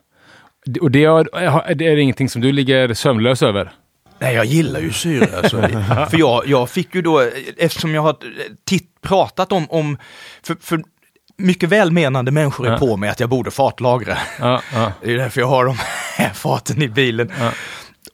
[0.82, 3.72] Och det är, det är ingenting som du ligger sömnlös över.
[4.20, 5.38] Nej, jag gillar ju syre.
[5.38, 5.61] Alltså.
[6.09, 8.16] för jag, jag fick ju då, eftersom jag har
[8.66, 9.97] titt, pratat om, om
[10.43, 10.84] för, för
[11.38, 12.78] mycket välmenande människor är Ja.
[12.78, 14.18] på mig att jag borde fatlagra.
[14.39, 14.91] Ja, ja.
[15.03, 15.78] Det är därför jag har de
[16.18, 17.32] här faten i bilen.
[17.39, 17.51] Ja.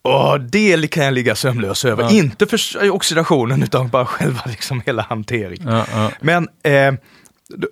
[0.02, 2.04] Och det kan jag ligga sömnlös över.
[2.04, 2.10] Ja.
[2.12, 5.84] Inte för oxidationen utan bara själva liksom hela hanteringen.
[6.22, 6.94] Men eh,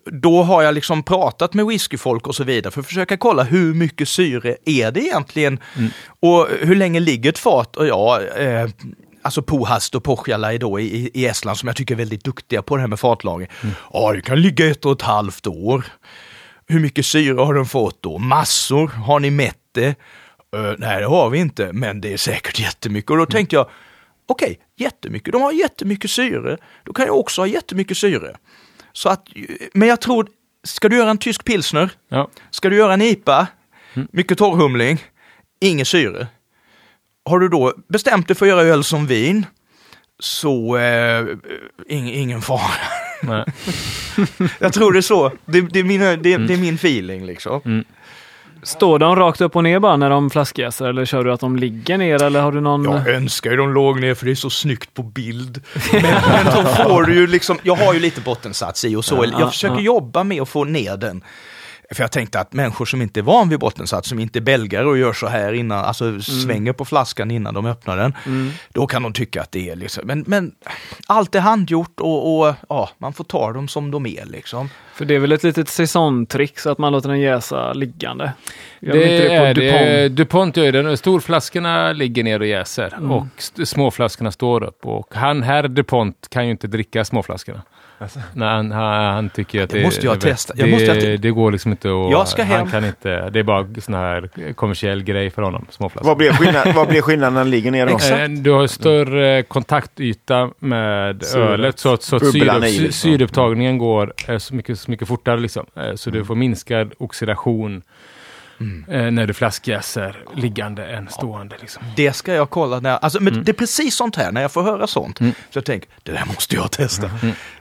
[0.05, 3.73] då har jag liksom pratat med whiskyfolk och så vidare för att försöka kolla hur
[3.73, 5.89] mycket syre är det egentligen Mm.
[6.19, 7.75] och hur länge ligger ett fat?
[7.75, 8.69] Och ja, eh,
[9.21, 12.75] alltså Pohast och Pohjala då i, i Estland som jag tycker är väldigt duktiga på
[12.75, 13.47] det här med fatlagring.
[13.63, 13.75] Mm.
[13.93, 15.85] Ja, det kan ligga ett och ett halvt år.
[16.67, 18.17] Hur mycket syre har den fått då?
[18.17, 18.87] Massor.
[18.87, 19.87] Har ni mätt det?
[20.55, 23.11] Eh, nej, det har vi inte, men det är säkert jättemycket.
[23.11, 23.69] Och då tänkte jag,
[24.27, 25.33] okej, jättemycket.
[25.33, 26.57] De har jättemycket syre.
[26.83, 28.35] Då kan jag också ha jättemycket syre.
[28.97, 29.27] Så att,
[29.73, 30.27] men jag tror,
[30.63, 31.89] ska du göra en tysk pilsner?
[32.09, 32.29] Ja.
[32.49, 33.47] Ska du göra en IPA?
[34.11, 35.03] Mycket torrhumling?
[35.61, 36.27] Inget syre.
[37.25, 39.45] Har du då bestämt dig för att göra öl som vin?
[40.19, 41.25] Så eh,
[41.87, 42.61] ing, ingen fara.
[44.59, 45.31] Jag tror det är så.
[45.45, 47.83] Det, det, är, min, det, det är min feeling liksom.
[48.67, 51.55] Står de rakt upp och ner bara när de flaskjäser eller kör du att de
[51.55, 52.83] ligger ner eller har du någon?
[52.83, 55.61] Jag önskar ju de låg ner för det är så snyggt på bild.
[55.91, 59.25] Men, men då får du ju liksom, jag har ju lite bottensats i och så.
[59.25, 61.23] Ja, Jag försöker jobba med att få ner den.
[61.93, 64.85] För jag tänkte att människor som inte är van vid bottensats, som inte är belgare
[64.85, 68.13] och gör så här innan, alltså svänger på flaskan innan de öppnar den,
[68.73, 70.51] då kan de tycka att det är liksom, men, men
[71.07, 74.69] allt är handgjort och, och ja, man får ta dem som de är liksom.
[74.93, 78.31] För det är väl ett litet säsongtrick så att man låter den jäsa liggande?
[78.79, 80.09] Gör de inte Det är på det.
[80.09, 80.17] DuPont?
[80.17, 80.97] DuPont gör det.
[80.97, 83.11] Storflaskorna ligger ner och jäser Mm.
[83.11, 83.25] och
[83.67, 84.85] småflaskorna står upp.
[84.85, 87.61] Och han här DuPont kan ju inte dricka småflaskorna.
[88.33, 90.53] Nej, han, han, han tycker att Det det, måste jag testa.
[90.57, 92.11] Jag Det, måste att- det går liksom inte att...
[92.11, 92.57] Jag ska hem.
[92.59, 93.29] Han kan inte...
[93.29, 96.07] Det är bara sån här kommersiell grej för honom, småflaskor.
[96.07, 98.15] Vad blir, skillnad, vad blir skillnaden när den ligger ner då?
[98.15, 101.49] Eh, Du har större kontaktyta med Syret.
[101.49, 103.09] ölet så att, så att Bubblan syre, i sy- liksom.
[103.11, 105.39] syreupptagningen går eh, så mycket, så mycket fortare.
[105.39, 105.65] Liksom.
[105.75, 106.19] Eh, Så Mm.
[106.21, 107.81] du får minskad oxidation
[108.89, 111.55] eh, när du flaskjäser liggande än stående.
[111.61, 111.83] Liksom.
[111.95, 113.33] Det ska jag kolla när, alltså, Mm.
[113.33, 116.11] men det är precis sånt här, när jag får höra sånt, så jag tänker, det
[116.11, 117.09] där måste jag testa.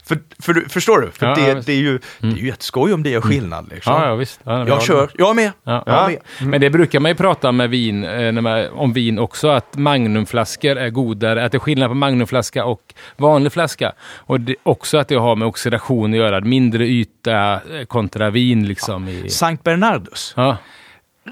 [0.09, 1.11] För, för, förstår du?
[1.11, 1.38] För Mm.
[1.40, 3.68] Ja, det, ja, det, är ju, det är ju jätteskoj om det gör skillnad.
[3.74, 3.92] Liksom.
[3.92, 4.40] Ja, ja, visst.
[4.44, 5.52] Ja, Jag kör, jag är med.
[5.64, 5.82] Ja.
[5.86, 6.48] Jag är med.
[6.50, 10.76] Men det brukar man ju prata med vin, eh, man, om vin också, att magnumflaskor
[10.76, 13.92] är godare, att det är skillnad på magnumflaska och vanlig flaska.
[14.16, 18.68] Och det, också att det har med oxidation att göra, mindre yta eh, kontra vin
[18.68, 19.09] liksom.
[19.09, 20.34] I, Sankt Bernardus,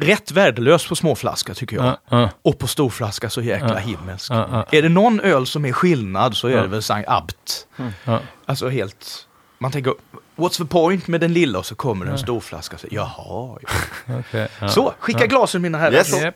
[0.00, 1.84] rätt värdelös på småflaska tycker jag.
[1.86, 2.30] ja, ja.
[2.42, 4.32] Och på storflaska så jäkla himmelsk.
[4.32, 4.66] Ja, ja.
[4.78, 7.66] Är det någon öl som är skillnad så är det väl Sankt Abt.
[8.04, 8.20] Ja.
[8.46, 9.26] Alltså helt,
[9.58, 9.94] man tänker,
[10.36, 12.78] what's the point med den lilla och så kommer en storflaska.
[12.78, 13.58] Så, Jaha,
[14.06, 14.22] ja.
[14.60, 14.68] Ja.
[14.68, 15.92] Så, skicka glasen mina herrar.
[15.92, 16.10] Yes.
[16.10, 16.32] Så,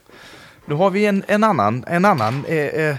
[0.66, 2.96] nu har vi en, en annan, en annan eh, eh,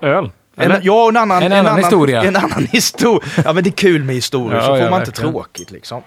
[0.00, 0.30] Öl?
[0.56, 0.80] En, Eller?
[0.82, 2.22] ja, en annan, En annan historia.
[2.22, 3.28] En annan historia.
[3.44, 5.32] Ja, men det är kul med historier, Ja, så får ja, man inte verkligen.
[5.32, 6.02] tråkigt liksom.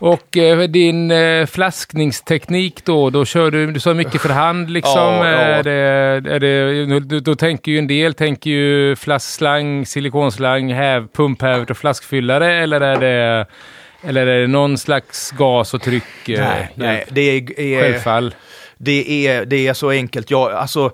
[0.00, 5.14] Och eh, din eh, flaskningsteknik då, då kör du, du sa mycket för hand liksom.
[5.14, 5.38] Ja, ja.
[5.38, 11.08] Är det, är det, då, då tänker ju en del, tänker ju flaskslang, silikonslang, häv,
[11.12, 13.46] pumphävd och flaskfyllare eller är det,
[14.08, 16.28] eller är det någon slags gas och tryck?
[16.28, 18.34] eh, nej, nej, det är, är, Självfall.
[18.78, 20.30] det, är, det är så enkelt.
[20.30, 20.90] Jag, alltså,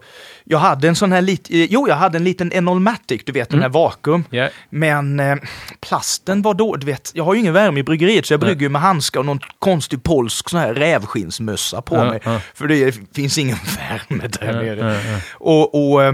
[0.49, 3.62] jag hade en sån här liten, jo, jag hade en liten Enolmatic, du vet den
[3.62, 4.24] här vakuum.
[4.30, 4.49] Ja.
[4.70, 5.36] Men eh,
[5.80, 8.61] plasten var då, du vet, jag har ju ingen värme i bryggeriet så jag brygger
[8.61, 12.20] ju med handskar och någon konstig polsk sån här rävskinnsmössa på mig.
[12.55, 15.01] För det finns ingen värme där nere.
[15.32, 16.05] Och, och,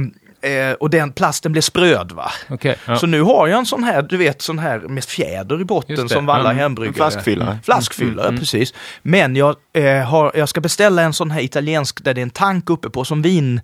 [0.49, 2.31] eh, och den plasten blev spröd va.
[2.49, 2.77] Okej.
[2.87, 2.97] ja.
[2.97, 6.09] Så nu har jag en sån här, du vet, sån här med fjäder i botten
[6.09, 6.57] som alla mm.
[6.57, 6.95] hembryggare.
[6.95, 7.59] Flaskfyllare.
[7.65, 8.75] Flaskfyllare, precis.
[9.03, 12.31] Men jag, eh, har, jag ska beställa en sån här italiensk där det är en
[12.31, 13.61] tank uppe på som vin,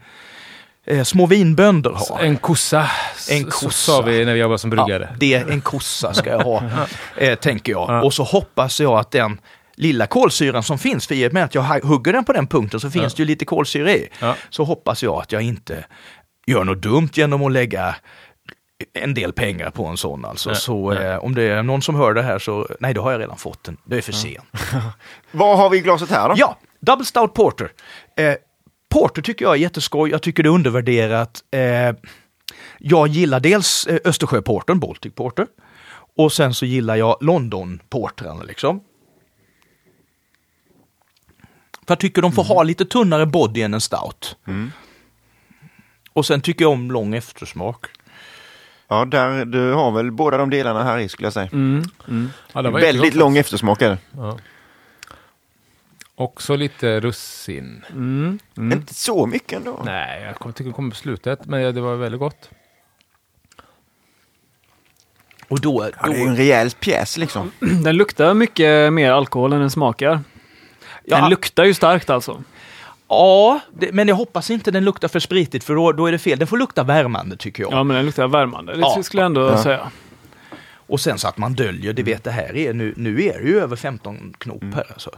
[0.90, 2.18] eh, små vinbönder har.
[2.20, 2.90] En kossa,
[3.30, 3.70] En kossa.
[3.70, 5.08] sa vi när vi jobbade som bryggare.
[5.10, 6.62] Ja, det är en kossa ska jag ha,
[7.16, 7.90] eh, tänker jag.
[7.90, 8.02] Ja.
[8.02, 9.40] Och så hoppas jag att den
[9.74, 12.80] lilla kolsyran som finns, för i och med att jag hugger den på den punkten
[12.80, 13.16] så finns Ja.
[13.16, 14.08] det ju lite kolsyra i.
[14.20, 14.34] Ja.
[14.50, 15.84] Så hoppas jag att jag inte
[16.46, 17.94] gör något dumt genom att lägga
[18.94, 20.50] en del pengar på en sån alltså.
[20.50, 21.02] Ja, Så ja.
[21.02, 23.36] eh, om det är någon som hör det här så, nej då har jag redan
[23.36, 23.76] fått den.
[23.84, 24.44] Det är för sent.
[25.30, 26.34] Vad har vi i glaset här då?
[26.38, 27.70] Ja, Double Stout Porter.
[28.16, 28.34] Eh,
[28.88, 30.10] porter tycker jag är jätteskoj.
[30.10, 31.42] Jag tycker det är undervärderat.
[31.50, 31.60] Eh,
[32.78, 35.46] jag gillar dels eh, Östersjöportern, Baltic Porter.
[36.16, 38.80] Och sen så gillar jag London-portrarna liksom.
[41.86, 44.36] För jag tycker de får ha lite tunnare body än en stout.
[46.12, 47.86] Och sen tycker jag om lång eftersmak.
[48.88, 51.48] Ja, där, du har väl båda de delarna här i skulle jag säga.
[51.52, 51.84] Mm.
[52.08, 52.30] Mm.
[52.52, 53.98] Ja, det var Väldigt lång eftersmak är det.
[56.20, 57.84] Också lite russin.
[57.90, 58.38] Mm.
[58.56, 58.72] Mm.
[58.78, 59.82] Inte så mycket ändå.
[59.84, 62.50] Nej, jag kom- tycker det kommer på slutet, men det var väldigt gott.
[65.48, 67.52] Och då, Ja, det är ju då en rejäl pjäs liksom.
[67.84, 70.20] Den luktar mycket mer alkohol än den smakar.
[71.04, 72.42] ja, Den luktar ju starkt alltså.
[73.08, 76.18] ja det, men jag hoppas inte den luktar för spritigt för då, då är det
[76.18, 76.38] fel.
[76.38, 77.72] Den får lukta värmande tycker jag.
[77.72, 78.72] Ja, men den luktar värmande.
[78.74, 79.02] Det Ja.
[79.02, 79.62] skulle jag ändå Ja.
[79.62, 79.90] säga.
[80.90, 83.44] Och sen så att man döljer, det vet det här är nu, nu är det
[83.48, 85.10] ju över 15 knop här alltså.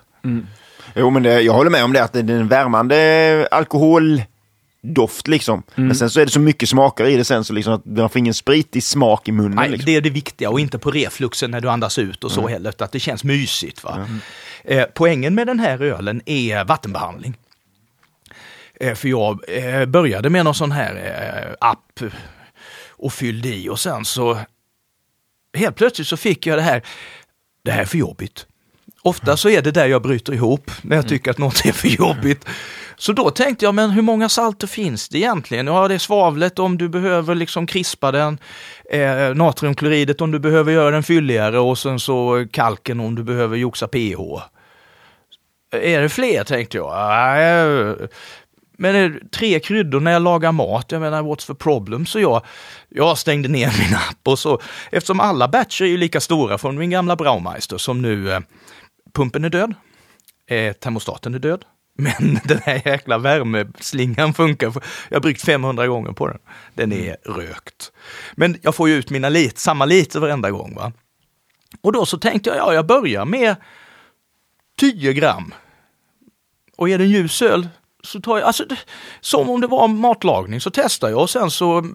[0.95, 5.63] Jo, men det, jag håller med om det att det är en värmande alkoholdoft liksom.
[5.75, 8.09] Men sen så är det så mycket smaker i det sen så liksom att man
[8.09, 9.55] får ingen spritig smak i munnen.
[9.57, 9.87] Nej, liksom.
[9.87, 12.71] det är det viktiga och inte på refluxen när du andas ut och så heller,
[12.71, 13.85] utan att det känns mysigt.
[13.85, 14.09] Va?
[14.65, 17.37] Eh, poängen med den här ölen är vattenbehandling.
[18.81, 22.01] Eh, för jag eh, började med någon sån här eh, app
[22.89, 24.39] och fyllde i och sen så
[25.55, 26.83] helt plötsligt så fick jag det här,
[27.63, 28.47] det här är för jobbigt.
[29.03, 31.89] Ofta så är det där jag bryter ihop, när jag tycker att något är för
[31.89, 32.47] jobbigt.
[32.97, 35.67] Så då tänkte jag, men hur många salter finns det egentligen?
[35.67, 38.39] Ja, det är svavlet om du behöver liksom krispa den,
[38.93, 43.57] eh, natriumkloridet om du behöver göra den fylligare och sen så kalken om du behöver
[43.57, 44.21] joxa pH.
[45.73, 46.93] Är det fler tänkte jag?
[46.97, 48.09] Nej,
[48.79, 52.07] men tre kryddor när jag lagar mat, jag menar what's the problem?
[52.07, 52.43] Så jag,
[52.89, 54.61] jag stängde ner min app och så,
[54.93, 58.41] eftersom alla batcher är ju lika stora från min gamla Braumeister som nu, eh,
[59.13, 59.75] pumpen är död,
[60.47, 61.65] eh, termostaten är död,
[61.99, 64.73] men den här jäkla värmeslingan funkar.
[65.09, 66.39] Jag har bryggt 500 gånger på den.
[66.75, 67.93] Den är rökt.
[68.35, 70.75] Men jag får ju ut mina lit, samma liter varenda gång.
[70.75, 70.93] Va?
[71.81, 73.57] Och då så tänkte jag, ja, jag börjar med
[74.79, 75.55] 10 gram.
[76.77, 77.69] Och är det en ljus öl
[78.03, 78.65] så tar jag, alltså
[79.21, 81.87] som om det var matlagning så testar jag och sen så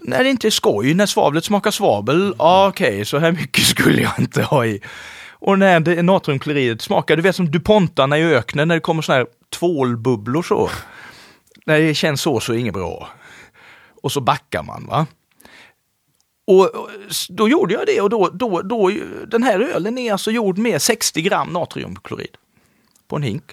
[0.00, 4.02] när det inte är skoj, när svavlet smakar svavel, ja, okej, så här mycket skulle
[4.02, 4.80] jag inte ha i.
[5.44, 9.02] Och när det är natriumklorid smakar, du vet som DuPontarna i öknen när det kommer
[9.02, 10.70] sådana här tvålbubblor så.
[11.66, 13.08] När det känns så så är det inget bra.
[14.02, 15.06] Och så backar man va.
[16.46, 16.70] Och
[17.28, 18.90] då gjorde jag det och då, då, då,
[19.26, 22.36] den här ölen är alltså gjord med 60 gram natriumklorid
[23.08, 23.44] på en hink.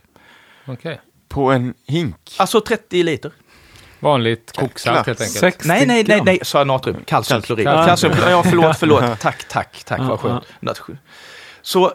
[0.67, 1.01] Okej.
[1.27, 2.35] På en hink.
[2.37, 3.31] Alltså 30 liter.
[3.99, 5.39] Vanligt koksalt helt enkelt.
[5.39, 7.03] 60 Nej, nej, nej, nej, sa jag natrium.
[7.05, 7.65] Kalciumklorid.
[7.65, 8.13] Kalcium.
[8.27, 9.19] Ja, förlåt, förlåt.
[9.19, 10.43] Tack, tack, tack, vad skönt.
[11.69, 11.93] Så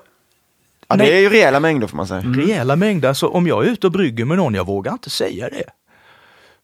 [0.89, 2.21] Ja, det är ju rejäla mängder får man säga.
[2.21, 5.49] rejäla mängder, så om jag är ute och brygger med någon, jag vågar inte säga
[5.49, 5.65] det.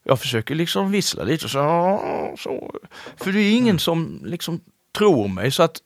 [0.05, 1.59] Jag försöker liksom vissla lite så,
[2.39, 2.75] så.
[3.17, 4.61] För det är ingen som liksom
[4.99, 5.77] tror mig så att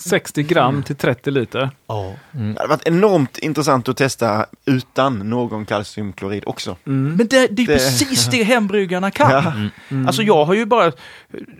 [0.00, 1.70] 60 gram till 30 liter.
[1.86, 2.14] ja.
[2.32, 6.76] Det hade varit enormt intressant att testa utan någon kalciumklorid också.
[6.84, 9.70] Men det, det är Det- precis det hembryggarna kan.
[9.88, 10.06] Ja.
[10.06, 10.92] Alltså jag har ju bara,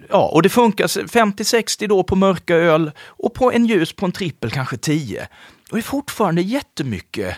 [0.09, 4.13] ja och det funkar 50-60 då på mörka öl och på en ljus på en
[4.13, 5.29] trippel kanske 10.
[5.71, 7.37] Och det är fortfarande jättemycket.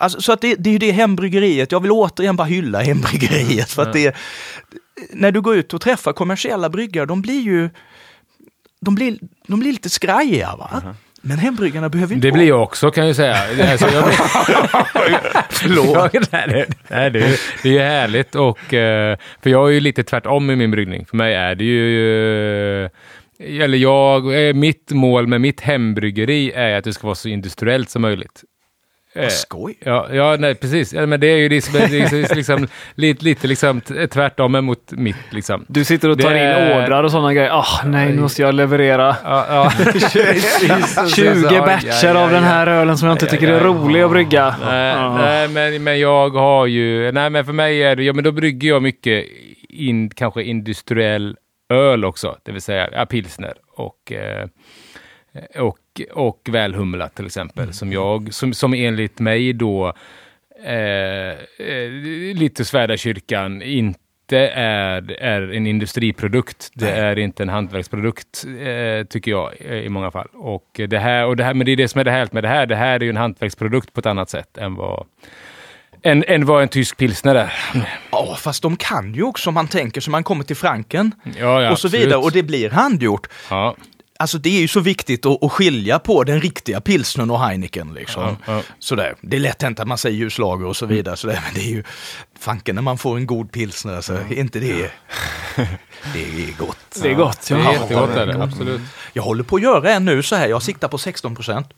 [0.00, 3.70] Alltså, så att det, det är ju det hembryggeriet, jag vill återigen bara hylla hembryggeriet.
[3.70, 4.16] För att det,
[5.12, 7.70] när du går ut och träffar kommersiella bryggare, de blir ju
[8.84, 10.94] de blir, de blir lite skrajiga va?
[11.26, 13.36] Men hembryggarna behöver inte Det blir jag också kan jag säga.
[13.70, 14.04] Alltså, jag
[15.50, 16.10] Förlåt.
[16.14, 19.72] Ja, nej, det, nej, det, är- det är ju härligt och eh, för jag är
[19.72, 21.06] ju lite tvärtom i min bryggning.
[21.06, 22.90] För mig är det ju eh,
[23.38, 27.90] eller jag, eh, mitt mål med mitt hembryggeri är att det ska vara så industriellt
[27.90, 28.44] som möjligt.
[29.16, 29.74] Eh, Vad skoj.
[29.84, 30.92] Ja, ja nej, precis.
[30.92, 34.54] Ja, men det är ju det som är, det är liksom, lite, lite liksom tvärtom
[34.54, 35.16] emot mitt.
[35.32, 35.64] Liksom.
[35.68, 37.50] Du sitter och tar Det in är- ordrar och sådana grejer.
[37.50, 39.70] Ah, nej, nu måste jag leverera Ja, ja.
[41.16, 44.54] 20 batcher av den här ölen som jag inte tycker är rolig att brygga.
[44.64, 47.12] Nej, nej men, men jag har ju...
[47.12, 48.02] Nej, men för mig är det...
[48.02, 49.24] Ja, men då brygger jag mycket
[49.68, 51.36] in, kanske industriell
[51.72, 52.36] öl också.
[52.42, 54.46] Det vill säga ja, pilsner och, eh,
[55.58, 57.72] och, och välhumlat till exempel.
[57.72, 59.92] Som, jag, som, som enligt mig då
[60.64, 61.30] eh,
[61.66, 61.90] eh,
[62.34, 66.70] lite Svärda kyrkan inte är, är en industriprodukt.
[66.74, 70.28] Det är inte en hantverksprodukt, eh, tycker jag, eh, i många fall.
[70.32, 72.44] Och det här, och det här, men det är det som är det härligt med
[72.44, 72.66] det här.
[72.66, 75.06] Det här är ju en hantverksprodukt på ett annat sätt än vad,
[76.02, 77.52] än, än vad en tysk pilsner är.
[78.10, 81.62] Ja, fast de kan ju också om man tänker så man kommer till Franken Ja,
[81.62, 82.06] ja, och så absolut.
[82.06, 83.26] vidare och det blir handgjort.
[83.50, 83.76] Ja,
[84.24, 87.94] Alltså det är ju så viktigt att, att skilja på den riktiga pilsnern och Heineken.
[87.94, 88.22] Liksom.
[88.22, 88.60] Ja, ja.
[88.78, 89.14] Sådär.
[89.20, 91.40] Det är lätt hänt att man säger ljuslager och så vidare, sådär.
[91.44, 91.84] men det är ju
[92.38, 94.76] fanken när man får en god pilsner, alltså, är inte det,
[96.12, 96.78] det är gott.
[97.02, 97.46] Det är gott.
[97.48, 97.72] det är Ja.
[97.72, 98.80] jättegott är det, absolut.
[99.12, 101.68] Jag håller på att göra en nu så här, jag siktar på 16 procent.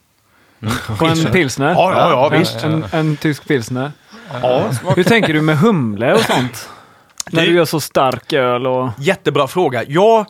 [0.99, 1.71] På en pilsner?
[1.73, 2.57] Ja, ja, ja, visst.
[2.65, 3.93] En, en tysk pilsner.
[4.43, 4.71] Ja.
[4.97, 6.69] Hur tänker du med humle och sånt?
[7.31, 8.91] När Det- du gör så stark öl och...
[8.99, 9.85] Jättebra fråga.
[9.89, 10.27] Jag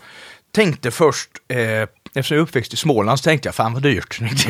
[0.54, 4.20] tänkte först, eh, eftersom jag är uppväxt i Småland så tänkte jag, fan vad dyrt.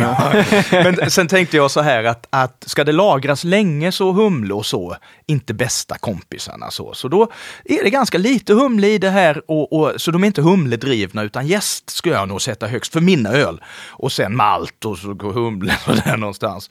[0.70, 4.66] Men sen tänkte jag så här att, att ska det lagras länge så humle och
[4.66, 4.96] så,
[5.26, 6.94] inte bästa kompisarna så.
[6.94, 7.32] Så då
[7.64, 11.22] är det ganska lite humle i det här, och, och, så de är inte humledrivna
[11.22, 13.60] utan gäst ska jag nog sätta högst för mina öl.
[13.88, 16.70] Och sen malt och så går humlen och där någonstans.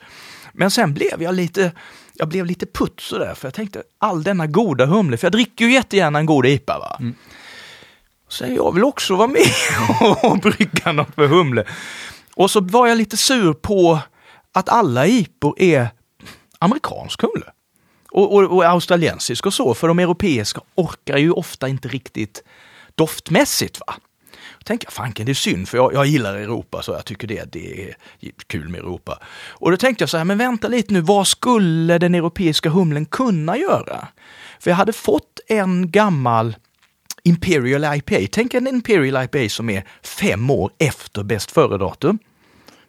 [0.52, 1.72] Men sen blev jag lite,
[2.14, 5.64] jag blev lite putt sådär, för jag tänkte all denna goda humle, för jag dricker
[5.64, 6.78] ju jättegärna en god IPA.
[6.78, 6.96] Va?
[7.00, 7.14] Mm.
[8.28, 9.46] Så jag vill också vara med
[10.22, 11.64] och brygga något med humle.
[12.34, 14.00] Och så var jag lite sur på
[14.52, 15.88] att alla IPor är
[16.58, 17.46] amerikansk humle.
[18.10, 22.42] Och, och, och australiensisk och så, för de europeiska orkar ju ofta inte riktigt
[22.94, 23.80] doftmässigt.
[23.86, 23.94] va.
[24.58, 27.28] Då tänker jag, fanken det är synd för jag, jag gillar Europa så jag tycker
[27.28, 27.96] det, det är
[28.46, 29.18] kul med Europa.
[29.48, 33.06] Och då tänkte jag så här, men vänta lite nu, vad skulle den europeiska humlen
[33.06, 34.08] kunna göra?
[34.60, 36.56] För jag hade fått en gammal
[37.26, 38.28] Imperial IPA.
[38.32, 42.18] Tänk en Imperial IPA som är fem år efter bäst före-datum.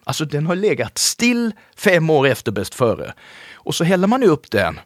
[0.04, 3.12] Alltså den har legat still fem år efter bäst före.
[3.54, 4.80] Och så häller man upp den.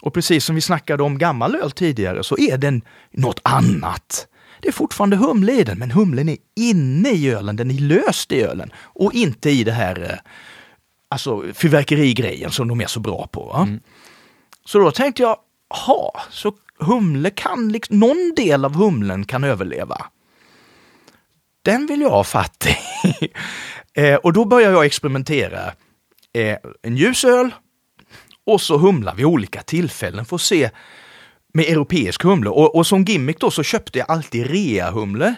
[0.00, 4.26] Och precis som vi snackade om gammal öl tidigare så är den något annat.
[4.60, 8.32] Det är fortfarande humle i den, men humlen är inne i ölen, den är löst
[8.32, 10.18] i ölen och inte i det här eh,
[11.08, 13.54] alltså fyrverkerigrejen som de är så bra på.
[13.56, 13.80] Mm.
[14.64, 15.36] Så då tänkte jag,
[15.86, 20.06] ha, så humle kan, liksom, någon del av humlen kan överleva.
[21.62, 23.28] Den vill jag ha fatt i.
[24.00, 25.72] eh, och då börjar jag experimentera.
[26.32, 27.50] Eh, en ljus öl
[28.46, 30.70] och så humlar vid olika tillfällen för att se
[31.54, 32.50] med europeisk humle.
[32.50, 35.34] Och, och som gimmick då så köpte jag alltid rea-humle.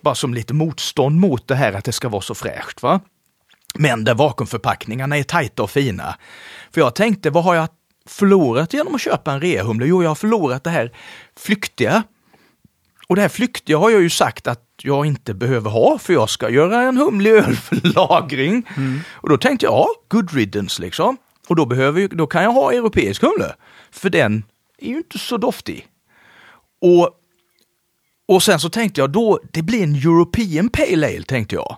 [0.00, 2.82] Bara som lite motstånd mot det här att det ska vara så fräscht.
[2.82, 3.00] Va?
[3.74, 6.18] Men där vakuumförpackningarna är tajta och fina.
[6.70, 7.68] För jag tänkte, vad har jag
[8.08, 9.86] förlorat genom att köpa en rehumle?
[9.86, 10.92] Jo, jag har förlorat det här
[11.36, 12.02] flyktiga.
[13.08, 16.30] Och det här flyktiga har jag ju sagt att jag inte behöver ha för jag
[16.30, 18.66] ska göra en humlig öl för lagring.
[18.76, 19.00] Mm.
[19.10, 21.16] Och då tänkte jag, ja, good riddance liksom.
[21.48, 23.54] Och då, behöver, då kan jag ha europeisk humle.
[23.90, 24.44] För den
[24.78, 25.86] är ju inte så doftig.
[26.80, 27.10] Och,
[28.28, 31.76] och sen så tänkte jag då, det blir en European Pale Ale tänkte jag.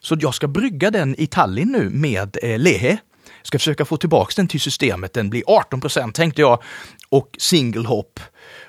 [0.00, 2.98] Så jag ska brygga den i Tallinn nu med eh, Lehe
[3.44, 5.12] ska försöka få tillbaka den till systemet.
[5.12, 6.62] Den blir 18 procent tänkte jag
[7.08, 8.20] och single hop.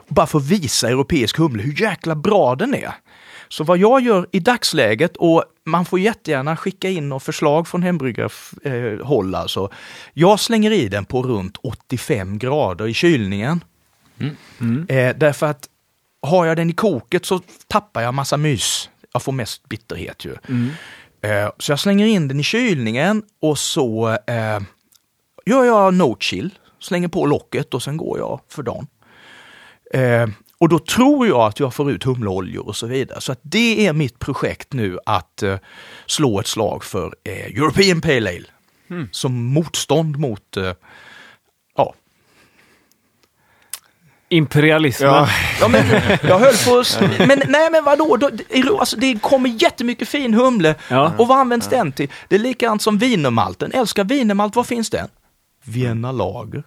[0.08, 2.94] Bara för att visa europeisk humle hur jäkla bra den är.
[3.50, 7.84] Så vad jag gör i dagsläget, och man får jättegärna skicka in några förslag från
[7.84, 9.70] hembryggarhåll eh, alltså.
[10.14, 13.64] Jag slänger i den på runt 85 grader i kylningen.
[14.20, 14.36] Mm.
[14.60, 14.86] Mm.
[14.90, 15.70] Eh, därför att
[16.22, 18.90] har jag den i koket så tappar jag massa mys.
[19.14, 20.36] Jag får mest bitterhet ju.
[20.50, 20.70] Mm.
[21.26, 24.60] Eh, så jag slänger in den i kylningen och så eh,
[25.46, 26.50] gör jag no chill,
[26.80, 28.88] slänger på locket och sen går jag för dagen.
[29.94, 33.22] Eh, och då tror jag att jag får ut humleoljor och så vidare.
[33.22, 35.58] Så att det är mitt projekt nu att eh,
[36.06, 38.48] slå ett slag för eh, European Pale Ale.
[38.90, 39.10] Mm.
[39.12, 40.74] Som motstånd mot eh,
[44.30, 45.10] Imperialismen.
[45.10, 45.30] Ja.
[45.60, 45.68] ja.
[45.68, 45.86] men
[46.22, 46.84] jag höll på
[47.28, 48.30] Men nej men vadå, då,
[48.80, 50.76] alltså, det kommer jättemycket fin humle.
[50.88, 51.14] Ja.
[51.18, 51.78] Och vad används ja.
[51.78, 52.12] den till?
[52.28, 53.72] Det är likadant som wienermalten.
[53.72, 55.08] Älskar wienermalt, var finns den?
[55.64, 56.64] Vienna lager.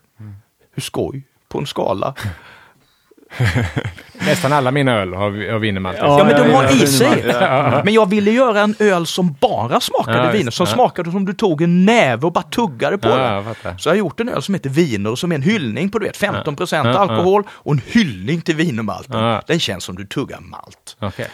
[0.74, 1.22] Hur skoj?
[1.48, 2.14] På en skala.
[4.26, 5.96] Nästan alla mina öl har, har wienermalt.
[6.00, 7.24] Ja, men de har i sig.
[7.84, 10.74] Men jag ville göra en öl som bara smakade ja, viner, som ja.
[10.74, 13.78] smakade som du tog en näve och bara tuggade på ja, den.
[13.78, 16.06] Så jag har gjort en öl som heter Viner som är en hyllning på du
[16.06, 19.40] vet, 15 procent alkohol och en hyllning till wienermalten.
[19.46, 20.96] Den känns som du tuggar malt.
[21.00, 21.26] Okay.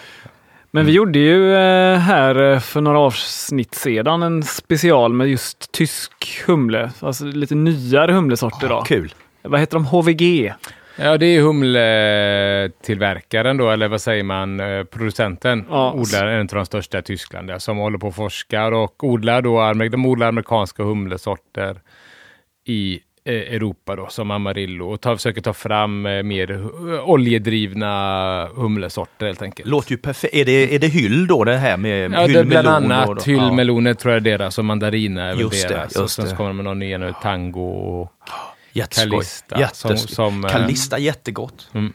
[0.75, 5.73] Men vi gjorde ju eh, här eh, för några avsnitt sedan en special med just
[5.73, 8.69] tysk humle, alltså lite nyare humlesorter.
[8.69, 8.83] Då.
[8.83, 9.15] Kul!
[9.43, 9.87] Vad heter de?
[9.87, 10.53] HVG?
[10.97, 15.93] Ja, det är humletillverkaren då, eller vad säger man, eh, producenten, ja.
[15.93, 19.43] odlar en av de största i Tyskland, ja, som håller på och forskar och odlar
[19.43, 21.81] då, de odlar amerikanska humlesorter
[22.65, 26.67] i eh, Europa då, som Amarillo och tar, försöker ta fram eh, mer
[27.05, 29.69] oljedrivna humlesorter helt enkelt.
[29.69, 30.35] Låter ju perfekt.
[30.35, 34.15] Är det, är det hyll då det här med Ja, är bland annat hyllmeloner tror
[34.15, 35.93] jag är deras och mandariner är väl just deras.
[35.93, 38.13] Det, just och sen så kommer de med någon ny tango och
[38.75, 39.11] Jätteskoj.
[39.11, 39.69] Kalista.
[39.73, 41.71] Som, som, eh, Kalista, jättegott.
[41.73, 41.93] Mm.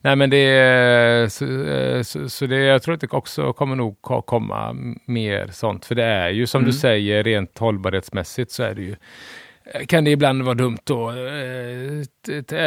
[0.00, 3.76] Nej men det är, så, eh, så, så, det, jag tror att det också kommer
[3.76, 4.72] nog komma
[5.06, 5.84] mer sånt.
[5.84, 6.70] För det är ju som mm.
[6.70, 8.96] du säger, rent hållbarhetsmässigt så är det ju
[9.74, 11.12] eh, kan det ibland vara dumt då.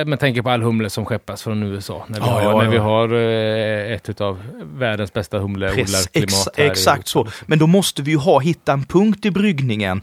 [0.06, 2.06] Man tänker på all humle som skeppas från USA.
[2.08, 3.14] När vi, ja, har, ja, när vi har
[3.94, 6.08] ett av världens bästa humleodlarklimat.
[6.14, 7.28] Ex, exakt så.
[7.46, 10.02] Men då måste vi ju ha, hitta en punkt i bryggningen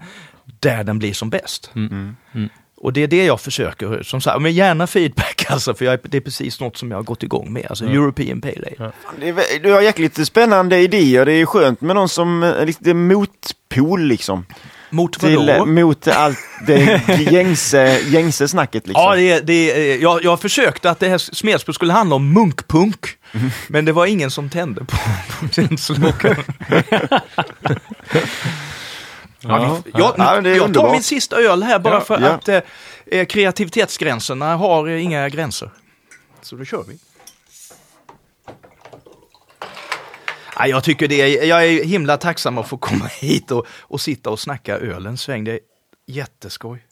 [0.61, 1.70] där den blir som bäst.
[1.74, 2.16] Mm.
[2.32, 2.48] Mm.
[2.83, 6.01] Och det är det jag försöker, som sagt, men gärna feedback alltså, för jag, är-
[6.03, 8.93] det är precis något som jag har gått igång med, alltså European Pale Ale.
[9.20, 11.24] Det är, vä- du har jäkligt spännande idéer.
[11.26, 14.47] Det är skönt med någon som är lite motpol liksom.
[14.93, 15.53] Mot Till, vadå?
[15.53, 19.03] eh, mot allt det gängse, gängse snacket liksom.
[19.05, 23.07] Ja, det, det, är- jag, jag försökte att det här Smedsbo skulle handla om munkpunk,
[23.68, 24.97] men det var ingen som tände på,
[25.41, 26.37] på den slogan.
[29.43, 29.82] Ja.
[29.95, 32.61] Jag, Ja, jag tar min sista öl här bara Ja, för att eh,
[33.07, 35.70] eh, kreativitetsgränserna har eh, inga gränser.
[36.43, 36.99] Så då kör vi.
[40.57, 44.01] Ja, jag tycker det är, jag är himla tacksam att få komma hit och, och
[44.01, 45.45] sitta och snacka ölen sväng.
[45.45, 45.61] Det är
[46.07, 46.84] jätteskoj.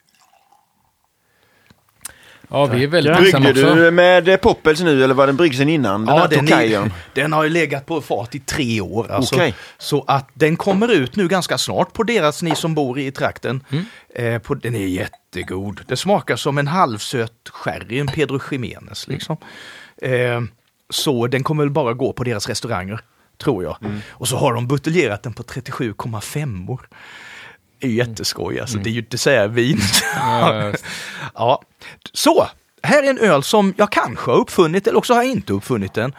[2.51, 3.75] Ja, vi är väldigt tacksamma Bryggde också.
[3.83, 6.07] du med eh, Poppels nu eller var den bryggd sen innan?
[6.07, 6.83] Den Ja, här den, Tokajen?
[6.85, 9.11] är, den har ju legat på fat i tre år.
[9.11, 9.35] Alltså.
[9.35, 9.55] Okej.
[9.79, 13.65] Så att den kommer ut nu ganska snart på deras, ni som bor i trakten.
[13.71, 13.85] Mm.
[14.35, 15.81] Eh, på, den är jättegod.
[15.89, 19.37] Det smakar som en halvsöt sherry, en Pedro Jiménez liksom.
[20.03, 20.41] Eh,
[20.91, 23.01] så den kommer väl bara gå på deras restauranger,
[23.43, 23.77] tror jag.
[23.85, 24.01] Mm.
[24.11, 26.89] Och så har de buteljerat den på 37,5 år.
[27.81, 29.79] Är ju jätteskoj alltså, det är ju dessertvin.
[30.17, 30.73] Ja.
[31.35, 31.63] Ja,
[32.13, 32.49] så.
[32.83, 35.95] Här är en öl som jag kanske har uppfunnit eller också har jag inte uppfunnit
[35.95, 36.13] den.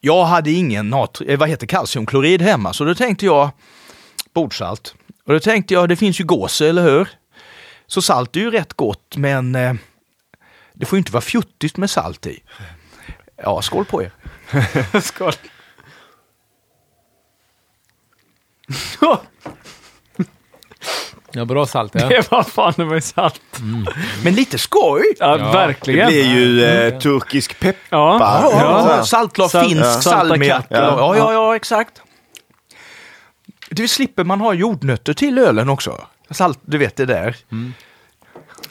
[0.00, 3.50] Jag hade ingen natri- eh, vad heter kalciumklorid hemma så då tänkte jag
[4.34, 4.94] bordsalt.
[5.26, 7.08] Och då tänkte jag, det finns ju gåse, eller hur?
[7.86, 9.74] Så salt är ju rätt gott men eh,
[10.72, 12.42] det får ju inte vara fjuttigt med salt i.
[13.36, 14.10] Ja, skål på er.
[15.00, 15.32] Skål.
[21.32, 22.06] Ja, bra salt ja.
[22.08, 23.40] Det var fan det var salt.
[24.24, 25.02] Men lite skoj!
[25.18, 26.06] Ja, Ja, Det verkligen.
[26.08, 27.96] blir ju eh, turkisk peppar.
[27.98, 28.16] Ja.
[28.20, 29.04] Ja, ja, Ja.
[29.04, 30.00] saltglas, Sal- finsk ja.
[30.00, 30.62] Salmiak.
[30.62, 30.82] katter.
[30.82, 32.02] Ja, ja, ja, exakt.
[33.70, 36.04] Det slipper man ha jordnötter till ölen också.
[36.30, 37.36] Salt, du vet det där.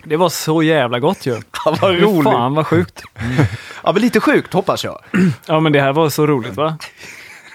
[0.03, 1.31] Det var så jävla gott ju.
[1.65, 3.01] Ja, vad Fy Fan vad sjukt.
[3.83, 5.01] Ja, men lite sjukt hoppas jag.
[5.45, 6.77] Ja men det här var så roligt va?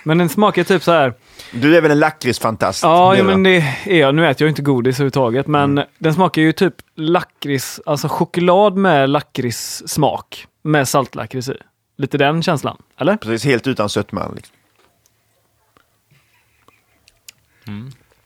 [0.03, 1.15] Men den smakar typ så här.
[1.53, 2.83] Du är väl en lakritsfantast?
[2.83, 3.57] Ja, ja men det.
[3.85, 4.15] är jag.
[4.15, 9.11] Nu äter jag inte godis överhuvudtaget, men den smakar ju typ lakrits, alltså choklad med
[9.11, 11.57] lakritssmak med saltlakrits i.
[11.99, 13.17] Lite den känslan, eller?
[13.17, 14.29] Precis, helt utan sötma.
[14.37, 14.57] Liksom.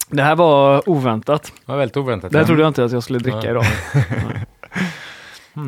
[0.08, 1.42] Det här var oväntat.
[1.44, 2.32] Det var väldigt oväntat.
[2.32, 2.46] Det här ja.
[2.46, 3.50] trodde jag inte att jag skulle dricka Ja.
[3.50, 3.64] idag.
[5.56, 5.62] Ja,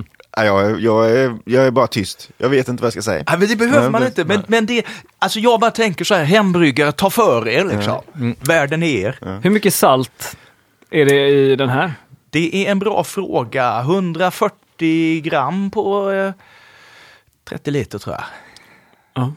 [0.44, 2.30] jag, är- jag, är, jag är bara tyst.
[2.38, 3.24] Jag vet inte vad jag ska säga.
[3.28, 4.24] Nej, men det behöver man inte.
[4.24, 4.86] Men, men det,
[5.18, 8.00] alltså jag bara tänker så här, hembryggare, ta för er liksom.
[8.40, 9.38] Världen är er.
[9.42, 10.36] Hur mycket salt
[10.90, 11.94] är det i den här?
[12.30, 13.80] Det är en bra fråga.
[13.80, 16.32] 140 gram på eh,
[17.48, 19.32] 30 liter tror jag.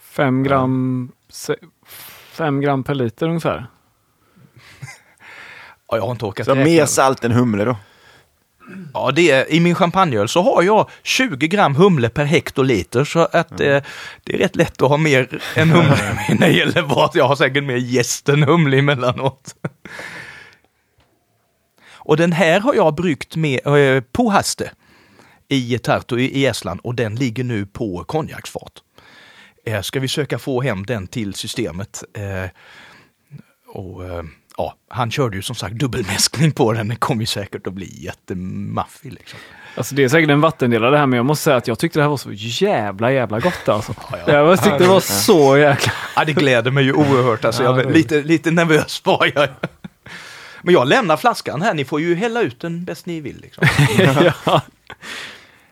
[0.00, 1.56] Fem gram, se,
[2.32, 3.66] fem gram per liter ungefär.
[5.90, 6.64] Ja, jag har inte orkat Så räkna.
[6.64, 7.76] mer salt än humle då.
[8.94, 13.20] Ja, det är, I min champagneöl så har jag 20 gram humle per hektoliter så
[13.20, 13.82] att eh,
[14.24, 17.10] det är rätt lätt att ha mer än humle när det gäller vad.
[17.14, 19.54] Jag har säkert mer jäst än humle emellanåt.
[21.90, 24.70] Och den här har jag bryggt med eh, på Haste
[25.48, 28.72] i Tartu i, i Estland och den ligger nu på konjaksfat.
[29.64, 32.04] Eh, ska vi söka få hem den till systemet?
[32.14, 32.50] Eh,
[33.66, 34.22] och eh,
[34.58, 36.88] ja, han körde ju som sagt dubbelmäskning på den.
[36.88, 39.12] Den kommer ju säkert att bli jättemaffig.
[39.12, 39.38] Liksom.
[39.74, 41.98] Alltså det är säkert en vattendelare det här, men jag måste säga att jag tyckte
[41.98, 42.30] det här var så
[42.64, 43.94] jävla, jävla gott alltså.
[44.26, 44.32] ja.
[44.32, 45.92] Jag tyckte det var så jäkla...
[46.16, 47.44] Ja, det gläder mig ju oerhört.
[47.44, 49.48] Alltså, Ja, jag, det- lite, lite nervös var jag.
[50.62, 51.74] Men jag lämnar flaskan här.
[51.74, 53.40] Ni får ju hälla ut den bäst ni vill.
[53.40, 53.66] Liksom.
[54.46, 54.62] ja.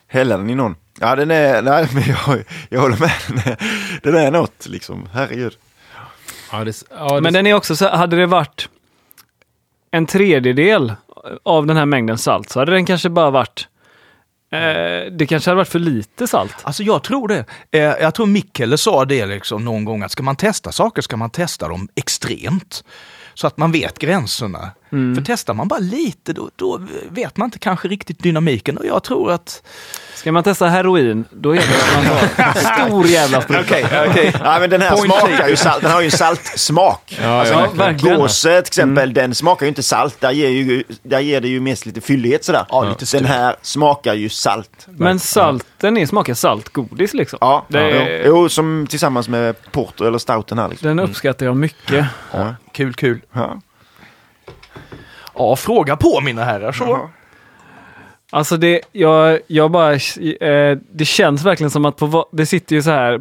[0.08, 0.74] Hälla den i någon.
[1.00, 3.12] Ja, den är, nej, men jag, jag håller med.
[3.28, 3.56] Den är,
[4.02, 5.56] den är något liksom, herregud.
[6.52, 8.68] Ja, det, ja, det, Men den är också så hade det varit
[9.96, 10.92] en tredjedel
[11.42, 13.68] av den här mängden salt så hade den kanske bara varit
[14.52, 16.54] eh, det kanske hade varit för lite salt.
[16.62, 17.44] Alltså jag tror det.
[17.70, 21.16] Eh, jag tror Mikkele sa det liksom någon gång att ska man testa saker ska
[21.16, 22.84] man testa dem extremt.
[23.34, 24.70] Så att man vet gränserna.
[24.90, 26.80] För testar man bara lite då, då
[27.10, 29.62] vet man inte kanske riktigt dynamiken och jag tror att...
[30.14, 33.60] Ska man testa heroin, då är det att man har en stor jävla spruta.
[33.60, 34.32] Okej, okej.
[34.44, 35.82] Ja, men den här Point smakar ju salt.
[35.82, 37.18] Den har ju en saltsmak.
[37.22, 38.16] Ja, alltså, ja.
[38.16, 40.20] Gåse till exempel, den smakar ju inte salt.
[40.20, 42.66] Där ger, ju, där ger det ju mest lite fyllighet sådär.
[42.68, 44.86] Ja, lite den här smakar ju salt.
[44.86, 47.38] Men salten är, smakar saltgodis liksom.
[47.40, 50.68] Ja, Det- jo, jo, som tillsammans med porter eller stouten här.
[50.68, 50.88] Liksom.
[50.88, 52.06] Den uppskattar jag mycket.
[52.72, 53.20] Kul, kul.
[53.32, 53.60] Ja.
[55.36, 56.72] Ja, fråga på mina herrar.
[56.72, 56.84] Så.
[56.84, 57.08] Jaha.
[58.32, 62.82] Alltså det, jag, jag bara, eh, det känns verkligen som att på, det sitter ju
[62.82, 63.20] så här.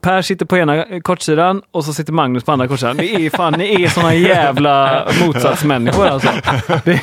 [0.00, 2.96] Per sitter på ena kortsidan och så sitter Magnus på andra kortsidan.
[2.96, 6.28] Det är fan, ni är såna jävla motsatsmänniskor alltså.
[6.84, 7.00] Det,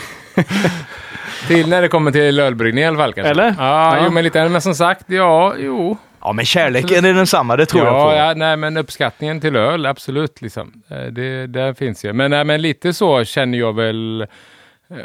[1.48, 3.32] Till när det kommer till ölbryggning i alla fall kanske.
[3.32, 3.56] Eller?
[3.58, 4.04] Ja, Ja.
[4.06, 5.98] Jo, men lite, men som sagt, ja, jo.
[6.24, 8.16] Ja, men kärleken är densamma, det tror jag Ja, på.
[8.16, 10.42] ja, nej men uppskattningen till öl, absolut.
[10.42, 10.74] Liksom.
[10.90, 12.14] Eh, Det, där finns ju.
[12.14, 14.28] Men, nej, men lite så känner jag väl eh,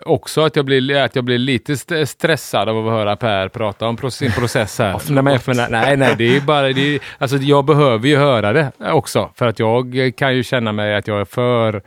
[0.04, 3.86] också att jag blir, att jag blir lite st- stressad av att höra Per prata
[3.86, 5.00] om sin process här.
[5.10, 8.52] nej, men, för, nej, nej, det är bara, det är, alltså jag behöver ju höra
[8.52, 9.30] det också.
[9.34, 11.82] För att jag kan ju känna mig att jag är för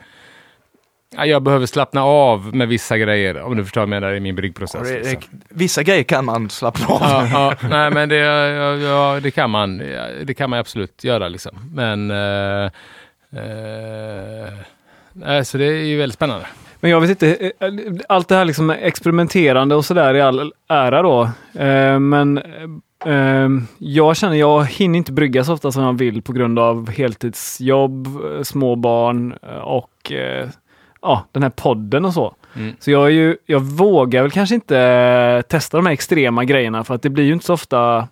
[1.18, 4.36] jag behöver slappna av med vissa grejer, om du förstår vad jag menar, i min
[4.36, 4.90] bryggprocess.
[4.90, 5.22] Det- liksom.
[5.32, 7.32] det- Vissa grejer kan man slappna av Ja, med.
[7.32, 9.78] ja, nej men det, ja, ja, det kan man.
[10.24, 11.52] Det kan man absolut göra liksom.
[11.74, 12.12] Men...
[12.12, 12.72] Eh,
[15.26, 16.46] eh, så det är ju väldigt spännande.
[16.80, 17.72] Men jag vet inte, eh,
[18.10, 21.22] allt det här liksom experimenterande och sådär i all ära då.
[21.62, 22.38] Eh, Men
[23.06, 26.90] eh, jag känner jag hinner inte brygga så ofta som jag vill på grund av
[26.90, 29.32] heltidsjobb, eh, små barn
[29.64, 30.48] och eh,
[31.02, 32.36] ja, den här podden och så.
[32.56, 32.76] Mm.
[32.80, 36.84] Så jag, är ju, jag vågar väl kanske inte eh, testa de här extrema grejerna
[36.84, 38.08] för att det blir ju inte så ofta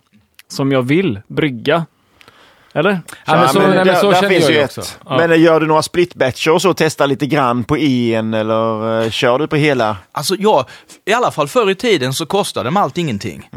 [0.48, 1.86] som jag vill brygga.
[2.74, 3.00] Eller?
[3.26, 4.82] Ja, men så, nej, men där, så där känner finns jag ju också.
[5.08, 5.16] Ja.
[5.16, 9.02] Men eh, gör du några split batcher och så, testa lite grann på en eller
[9.02, 9.96] eh, kör du på hela?
[10.12, 10.66] Alltså ja,
[11.04, 13.48] i alla fall förr i tiden så kostade malt ingenting.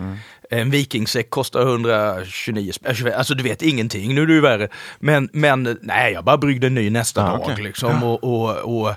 [0.54, 2.96] En vikingsäck kostar 129 spänn.
[3.18, 4.68] Alltså du vet ingenting, nu är det ju värre.
[5.00, 7.64] Men, men nej, jag bara bryggde en ny nästa Ah, dag okej.
[7.64, 8.04] liksom.
[8.04, 8.50] Och, och,
[8.80, 8.96] och,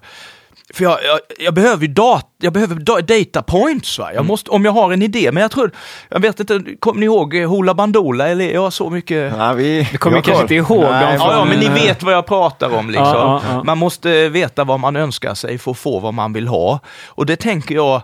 [0.75, 3.99] för jag, jag, jag behöver ju dat, jag behöver da, data points.
[3.99, 4.13] Va?
[4.15, 5.71] Jag måste, om jag har en idé, men jag tror,
[6.09, 8.29] jag vet inte, kommer ni ihåg eh, Hoola Bandoola?
[8.29, 9.33] Eller jag har så mycket...
[9.39, 11.79] Ja, vi, Det kommer jag kanske inte ihåg Nej, Ja, ja, men ni Mm.
[11.79, 13.07] vet vad jag pratar om liksom.
[13.07, 13.63] Ja, ja, ja.
[13.65, 16.81] Man måste veta vad man önskar sig för att få vad man vill ha.
[17.07, 18.03] Och det tänker jag,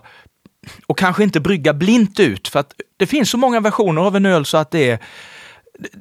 [0.87, 4.25] och kanske inte brygga blint ut, för att det finns så många versioner av en
[4.25, 4.99] öl så att det är,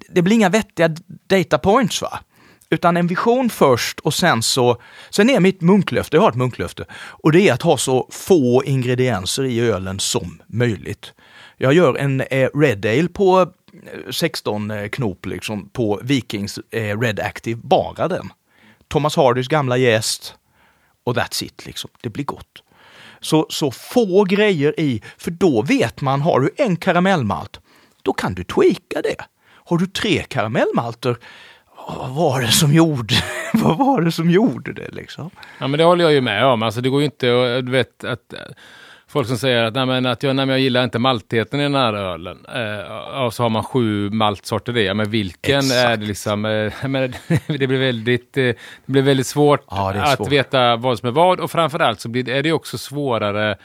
[0.08, 0.90] det blir inga vettiga
[1.26, 2.20] data points va.
[2.70, 6.84] Utan en vision först och sen så, sen är mitt munklöfte, jag har ett munklöfte,
[6.92, 11.12] och det är att ha så få ingredienser i ölen som möjligt.
[11.56, 17.00] Jag gör en eh, Red Ale på eh, 16 eh, knop liksom på Vikings eh,
[17.00, 18.32] Red Active, bara den.
[18.88, 20.34] Thomas Hardys gamla gäst
[21.04, 21.90] och that's it liksom.
[22.00, 22.62] Det blir gott.
[23.22, 27.60] Så, så få grejer i, för då vet man, har du en karamellmalt,
[28.02, 29.16] då kan du tweaka det.
[29.64, 31.16] Har du tre karamellmalter,
[31.88, 33.14] vad var det som gjorde,
[33.52, 35.30] vad var det som gjorde det liksom?
[35.58, 36.62] Ja, men det håller jag ju med om.
[36.62, 38.34] Alltså, det går ju inte att, du vet, att
[39.12, 41.62] folk som säger att, nej, men, att jag, nej, men jag gillar inte maltheten i
[41.62, 42.38] den här ölen.
[42.54, 44.86] Eh, och så har man sju maltsorter i.
[44.86, 45.74] Ja, men vilken Exakt.
[45.88, 46.44] är det liksom?
[46.44, 47.12] Eh, men,
[47.46, 48.56] det blir väldigt, eh, det
[48.86, 50.32] blir väldigt svårt, Ja, att svårt.
[50.32, 51.40] veta vad som är vad.
[51.40, 53.56] Och framförallt så blir, är det också svårare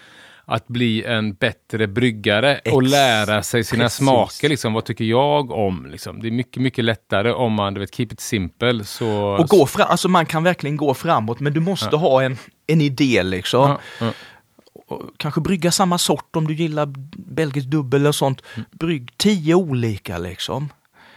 [0.49, 3.97] att bli en bättre bryggare och Ex- lära sig sina precis.
[3.97, 4.49] smaker.
[4.49, 5.85] Liksom, vad tycker jag om?
[5.91, 6.21] Liksom.
[6.21, 8.83] Det är mycket, mycket lättare om man, du vet, keep it simple.
[8.83, 9.07] Så,
[9.39, 12.37] Och gå fram, alltså man kan verkligen gå framåt, men du måste ha en,
[12.67, 13.69] en idé liksom.
[13.69, 14.11] Ja, ja.
[15.17, 18.41] Kanske brygga samma sort om du gillar belgisk dubbel och sånt.
[18.71, 20.69] Brygg tio olika liksom.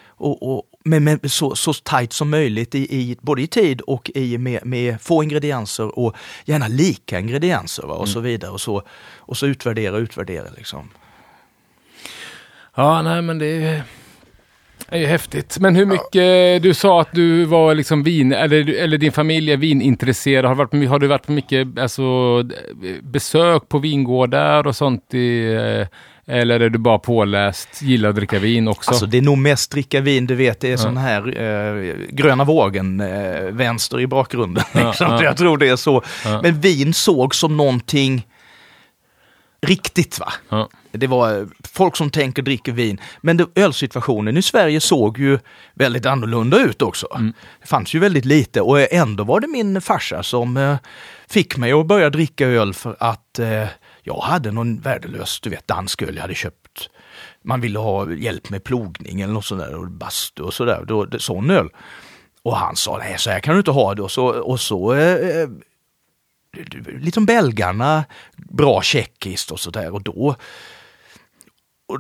[0.09, 4.11] Och, och, men, men så, så tight som möjligt i, i både i tid och
[4.15, 7.95] i med, med få ingredienser och gärna lika ingredienser va?
[7.95, 8.51] och så vidare.
[8.51, 8.83] Och så,
[9.17, 10.91] och så utvärdera utvärdera liksom.
[12.75, 13.83] Ja, nej men det är,
[14.91, 15.59] är ju häftigt.
[15.61, 19.57] Men hur mycket, du sa att du var liksom vin, eller, eller din familj är
[19.57, 20.45] vinintresserad.
[20.45, 22.03] Har du varit, har du varit på mycket alltså,
[23.03, 25.15] besök på vingårdar och sånt?
[25.15, 25.87] I, eh,
[26.37, 28.91] eller är du bara påläst, gillar att dricka vin också?
[28.91, 32.45] Alltså det är nog mest dricka vin, du vet, det är sån här eh, gröna
[32.45, 34.65] vågen, eh, vänster i bakgrunden.
[34.73, 35.25] Ja, ja.
[35.25, 36.03] Jag tror det är så.
[36.25, 36.41] Ja.
[36.43, 38.27] Men vin såg som någonting
[39.63, 40.33] riktigt va.
[40.49, 40.69] ja.
[40.93, 43.01] Det var eh, folk som tänker dricker vin.
[43.21, 45.39] Men det, ölsituationen i Sverige såg ju
[45.75, 47.07] väldigt annorlunda ut också.
[47.61, 50.77] Det fanns ju väldigt lite och ändå var det min farsa som eh,
[51.29, 53.67] fick mig att börja dricka öl för att eh,
[54.03, 56.91] jag hade någon värdelös, du vet, dansk öl jag hade köpt.
[57.45, 61.19] Man ville ha hjälp med plogning eller något sånt där och bastu och sådär.
[61.19, 61.69] Sån öl.
[62.43, 64.03] Och han sa, nej så här kan du inte ha det.
[64.03, 65.49] Och så, och så eh,
[66.87, 68.05] lite som belgarna,
[68.37, 69.95] bra tjeckiskt och sådär.
[69.95, 70.37] Och då...
[71.89, 71.99] Och,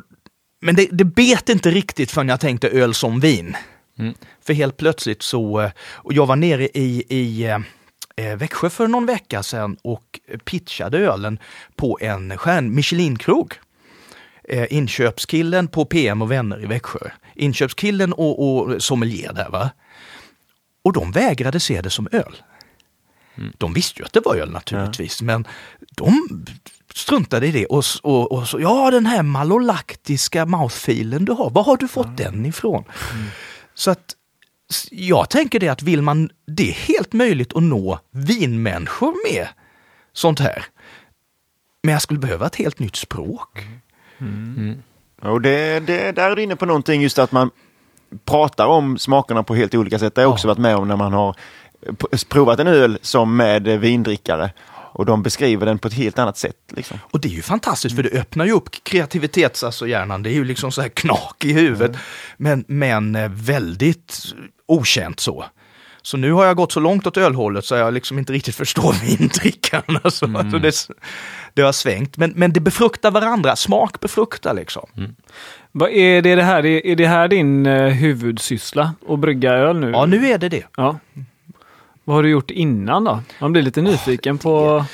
[0.60, 3.56] men det, det bet inte riktigt förrän jag tänkte öl som vin.
[4.42, 7.58] För helt plötsligt så, eh, och jag var nere i, i eh,
[8.16, 11.38] eh, Växjö för någon vecka sedan och pitchade ölen
[11.76, 13.54] på en stjärn Michelin-krog.
[14.70, 17.10] Inköpskillen på PM och vänner i Växjö.
[17.34, 19.70] Inköpskillen och, och sommelier där va.
[20.82, 22.36] Och de vägrade se det som öl.
[23.58, 25.46] De visste ju att det var öl naturligtvis, men
[25.90, 26.44] de
[26.94, 27.66] struntade i det.
[27.66, 32.16] Och, och, och så, ja den här malolaktiska mouthfeelen du har, var har du fått
[32.16, 32.84] den ifrån?
[33.74, 34.16] Så att
[34.90, 39.48] jag tänker det att vill man, det är helt möjligt att nå vinmänniskor med
[40.12, 40.64] sånt här.
[41.82, 43.58] Men jag skulle behöva ett helt nytt språk.
[45.22, 47.50] Och det, det, där är du inne på någonting just att man
[48.24, 50.14] pratar om smakerna på helt olika sätt.
[50.14, 51.36] Det har jag också varit med om när man har
[52.28, 54.50] provat en öl som med vindrickare.
[54.92, 56.56] Och de beskriver den på ett helt annat sätt.
[56.68, 56.98] Liksom.
[57.10, 60.22] Och det är ju fantastiskt för det öppnar ju upp kreativitets, alltså hjärnan.
[60.22, 61.96] Det är ju liksom så här knak i huvudet.
[62.36, 64.34] Men, men eh, väldigt
[64.66, 65.44] okänt så.
[66.02, 68.92] Så nu har jag gått så långt åt ölhållet så jag liksom inte riktigt förstår
[69.06, 70.00] vindrickarna.
[70.04, 70.88] Alltså, alltså det,
[71.54, 72.16] det har svängt.
[72.16, 73.56] Men, men det befruktar varandra.
[73.56, 74.88] Smak befruktar liksom.
[75.72, 76.66] Vad är det, det här?
[76.66, 78.94] Är, är det här din eh, huvudsyssla?
[79.08, 79.90] Att brygga öl nu?
[79.90, 80.64] Ja, nu är det det.
[80.76, 80.98] Ja.
[82.10, 83.22] Vad har du gjort innan då?
[83.38, 84.84] Man blir lite nyfiken på...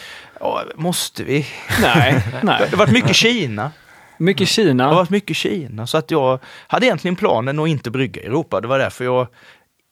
[0.41, 1.47] Ja, måste vi?
[1.83, 2.59] Nej, nej.
[2.61, 3.71] Det har varit mycket Kina.
[4.17, 4.95] Mycket Det har Kina.
[4.95, 5.87] varit mycket Kina.
[5.87, 8.61] Så att jag hade egentligen planen att inte brygga i Europa.
[8.61, 9.27] Det var därför jag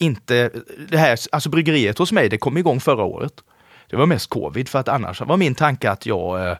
[0.00, 0.50] inte...
[0.88, 3.32] Det här, alltså bryggeriet hos mig, det kom igång förra året.
[3.90, 6.48] Det var mest covid, för att annars var min tanke att jag...
[6.48, 6.56] Eh,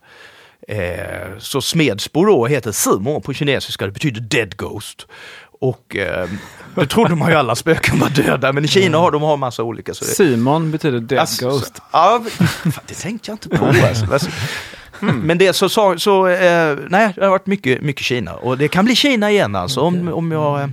[0.79, 5.07] eh, så Smedsbo då heter Simo på kinesiska, det betyder dead ghost.
[5.65, 6.29] Och eh,
[6.75, 9.63] det trodde man ju alla spöken var döda, men i Kina har de har massa
[9.63, 9.95] olika.
[9.95, 11.83] Så det, Simon betyder dead Alltså, ghost.
[11.93, 12.23] Ja,
[12.63, 13.65] fan, det tänkte jag inte på.
[13.67, 14.13] Alltså.
[14.13, 14.31] Alltså,
[15.01, 18.35] Men det så, så, så eh, nej, det har varit mycket, mycket Kina.
[18.35, 20.61] Och det kan bli Kina igen alltså om, om jag...
[20.61, 20.69] Eh,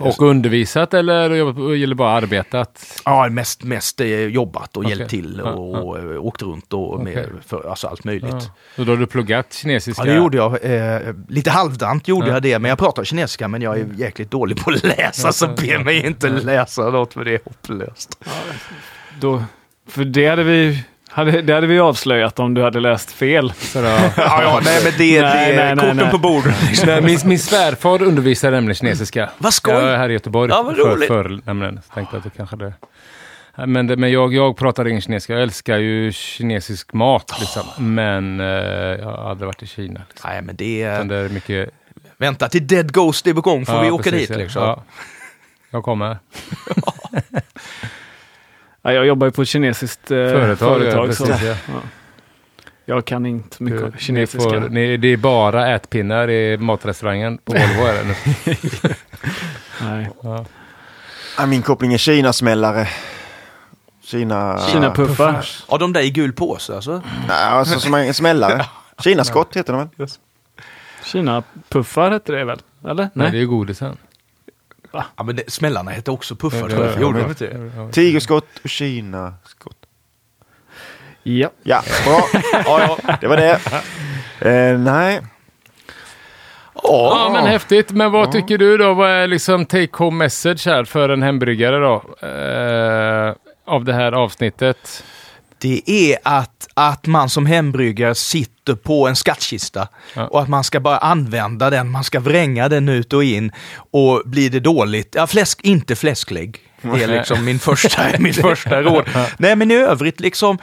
[0.00, 3.00] Och undervisat eller eller bara arbetat?
[3.04, 4.96] ja, mest, mest eh, jobbat och Okej.
[4.96, 7.28] hjälpt till Ja, och, och eh, åkt runt och med Okej.
[7.46, 8.30] för, alltså allt möjligt.
[8.30, 8.38] Ja.
[8.42, 8.50] Ja.
[8.76, 10.04] Så då har du pluggat kinesiska?
[10.04, 10.64] det gjorde jag.
[10.64, 12.32] Eh, lite halvdant gjorde Ja.
[12.32, 15.48] jag det, men jag pratar kinesiska men jag är jäkligt dålig på att läsa så
[15.48, 18.18] be mig inte läsa något för det är hopplöst.
[19.20, 19.44] Då,
[19.88, 20.84] för det hade vi...
[21.14, 23.52] Hade, det hade vi avslöjat om du hade läst fel.
[23.52, 26.10] Så då, Ja, ja, nej men det, Nej, det nej, är korten nej.
[26.10, 26.54] på bordet.
[26.62, 26.88] Liksom.
[27.04, 29.30] Min, min svärfar undervisar nämligen kinesiska.
[29.38, 29.74] Vad skoj!
[29.74, 30.50] Jag är här i Göteborg.
[30.50, 31.08] Ja, vad för, roligt.
[31.08, 31.80] för, nämligen.
[31.88, 32.72] Så tänkte att det kanske det...
[33.56, 35.32] Nej, Men, men jag, jag pratar ingen kinesiska.
[35.32, 37.36] Jag älskar ju kinesisk mat.
[37.40, 37.94] Liksom.
[37.94, 40.00] Men eh, jag har aldrig varit i Kina.
[40.08, 40.30] Liksom.
[40.30, 41.70] Nej men det Utan det är mycket...
[42.16, 44.62] Vänta till Dead Ghost är på gång får Ja, vi åka precis, dit liksom.
[44.62, 44.82] Ja.
[45.70, 46.18] Jag kommer.
[48.86, 51.74] Ja, jag jobbar ju på ett kinesiskt eh, Företag, företag, ja, så precis, ja.
[52.84, 54.42] jag kan inte mycket Du- Ni kinesiska.
[54.50, 57.86] får, ni, det är bara ätpinnar i matrestaurangen på Volvo.
[57.86, 58.94] Är det nu.
[59.82, 60.08] Nej.
[60.22, 60.44] Ja.
[61.38, 62.88] Ja, min koppling är Kina-smällare.
[64.04, 64.58] Kina...
[64.72, 65.46] Kina-puffar.
[65.70, 67.02] Ja, de där i gul påse alltså.
[67.28, 68.66] Nej, alltså som en smällare.
[68.98, 70.08] Kinaskott heter de väl?
[71.04, 72.60] Kina-puffar hette det väl?
[72.88, 73.08] Eller?
[73.12, 73.46] Nej, det är ju
[74.94, 75.12] godisen.
[75.16, 76.94] Ja, men det, smällarna hette också puffar Ja, tror jag.
[76.94, 77.24] ja, Gjorde ja.
[77.24, 77.72] de inte det?
[77.76, 77.90] Ja.
[77.92, 79.76] Tigerskott och Kinaskott.
[81.22, 81.50] Ja.
[81.62, 82.20] Ja, bra.
[82.64, 83.60] Ja, ja, det var det.
[84.50, 85.20] Eh, nej,
[86.82, 87.90] Ja, men häftigt.
[87.90, 88.94] Men vad tycker du då?
[88.94, 92.26] Vad är liksom take home message här för en hembryggare då?
[92.28, 93.34] Eh,
[93.64, 95.04] av det här avsnittet.
[95.64, 100.26] Det är att, att man som hembryggare sitter på en skattkista Ja.
[100.26, 103.52] och att man ska bara använda den, man ska vränga den ut och in
[103.90, 106.60] och blir det dåligt, ja fläsk, inte fläsklägg.
[106.82, 109.04] Det är liksom min första, mitt första råd.
[109.38, 110.58] Nej men i övrigt liksom,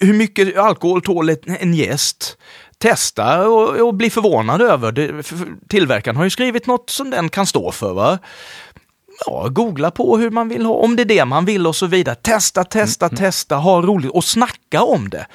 [0.00, 2.36] hur mycket alkohol tål en gäst?
[2.78, 4.92] Testa och, och bli förvånad över.
[4.92, 5.32] Det,
[5.68, 7.94] tillverkaren har ju skrivit något som den kan stå för.
[7.94, 8.18] Va?
[9.26, 11.86] Ja, googla på hur man vill ha, om det är det man vill och så
[11.86, 12.14] vidare.
[12.14, 15.26] Testa, testa, testa, ha roligt och snacka om det.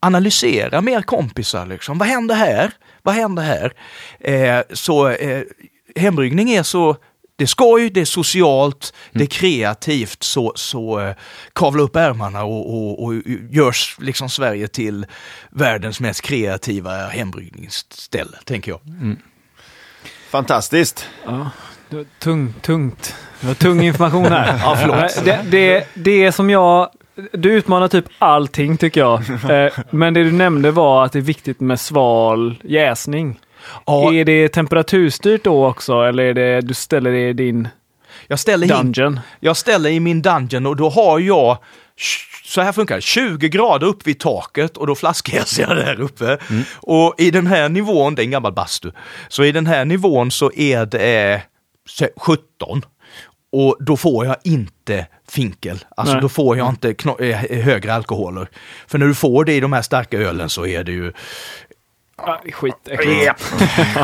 [0.00, 1.98] Analysera med kompisar liksom.
[1.98, 2.72] Vad händer här?
[3.02, 3.72] Vad händer här?
[4.20, 5.42] Eh, så eh,
[5.96, 6.96] hembryggning är så
[7.36, 11.14] det är skoj, det är socialt, det är kreativt, så, så eh,
[11.52, 13.14] kavla upp ärmarna och, och, och
[13.50, 15.06] görs liksom Sverige till
[15.50, 18.80] världens mest kreativa hembryggningsställe, tänker jag.
[20.30, 21.06] fantastiskt.
[21.24, 21.50] Ja,
[22.18, 23.14] tung, tungt.
[23.40, 24.58] Det var tung information här.
[24.62, 25.24] Ja, förlåt.
[25.24, 26.88] Det, det, det är som jag...
[27.32, 29.20] Du utmanar typ allting tycker jag.
[29.50, 33.40] Eh, Men det du nämnde var att det är viktigt med sval jäsning.
[33.86, 37.68] Ja, Är det temperaturstyrt då också eller är det du ställer det i din
[38.26, 39.20] jag ställer in dungeon?
[39.40, 41.58] Jag ställer i min dungeon och då har jag,
[42.44, 46.38] så här funkar det, 20 grader upp vid taket och då flaskhäser jag där uppe.
[46.74, 48.90] Och i den här nivån, det är en gammal bastu,
[49.28, 51.42] så i den här nivån så är det
[52.16, 52.82] 17.
[53.52, 56.22] Och då får jag inte finkel, alltså Nej.
[56.22, 58.48] då får jag inte eh, högre alkoholer.
[58.86, 61.12] För när du får det i de här starka ölen så är det ju
[62.16, 63.40] Ah, skitäckligt.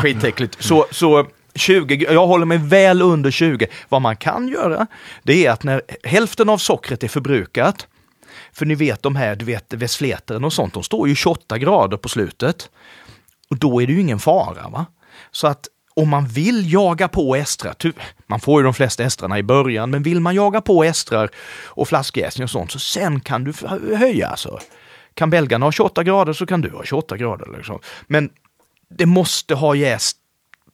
[0.01, 0.63] Skitäckligt.
[0.63, 3.67] Så, så 20, jag håller mig väl under 20.
[3.89, 4.87] Vad man kan göra,
[5.23, 7.87] det är att när hälften av sockret är förbrukat,
[8.53, 11.97] för ni vet de här, du vet Westfleteren och sånt, de står ju 28 grader
[11.97, 12.69] på slutet.
[13.49, 14.69] Och då är det ju ingen fara.
[14.69, 14.85] va?
[15.31, 17.75] Så att om man vill jaga på estrar,
[18.27, 21.29] man får ju de flesta estrarna i början, men vill man jaga på estrar
[21.65, 23.53] och flaskjäsning och sånt, så sen kan du
[23.95, 24.59] höja alltså.
[25.13, 27.47] kan belgarna ha 28 grader så kan du ha 28 grader.
[27.57, 27.79] Liksom.
[28.07, 28.29] Men
[28.89, 30.17] det måste ha jäst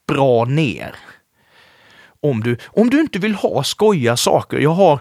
[0.08, 0.96] bra ner.
[2.20, 4.60] Om du, om du inte vill ha skoja saker.
[4.60, 5.00] Jag har,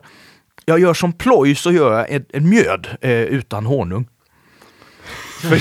[0.64, 4.08] jag gör som ploj så gör jag en, en mjöd eh, utan honung.
[5.48, 5.60] För,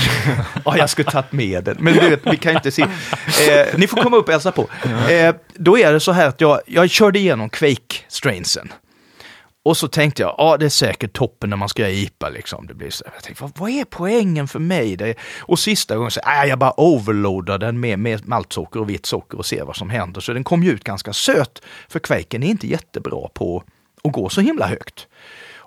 [0.64, 2.82] ja, jag skulle tagit med den, men du vet, vi kan inte se.
[2.82, 4.68] Eh, ni får komma upp och hälsa på.
[5.10, 8.72] Eh, då är det så här att jag, jag körde igenom Quake-strainsen.
[9.66, 12.66] Och så tänkte jag, ja det är säkert toppen när man ska göra IPA liksom.
[12.66, 14.96] Det blir så, jag tänkte, vad, vad är poängen för mig?
[14.96, 19.06] Det, och sista gången så, ah, jag bara overloadar den med, med maltsocker och vitt
[19.06, 20.20] socker och ser vad som händer.
[20.20, 23.62] Så den kom ju ut ganska söt, för Quaken är inte jättebra på
[24.04, 25.06] att gå så himla högt.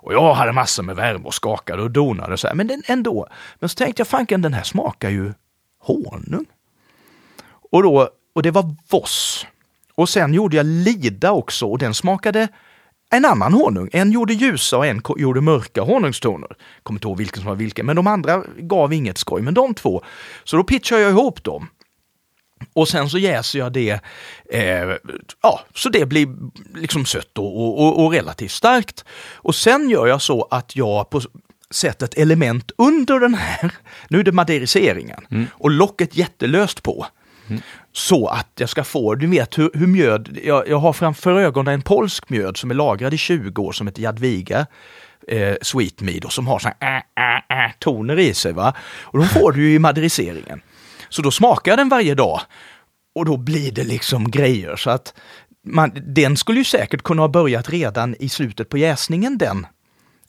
[0.02, 2.82] Och jag hade massor med värme och skakade och donade och så här, men den,
[2.86, 3.26] ändå.
[3.58, 5.32] Men så tänkte jag, fanken den här smakar ju
[5.78, 6.46] honung.
[7.70, 9.46] Och, då, och det var Voss.
[9.94, 12.48] Och sen gjorde jag Lida också och den smakade
[13.10, 13.88] en annan honung.
[13.92, 16.56] En gjorde ljusa och en gjorde mörka honungstoner.
[16.82, 19.42] Kommer inte ihåg vilken som var vilken, men de andra gav inget skoj.
[19.42, 20.02] Men de två,
[20.44, 21.68] så då pitchade jag ihop dem.
[22.72, 24.00] Och sen så jäser jag det,
[24.50, 24.96] eh,
[25.42, 26.28] ja, så det blir
[26.74, 29.04] liksom sött och, och, och, relativt starkt.
[29.34, 31.20] Och sen gör jag så att jag på
[31.70, 33.70] sätter ett element under den här,
[34.08, 35.46] nu är det maderiseringen, mm.
[35.52, 37.06] och locket jättelöst på.
[37.48, 37.62] Mm.
[37.92, 41.74] Så att jag ska få, du vet hur, hur mjöd, jag, jag har framför ögonen
[41.74, 44.66] en polsk mjöd som är lagrad i 20 år som heter Jadwiga
[45.28, 48.52] eh, Sweet Mead och som har såna äh, äh, äh, toner i sig.
[48.52, 48.74] Va?
[49.02, 50.62] Och de får du ju i maderiseringen.
[51.10, 52.40] Så då smakar jag den varje dag
[53.14, 54.76] och då blir det liksom grejer.
[54.76, 55.14] Så att
[55.66, 59.66] man, den skulle ju säkert kunna ha börjat redan i slutet på jäsningen den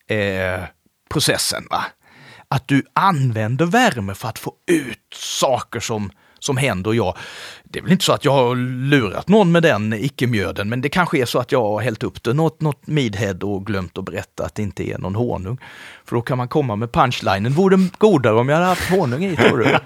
[0.08, 0.64] eh,
[1.10, 1.68] processen.
[1.70, 1.84] Va?
[2.48, 6.12] Att du använder värme för att få ut saker som
[6.44, 6.94] som händer.
[6.94, 7.18] Jag,
[7.64, 8.56] det är väl inte så att jag har
[8.90, 12.24] lurat någon med den icke-mjöden, men det kanske är så att jag har hällt upp
[12.24, 15.58] det något, något midhead och glömt att berätta att det inte är någon honung.
[16.06, 19.26] För då kan man komma med punchlinen, vore det godare om jag hade haft honung
[19.26, 19.78] i, tror du?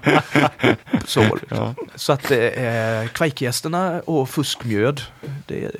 [1.06, 1.74] så, ja.
[1.94, 5.00] så att eh, kvajkgästerna och fuskmjöd,
[5.46, 5.70] det,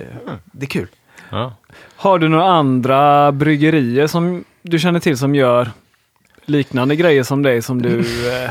[0.45, 0.89] det är kul.
[1.31, 1.55] Ja.
[1.97, 5.71] Har du några andra bryggerier som du känner till som gör
[6.45, 7.99] liknande grejer som dig som du
[8.33, 8.51] eh,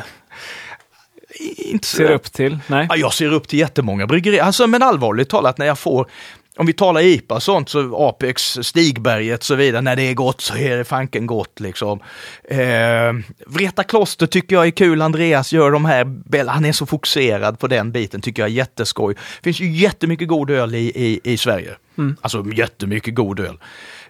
[1.53, 2.57] inte ser upp till?
[2.67, 2.85] Nej.
[2.89, 4.43] Ja, jag ser upp till jättemånga bryggerier.
[4.43, 6.09] Alltså, men allvarligt talat, när jag får
[6.57, 10.13] om vi talar IPA och sånt, så Apex, Stigberget och så vidare, när det är
[10.13, 11.99] gott så är det fanken gott liksom.
[12.43, 13.13] Eh,
[13.47, 17.67] Vreta Kloster tycker jag är kul, Andreas gör de här, han är så fokuserad på
[17.67, 19.13] den biten, tycker jag är jätteskoj.
[19.13, 21.75] Det finns ju jättemycket god öl i, i, i Sverige.
[21.97, 22.17] Mm.
[22.21, 23.57] Alltså jättemycket god öl.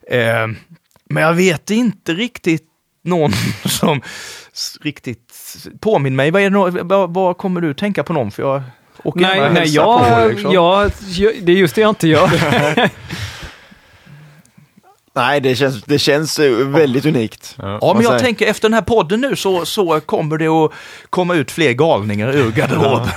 [0.07, 0.47] Eh,
[1.09, 2.65] men jag vet inte riktigt
[3.03, 3.31] någon
[3.65, 4.01] som
[4.81, 5.24] riktigt
[5.79, 6.31] påminn mig.
[6.31, 8.31] Vad, är det, vad, vad kommer du tänka på någon?
[8.31, 8.61] För jag
[9.03, 10.51] åker nej, nej, jag, på, liksom.
[10.51, 10.91] jag,
[11.41, 12.29] det är just det jag inte gör.
[15.15, 17.55] Nej, det känns, det känns väldigt unikt.
[17.59, 20.71] Ja, ja men jag tänker efter den här podden nu så, så kommer det att
[21.09, 23.07] komma ut fler galningar ur garderoben.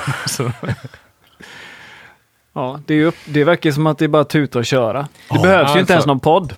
[2.54, 5.02] ja, det, är, det verkar som att det är bara tuta och köra.
[5.02, 5.76] Det ja, behövs alltså.
[5.76, 6.54] ju inte ens någon podd.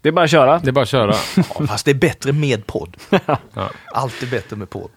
[0.00, 0.58] Det är bara att köra.
[0.58, 1.14] Det är bara att köra.
[1.36, 2.96] ja, fast det är bättre med podd.
[3.54, 3.70] ja.
[3.92, 4.90] Alltid bättre med podd.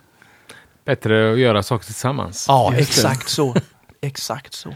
[0.86, 2.45] Bättre att göra saker tillsammans.
[2.47, 3.31] Ja, Just exakt det.
[3.31, 3.55] så.
[4.01, 4.73] Exakt så.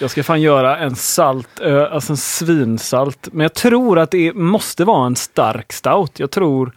[0.00, 3.28] Jag ska fan göra en salt, alltså en svinsalt.
[3.32, 6.18] Men jag tror att det måste vara en stark stout.
[6.18, 6.72] Jag tror...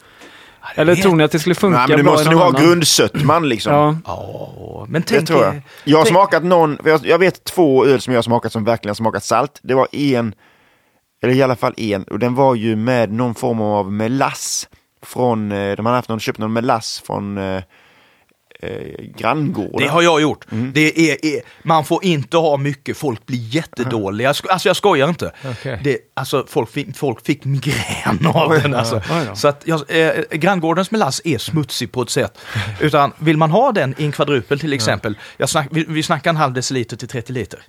[0.76, 4.02] Eller tror ni att det skulle funka Nej, men du måste nog ha grundsötman liksom.
[4.06, 4.14] Ja.
[4.14, 5.62] Oh, men tänk, tror jag.
[5.84, 8.96] Jag har tänk, smakat någon, jag vet två öl som jag har smakat som verkligen
[8.96, 9.60] smakat salt.
[9.62, 10.34] Det var en
[11.24, 14.68] eller i alla fall en, och den var ju med någon form av melass
[15.06, 17.38] från, eh, de hade haft någon, köpt någon melass från
[18.60, 19.78] eh, eh, granngården.
[19.78, 20.52] Det har jag gjort.
[20.52, 20.72] Mm.
[20.74, 24.34] Det är, är, man får inte ha mycket, folk blir jättedåliga.
[24.50, 25.32] Alltså jag skojar inte.
[25.52, 25.78] Okay.
[25.84, 28.76] Det, alltså, folk, fick, folk fick migrän av den.
[28.76, 29.02] Alltså.
[29.34, 32.38] Så att, eh, granngårdens melass är smutsig på ett sätt.
[32.80, 36.30] Utan vill man ha den i en kvadrupel till exempel, jag snack, vi, vi snackar
[36.30, 37.60] en halv deciliter till 30 liter.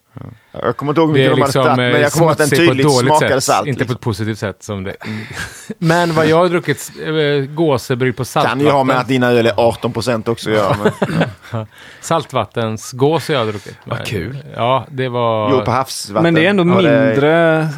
[0.52, 2.38] Jag kommer inte ihåg hur mycket de liksom, hade tagit, men jag kommer ihåg att
[2.38, 3.68] den tydligt smakade salt.
[3.68, 3.94] Inte liksom.
[3.94, 4.96] på ett positivt sätt som det.
[5.78, 8.58] men vad jag har druckit, äh, gåsebryggd på saltvatten.
[8.58, 10.76] Kan ju ha med att dina öl är 18 procent också att göra.
[12.00, 13.78] Saltvattensgås har jag druckit.
[13.84, 14.38] Vad kul.
[14.56, 15.50] Ja, det var...
[15.50, 16.22] Jo, på havsvatten.
[16.22, 17.30] Men det är ändå ja, mindre...
[17.30, 17.68] Är...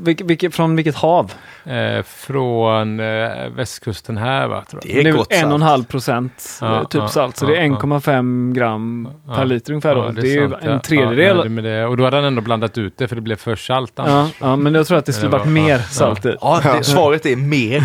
[0.00, 1.32] Vilk, vilk, från vilket hav?
[1.66, 4.64] Eh, från eh, västkusten här va?
[4.70, 4.94] Tror jag.
[4.94, 7.36] Det är, det är gott en och en halv procent ja, eh, typ ja, salt.
[7.36, 9.94] Så det är 1,5 gram per liter ungefär.
[9.94, 10.08] Då.
[10.10, 11.48] det, är, det är en tredjedel.
[11.48, 11.86] med det.
[11.86, 14.34] Och då hade han ändå blandat ut det för det blev för salt annars.
[14.40, 16.36] Ja, ja men jag tror att det skulle varit mer salt i.
[16.40, 17.82] Ja, det, svaret är mer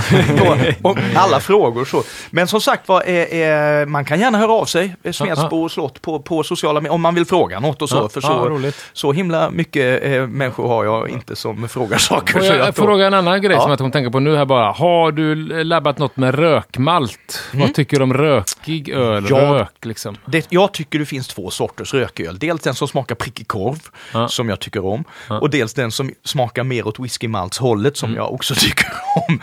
[1.15, 1.85] alla frågor.
[1.85, 2.03] Så.
[2.29, 6.43] Men som sagt var, man kan gärna höra av sig, eh, Smedsbo slott på, på
[6.43, 7.95] sociala medier, om man vill fråga något och så.
[7.95, 8.75] Ja, för ja, så, roligt.
[8.93, 12.33] så himla mycket eh, människor har jag inte som frågar saker.
[12.33, 13.61] Får jag jag fråga en annan grej Ja.
[13.61, 14.71] som jag kom tänka på nu här bara.
[14.71, 17.41] Har du labbat något med rökmalt?
[17.53, 19.25] Vad tycker du om rökig öl?
[19.25, 19.29] Mm.
[19.29, 19.53] Ja.
[19.53, 20.17] Rök liksom?
[20.25, 22.39] Det, jag tycker det finns två sorters rököl.
[22.39, 23.77] Dels den som smakar prickig korv,
[24.13, 24.27] Ja.
[24.27, 25.03] som jag tycker om.
[25.41, 28.17] Och dels den som smakar mer åt whiskymaltshållet, som Mm.
[28.17, 28.87] jag också tycker
[29.27, 29.41] om.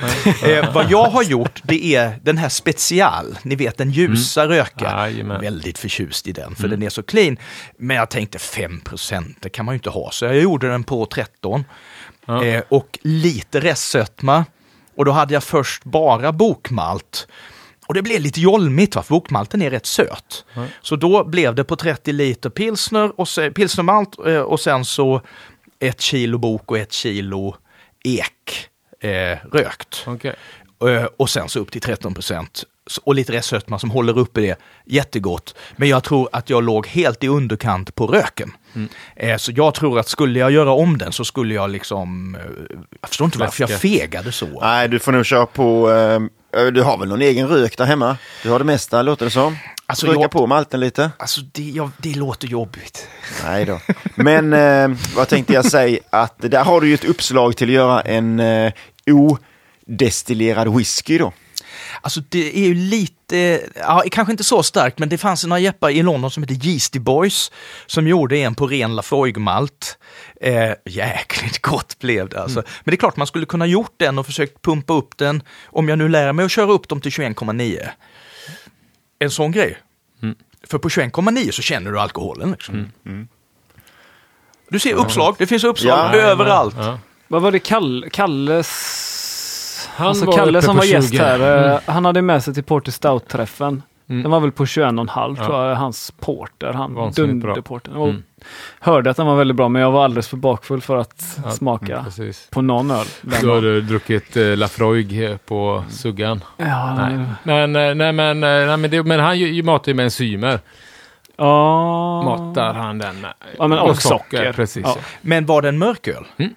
[0.51, 5.06] eh, vad jag har gjort, det är den här special, ni vet den ljusa röka.
[5.07, 5.17] Mm.
[5.17, 5.41] Jajamän.
[5.41, 6.71] Väldigt förtjust i den, för Mm.
[6.81, 7.37] den är så clean.
[7.79, 11.07] Men jag tänkte 5% det kan man ju inte ha, så jag gjorde den på
[11.07, 11.65] 13.
[12.27, 12.45] Ja.
[12.45, 14.45] Eh, och lite restsötma.
[14.97, 17.29] Och då hade jag först bara bokmalt.
[17.87, 19.03] Och det blev lite jolmigt, va?
[19.03, 20.45] för bokmalten är rätt söt.
[20.83, 25.21] Så då blev det på 30 liter pilsner och se, pilsnermalt eh, och sen så
[25.79, 27.57] ett kilo bok och ett kilo
[28.05, 28.69] ek
[29.01, 30.05] eh, rökt.
[30.07, 30.35] Okej.
[30.89, 32.65] Eh, Och sen så upp till 13 procent.
[33.05, 34.59] Och lite restsötma som håller uppe det.
[34.85, 35.55] Jättegott.
[35.77, 38.53] Men jag tror att jag låg helt i underkant på röken.
[39.17, 42.35] Eh, Så jag tror att skulle jag göra om den så skulle jag liksom...
[42.35, 42.41] eh,
[43.01, 44.61] Jag förstår inte varför jag fegade så.
[44.61, 45.91] Nej, du får nog köra på...
[45.91, 46.21] Eh,
[46.73, 48.17] du har väl någon egen rök där hemma?
[48.43, 49.57] Du har det mesta, låter det som.
[49.87, 51.11] Alltså, Röka jag- på malten lite.
[51.19, 53.09] Alltså det, ja, det låter jobbigt.
[53.45, 53.81] Nej då.
[54.15, 55.99] Men eh, vad tänkte jag säga?
[56.11, 58.73] Att där har du ju ett uppslag till att göra en eh,
[59.87, 61.33] odestillerad whisky då.
[62.01, 65.91] Alltså det är ju lite, ja, kanske inte så starkt, men det fanns några jeppar
[65.91, 67.51] i London som heter Yeasty Boys
[67.87, 69.99] som gjorde en på ren Lafoig-malt.
[70.41, 72.59] Eh, jäkligt gott blev det alltså.
[72.85, 75.89] Men det är klart man skulle kunna gjort den och försökt pumpa upp den, om
[75.89, 77.89] jag nu lär mig att köra upp dem till 21,9.
[79.19, 79.79] En sån grej.
[80.67, 82.51] För på 21,9 så känner du alkoholen.
[82.51, 82.93] Liksom.
[84.69, 86.75] Du ser uppslag, det finns uppslag Ja, överallt.
[86.79, 86.99] Ja.
[87.29, 89.16] Vad var det Kalle, Kalles...
[89.97, 91.19] Han alltså var Kalle som var gäst 20.
[91.19, 91.71] här, Mm.
[91.71, 93.83] eh, han hade med sig till Porter Stout-träffen.
[94.09, 94.23] Mm.
[94.23, 95.45] Den var väl på 21,5 Ja.
[95.47, 97.97] tror jag, hans porter, han dunderporter.
[97.97, 98.23] Och Mm.
[98.81, 101.51] Hörde att den var väldigt bra, men jag var alldeles för bakfull för att Ja,
[101.51, 102.49] smaka mm, Precis.
[102.51, 103.07] på någon öl.
[103.23, 106.45] Den Då har du druckit eh, Lafroig på suggan.
[106.57, 107.17] Ja, Nej.
[107.17, 107.27] nej.
[107.43, 110.05] Men, eh, nej, men, eh, nej, men, det, men han ju- ju matar ju med
[110.05, 110.59] enzymer.
[111.37, 112.23] Ja.
[112.23, 113.33] Matar han den med.
[113.59, 114.53] Ja, men och socker.
[114.53, 114.83] Precis.
[114.87, 114.93] Ja.
[114.97, 115.03] Ja.
[115.21, 116.25] Men var det en mörköl?
[116.37, 116.55] Mm.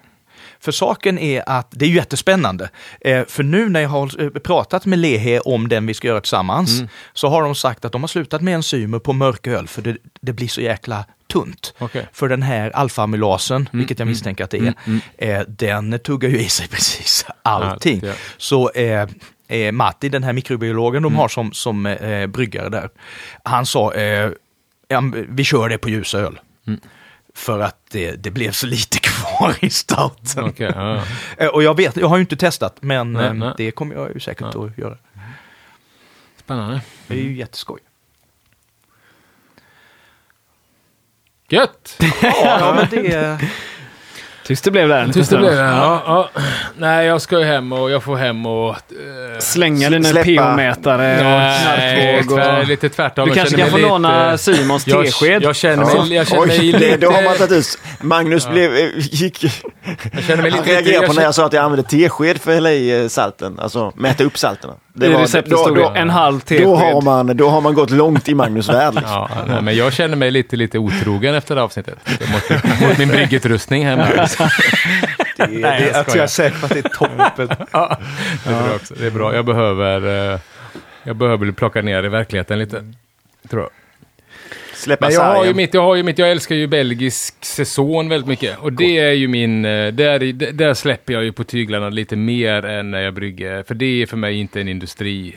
[0.60, 2.70] För saken är att det är jättespännande.
[3.00, 6.20] Eh, för nu när jag har eh, pratat med Lehe om den vi ska göra
[6.20, 6.88] tillsammans Mm.
[7.12, 10.32] så har de sagt att de har slutat med enzymer på mörköl för det, det
[10.32, 11.74] blir så jäkla tunt.
[11.78, 12.06] Okej.
[12.12, 15.00] För den här alfa-amylasen, vilket jag mm, misstänker att det är, mm, mm.
[15.18, 17.94] eh, den tuggar ju i sig precis allting.
[17.96, 18.12] Allt, ja.
[18.36, 19.08] Så eh,
[19.48, 21.12] eh, Matti, den här mikrobiologen Mm.
[21.12, 22.88] de har som, som eh, bryggare där,
[23.44, 23.92] han sa
[25.28, 26.40] vi kör det på ljusöl.
[26.66, 26.80] Mm.
[27.34, 30.44] För att det, det blev så lite kvar i stouten.
[30.44, 31.02] Okej, ja, ja.
[31.44, 33.54] Eh, Och jag vet, jag har ju inte testat, men Nej, eh, nej.
[33.56, 34.64] det kommer jag ju säkert Ja.
[34.66, 34.98] att göra.
[36.36, 36.80] Spännande.
[37.06, 37.80] Det är ju jätteskoj.
[41.48, 41.96] Gött!
[42.22, 43.40] Ja, men det...
[44.50, 45.08] Tyst det blev där.
[45.12, 45.60] Tyst det blev det.
[45.62, 46.40] Ja, ja.
[46.78, 48.68] Nej, jag ska ju hem och jag får hem och...
[48.70, 48.76] eh,
[49.38, 50.24] Slänga dina Släppa.
[50.24, 52.38] pH-mätare och Nej, knarkvåg.
[52.38, 53.28] tvär, lite tvärtom.
[53.28, 55.42] Du kanske kan få låna Simons Jag, tesked.
[55.42, 56.04] jag känner Ja.
[56.04, 56.96] mig, jag känner mig Oj, lite...
[56.96, 57.78] då har man tagit ut.
[58.00, 59.44] Magnus blev, eh, gick,
[60.12, 60.72] jag känner mig han lite...
[60.74, 63.58] reagerade på när jag sa att jag använde tesked för att hälla i eh, salten.
[63.58, 64.74] Alltså mäta upp salterna.
[64.92, 65.16] Det I det
[65.94, 67.04] en halv då, har tesked.
[67.04, 68.94] man, då har man gått långt i Magnus värld.
[68.94, 69.10] Liksom.
[69.30, 71.98] Ja, nej, men jag känner mig lite, lite otrogen efter det här avsnittet.
[72.32, 74.06] Mot, mot min bryggutrustning hemma.
[75.36, 77.48] det, Nej, det, jag jag, jag är säker på att det är toppen.
[78.44, 78.94] Det är bra också.
[78.94, 79.34] Det är bra.
[79.34, 80.38] Jag behöver, eh,
[81.02, 82.92] jag behöver plocka ner i verkligheten lite.
[83.48, 83.70] Tror jag.
[84.80, 88.08] Släppa Men jag har, ju mitt, jag har ju mitt, jag älskar ju belgisk säsong
[88.08, 88.58] väldigt mycket.
[88.58, 92.64] Och det är ju min, eh, där, där släpper jag ju på tyglarna lite mer
[92.64, 93.62] än när jag brygger.
[93.62, 95.34] För det är för mig inte en industriöl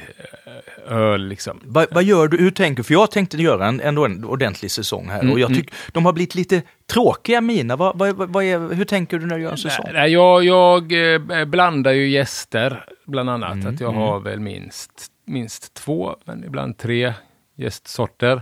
[1.17, 1.59] liksom.
[1.63, 2.37] Vad, vad gör du?
[2.37, 2.83] Hur tänker du?
[2.83, 6.05] För jag tänkte göra en, ändå en ordentlig säsong här och jag Mm, tycker de
[6.05, 6.61] har blivit lite
[6.93, 7.75] tråkiga mina.
[7.75, 9.85] Vad, vad, vad, är, hur tänker du när du gör en säsong?
[9.93, 13.65] Nej, jag, jag eh, blandar ju gäster, bland annat.
[13.65, 14.91] att jag har väl minst,
[15.25, 17.13] minst två, men ibland tre
[17.57, 18.41] gästsorter.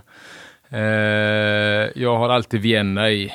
[0.71, 0.81] Eh,
[1.95, 3.31] jag har alltid Vienna i.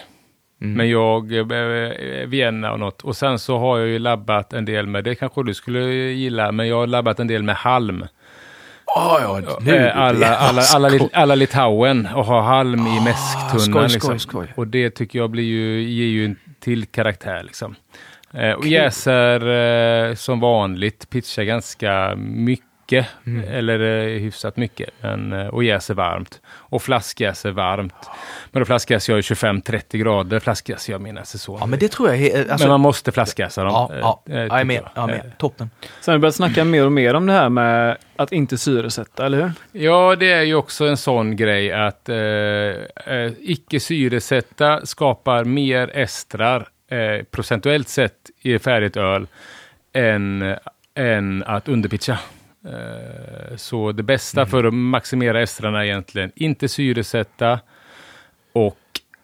[0.58, 3.02] Men jag, eh, Vienna och något.
[3.02, 6.52] Och sen så har jag ju labbat en del med, det kanske du skulle gilla,
[6.52, 8.04] men jag har labbat en del med halm.
[8.96, 13.60] Ah, ja, nu, Eh, alla, alla, alla, alla Litauen och ha halm i mäsktunnan.
[13.60, 14.00] skoj, liksom.
[14.00, 14.52] skoj, skoj.
[14.56, 17.42] Och det tycker jag blir ju, ger ju en till karaktär.
[17.42, 17.74] Liksom.
[18.32, 19.48] Eh, och jäser
[20.08, 23.06] eh, som vanligt, pitchar ganska mycket mycket,
[23.50, 26.40] eller eh, hyfsat mycket, men, eh, och jäser varmt.
[26.48, 27.94] Och flaskjäser varmt.
[28.50, 31.60] Men då flaskjäser jag i 25-30 grader, flaskjäser jag mina säsonger.
[31.60, 32.50] Ja, men det tror jag är...
[32.50, 33.72] Alltså, men man måste flaskjäsa dem.
[33.72, 34.82] ja, ja, eh, eh, jag är med.
[34.94, 35.38] Jag är Eh, med.
[35.38, 35.70] Toppen.
[36.00, 39.26] Sen har vi börjat snacka mer och mer om det här med att inte syresätta,
[39.26, 39.52] eller hur?
[39.72, 45.90] Ja, det är ju också en sån grej att eh, eh, icke syresätta skapar mer
[45.94, 49.26] estrar eh, procentuellt sett i färdigt öl
[49.92, 50.54] än,
[50.94, 52.18] än att underpitcha.
[52.66, 57.60] Eh, så det bästa för att maximera estrarna är egentligen inte syresätta
[58.52, 58.78] och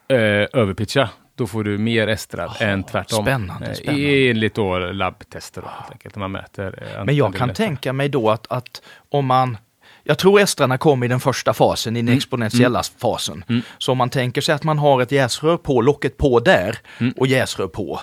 [0.09, 0.16] eh,
[0.52, 1.09] överpitcha.
[1.35, 3.24] Då får du mer estrar än tvärtom.
[3.24, 4.31] spännande, Eh, spännande.
[4.31, 6.82] Enligt då labbtester då, man mäter.
[6.97, 7.66] eh, Men jag kan estrar.
[7.66, 9.56] tänka mig då att, att om man
[10.05, 13.44] jag tror estrarna kommer i den första fasen, i den exponentiella fasen.
[13.78, 16.78] Så om man tänker sig att man har ett jäsrör på, locket på där
[17.16, 18.01] och jäsrör på.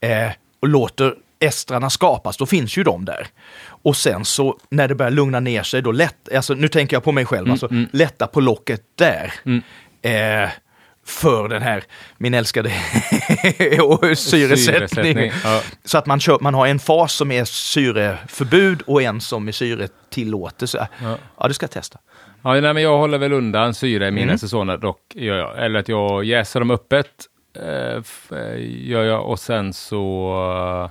[0.00, 0.30] Eh,
[0.62, 3.26] och låter estrarna skapas, då finns ju de där.
[3.82, 7.04] Och sen så när det börjar lugna ner sig, då lätt, alltså nu tänker jag
[7.04, 9.32] på mig själv, alltså lätta på locket där.
[10.02, 10.48] Eh,
[11.06, 11.82] för den här,
[12.18, 12.70] min älskade
[14.16, 14.56] syresättning.
[14.56, 15.62] Syresättning, ja.
[15.84, 19.52] Så att man, kör, man har en fas som är syreförbud och en som är
[19.52, 20.88] syretillåtelse.
[21.02, 21.16] Ja.
[21.38, 21.98] ja, det ska testa.
[22.42, 24.38] Ja, nej, men jag håller väl undan syre i mina Mm.
[24.38, 25.00] säsonger dock.
[25.14, 25.64] Gör jag.
[25.64, 27.06] Eller att jag jäser dem öppet.
[27.56, 27.96] Eh,
[28.38, 28.56] eh,
[28.88, 29.26] gör jag.
[29.26, 30.90] Och sen så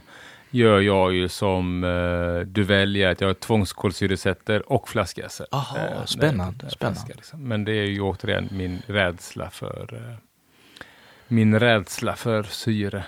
[0.50, 5.48] gör jag ju som eh, du väljer, att jag tvångskolsyresätter och flaskjäser.
[5.52, 7.00] Aha, Eh, spännande, jag spännande.
[7.00, 7.48] flaskar, liksom.
[7.48, 10.16] Men det är ju återigen min rädsla för eh,
[11.28, 13.06] min rädsla för syre.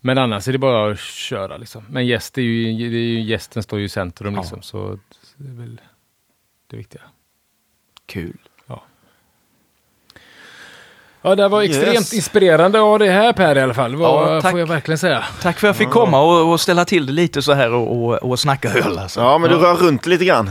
[0.00, 1.84] Men annars är det bara att köra liksom.
[1.88, 4.40] Men gäst är ju, det är ju gästen står ju i centrum Ja.
[4.40, 4.62] liksom.
[4.62, 4.98] Så
[5.36, 5.80] det är väl
[6.66, 7.02] det viktiga.
[8.06, 8.38] Kul.
[11.24, 11.76] Ja, det var Yes.
[11.76, 13.96] extremt inspirerande av det här Per i alla fall.
[13.96, 14.50] Vad Ja, tack.
[14.50, 15.24] får jag verkligen säga.
[15.42, 18.04] Tack för att jag fick komma och, och ställa till det lite så här och,
[18.04, 18.98] och, och snacka öl.
[18.98, 19.20] Alltså.
[19.20, 20.50] Ja, men du rör runt lite grann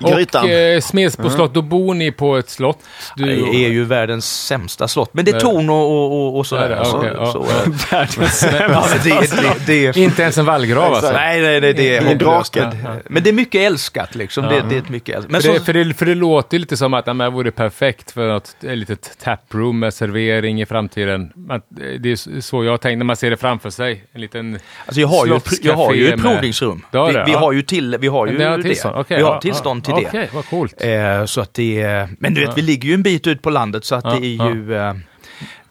[0.00, 0.44] grytan.
[0.44, 2.78] Och eh, Smedsbo slott, då bor ni på ett slott.
[3.16, 5.14] Du, Det är ju världens sämsta slott.
[5.14, 6.70] Men det är torn och, och, och, och sådär.
[6.70, 7.06] Ja, alltså.
[7.14, 7.32] ja.
[7.32, 7.56] så, Ja.
[7.66, 9.98] eh, Världens ja, det, det, det är...
[9.98, 11.12] Inte ens en vallgrav alltså.
[11.12, 12.52] Nej, nej, nej, det är Ingen hopplöst.
[12.52, 12.76] drake.
[12.84, 13.00] Ja, ja.
[13.08, 14.44] Men det är mycket älskat liksom.
[14.44, 15.30] Det, det är ett mycket älskat.
[15.32, 17.30] Men För, så, det, för, det, för det låter ju lite som att det här
[17.30, 21.32] vore perfekt för något ett litet taproom med servering i framtiden.
[21.34, 21.60] Man,
[22.00, 24.04] det är så jag tänkt när man ser det framför sig.
[24.12, 26.84] En liten alltså jag, har ju, ett- jag har ju ett slottscafé med- provningsrum.
[26.90, 27.38] Du har Vi, det, vi ja.
[27.38, 28.62] har ju, till, vi har ju Det har det.
[28.62, 30.18] tillstånd, okej, vi har ja, tillstånd till ja, det.
[30.18, 30.74] Okej, vad coolt.
[30.78, 33.50] Eh, så att det är, men du vet, vi ligger ju en bit ut på
[33.50, 34.94] landet så att det är ju, eh,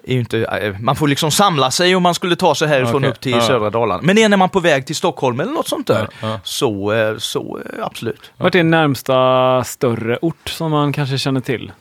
[0.04, 3.10] är inte, eh, man får liksom samla sig om man skulle ta sig härifrån Okej,
[3.10, 3.42] upp till ja.
[3.42, 4.02] södra Dalarna.
[4.04, 6.40] Men är när man på väg till Stockholm eller något sånt där, Ja, ja.
[6.44, 8.32] så, eh, så eh, absolut.
[8.38, 11.72] Vart är närmsta större ort som man kanske känner till?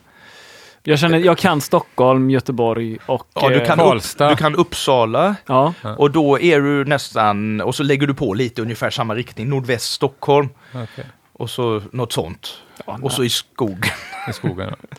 [0.83, 3.27] Jag, känner, jag kan Stockholm, Göteborg och...
[3.35, 4.29] Ja, du kan, upp, Karlstad.
[4.29, 5.75] du kan Uppsala ja.
[5.99, 9.93] och då är du nästan, och så lägger du på lite ungefär samma riktning, nordväst
[9.93, 11.05] Stockholm Okej.
[11.39, 12.63] Och så något sånt.
[12.87, 13.91] Ja, Och så i skog.
[14.29, 14.75] I skogen.
[14.81, 14.97] ja.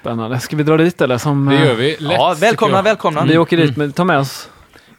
[0.00, 0.40] Spännande.
[0.40, 1.18] Ska vi dra dit eller?
[1.18, 1.96] Som, Det eh, gör vi.
[1.98, 3.24] Lätt, ja, välkomna, välkomna.
[3.24, 4.50] Vi åker dit, med, ta med oss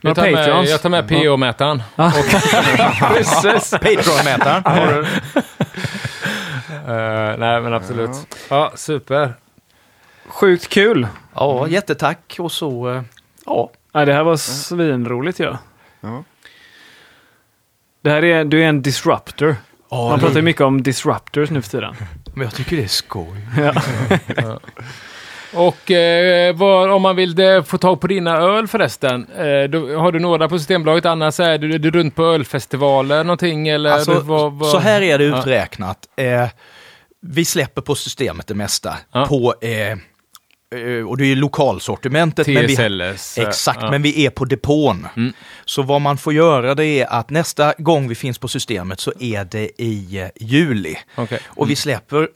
[0.01, 1.83] Jag tar, med, jag tar med PO-mätaren.
[3.13, 3.73] Precis.
[3.73, 5.05] Patreon-mätaren.
[6.87, 8.11] Eh, nej, men absolut.
[8.49, 9.33] Ja, super.
[10.27, 11.07] Sjukt kul!
[11.33, 13.01] Ja, jättetack och så, eh,
[13.45, 13.71] ja.
[13.91, 15.43] Nej, det här var svinroligt ju.
[15.43, 15.57] Ja.
[16.01, 16.23] Ja.
[18.01, 19.55] Det här är, du är en disruptor.
[19.95, 21.95] Ja, Man pratar ju mycket om disruptors nu för tiden.
[22.33, 23.27] Men jag tycker det är skoj.
[25.53, 29.97] Och eh, var, om man vill det, få tag på dina öl förresten, eh, då,
[29.97, 31.05] har du några på Systembolaget?
[31.05, 33.67] Annars är du, är du runt på ölfestivaler någonting?
[33.67, 34.69] Eller Alltså, du, vad, vad?
[34.69, 35.39] Så här är det Ja.
[35.39, 35.97] uträknat.
[36.17, 36.47] Eh,
[37.21, 38.97] vi släpper på systemet det mesta.
[39.11, 39.25] Ja.
[39.25, 39.97] På, eh, eh,
[41.07, 42.47] och det är ju lokalsortimentet.
[42.47, 43.37] men vi, TSLS.
[43.37, 43.91] eh, exakt, ja.
[43.91, 45.07] men vi är på depån.
[45.17, 45.33] Mm.
[45.65, 49.13] Så vad man får göra det är att nästa gång vi finns på systemet så
[49.19, 50.95] är det i eh, juli.
[51.15, 51.39] Okej.
[51.47, 52.27] Och vi släpper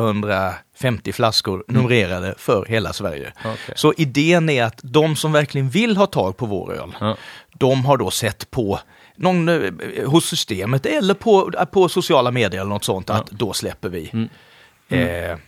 [0.00, 3.32] 450 flaskor numrerade för hela Sverige.
[3.38, 3.74] Okej.
[3.76, 7.16] Så idén är att de som verkligen vill ha tag på vår öl, Ja.
[7.58, 8.80] de har då sett på
[9.16, 9.72] någon, eh,
[10.06, 14.28] hos systemet eller på, på sociala medier eller något sånt att då släpper vi Mm.
[14.88, 15.38] Eh,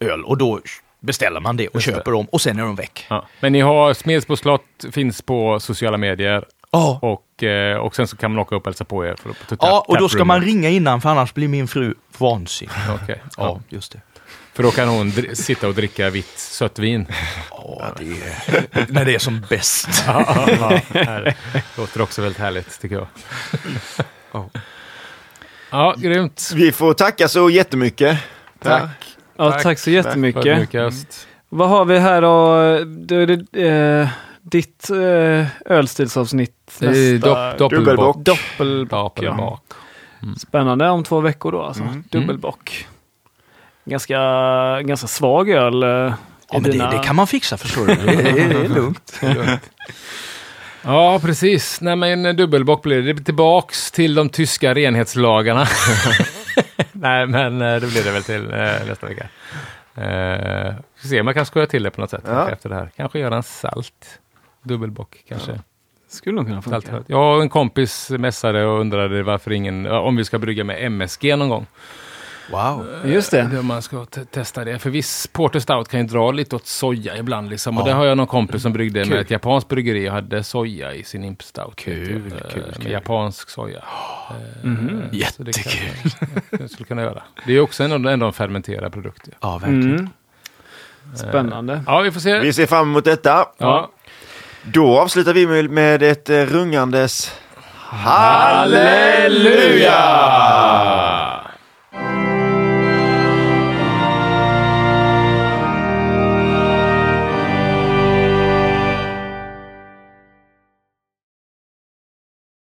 [0.00, 0.60] öl och då
[1.04, 1.92] beställer man det och Just det.
[1.92, 3.06] köper dem och sen är de väck.
[3.08, 3.26] Ja.
[3.40, 8.16] Men ni har Smedsbo slott, finns på sociala medier Ja, och, eh, och sen så
[8.16, 9.16] kan man åka upp och hälsa på er.
[9.22, 12.74] För, på ja och då ska man ringa innan för annars blir min fru vansinnig.
[13.02, 13.22] Okej.
[13.24, 13.60] Ja, Ja.
[13.68, 14.00] just det.
[14.52, 17.06] För då kan hon sitta och dricka vitt sött vin.
[17.50, 20.04] Ja, det är, när det är som bäst.
[20.06, 20.48] ja,
[20.92, 21.34] ja, det
[21.76, 23.06] låter också väldigt härligt tycker jag.
[24.32, 24.50] Ja.
[25.70, 26.50] Ja, grymt.
[26.54, 28.18] Vi får tacka så jättemycket.
[28.62, 29.13] Tack.
[29.36, 29.62] Ja, Tack.
[29.62, 30.46] tack så jättemycket.
[30.46, 31.26] Ödmjukast.
[31.48, 32.56] Vad har vi här då?
[32.84, 34.08] Det, det, eh,
[34.42, 37.28] ditt eh, ölstilsavsnitt Det nästa...
[37.28, 38.16] dopp- doppelbock.
[38.16, 39.18] Doppelbock.
[39.22, 39.30] ja.
[39.30, 39.62] Doppelbock.
[40.38, 41.82] Spännande om två veckor då alltså.
[42.10, 42.86] Dubbelbock.
[43.84, 44.16] Ganska,
[44.82, 45.82] ganska svag öl.
[45.82, 46.14] eh, Ja,
[46.52, 47.94] men det, dina- det kan man fixa förstår du.
[48.06, 49.20] Det är, det lugnt.
[50.82, 51.80] Ja, precis.
[51.80, 53.12] Nej, men en dubbelbock blir det.
[53.12, 55.66] Det tillbaks till de tyska renhetslagarna.
[56.92, 59.26] Nej, men eh, det blir det väl till eh, nästa vecka.
[59.96, 62.50] Eh, ska se om jag kan skoja till det på något sätt Ja.
[62.50, 62.90] efter det här.
[62.96, 64.20] Kanske göra en salt
[64.62, 65.60] dubbelbock kanske.
[66.08, 66.88] Skulle nog kunna Salt.
[66.88, 67.04] funka.
[67.06, 70.84] Jag och en kompis mässade och undrade varför ingen, ja, om vi ska brygga med
[70.84, 71.66] MSG någon gång.
[72.50, 72.86] Wow.
[73.04, 73.58] Just det.
[73.58, 74.78] Om man ska te- testa det.
[74.78, 77.50] För viss Porter Stout kan ju dra lite åt soja ibland.
[77.50, 77.78] Liksom.
[77.78, 77.86] Och Ja.
[77.92, 79.10] det har jag någon kompis som bryggde Kul.
[79.12, 81.76] med ett japanskt bryggeri och hade soja i sin Imp Stout.
[81.76, 82.90] Kul, Eh, kul, Med kul.
[82.92, 83.84] japansk soja.
[84.30, 84.68] Eh, så
[85.08, 86.10] det Jättekul.
[86.20, 87.22] kan jag skulle kunna göra.
[87.46, 89.28] Det är också ändå, ändå en fermenterad produkt.
[89.40, 89.90] Ja, verkligen.
[89.94, 90.08] Mm.
[91.14, 91.82] Spännande.
[91.86, 92.38] Ja, vi får se.
[92.38, 93.48] Vi ser fram emot detta.
[93.58, 93.90] Ja.
[94.62, 97.32] Då avslutar vi med, ett eh, rungandes
[100.04, 101.43] Halleluja!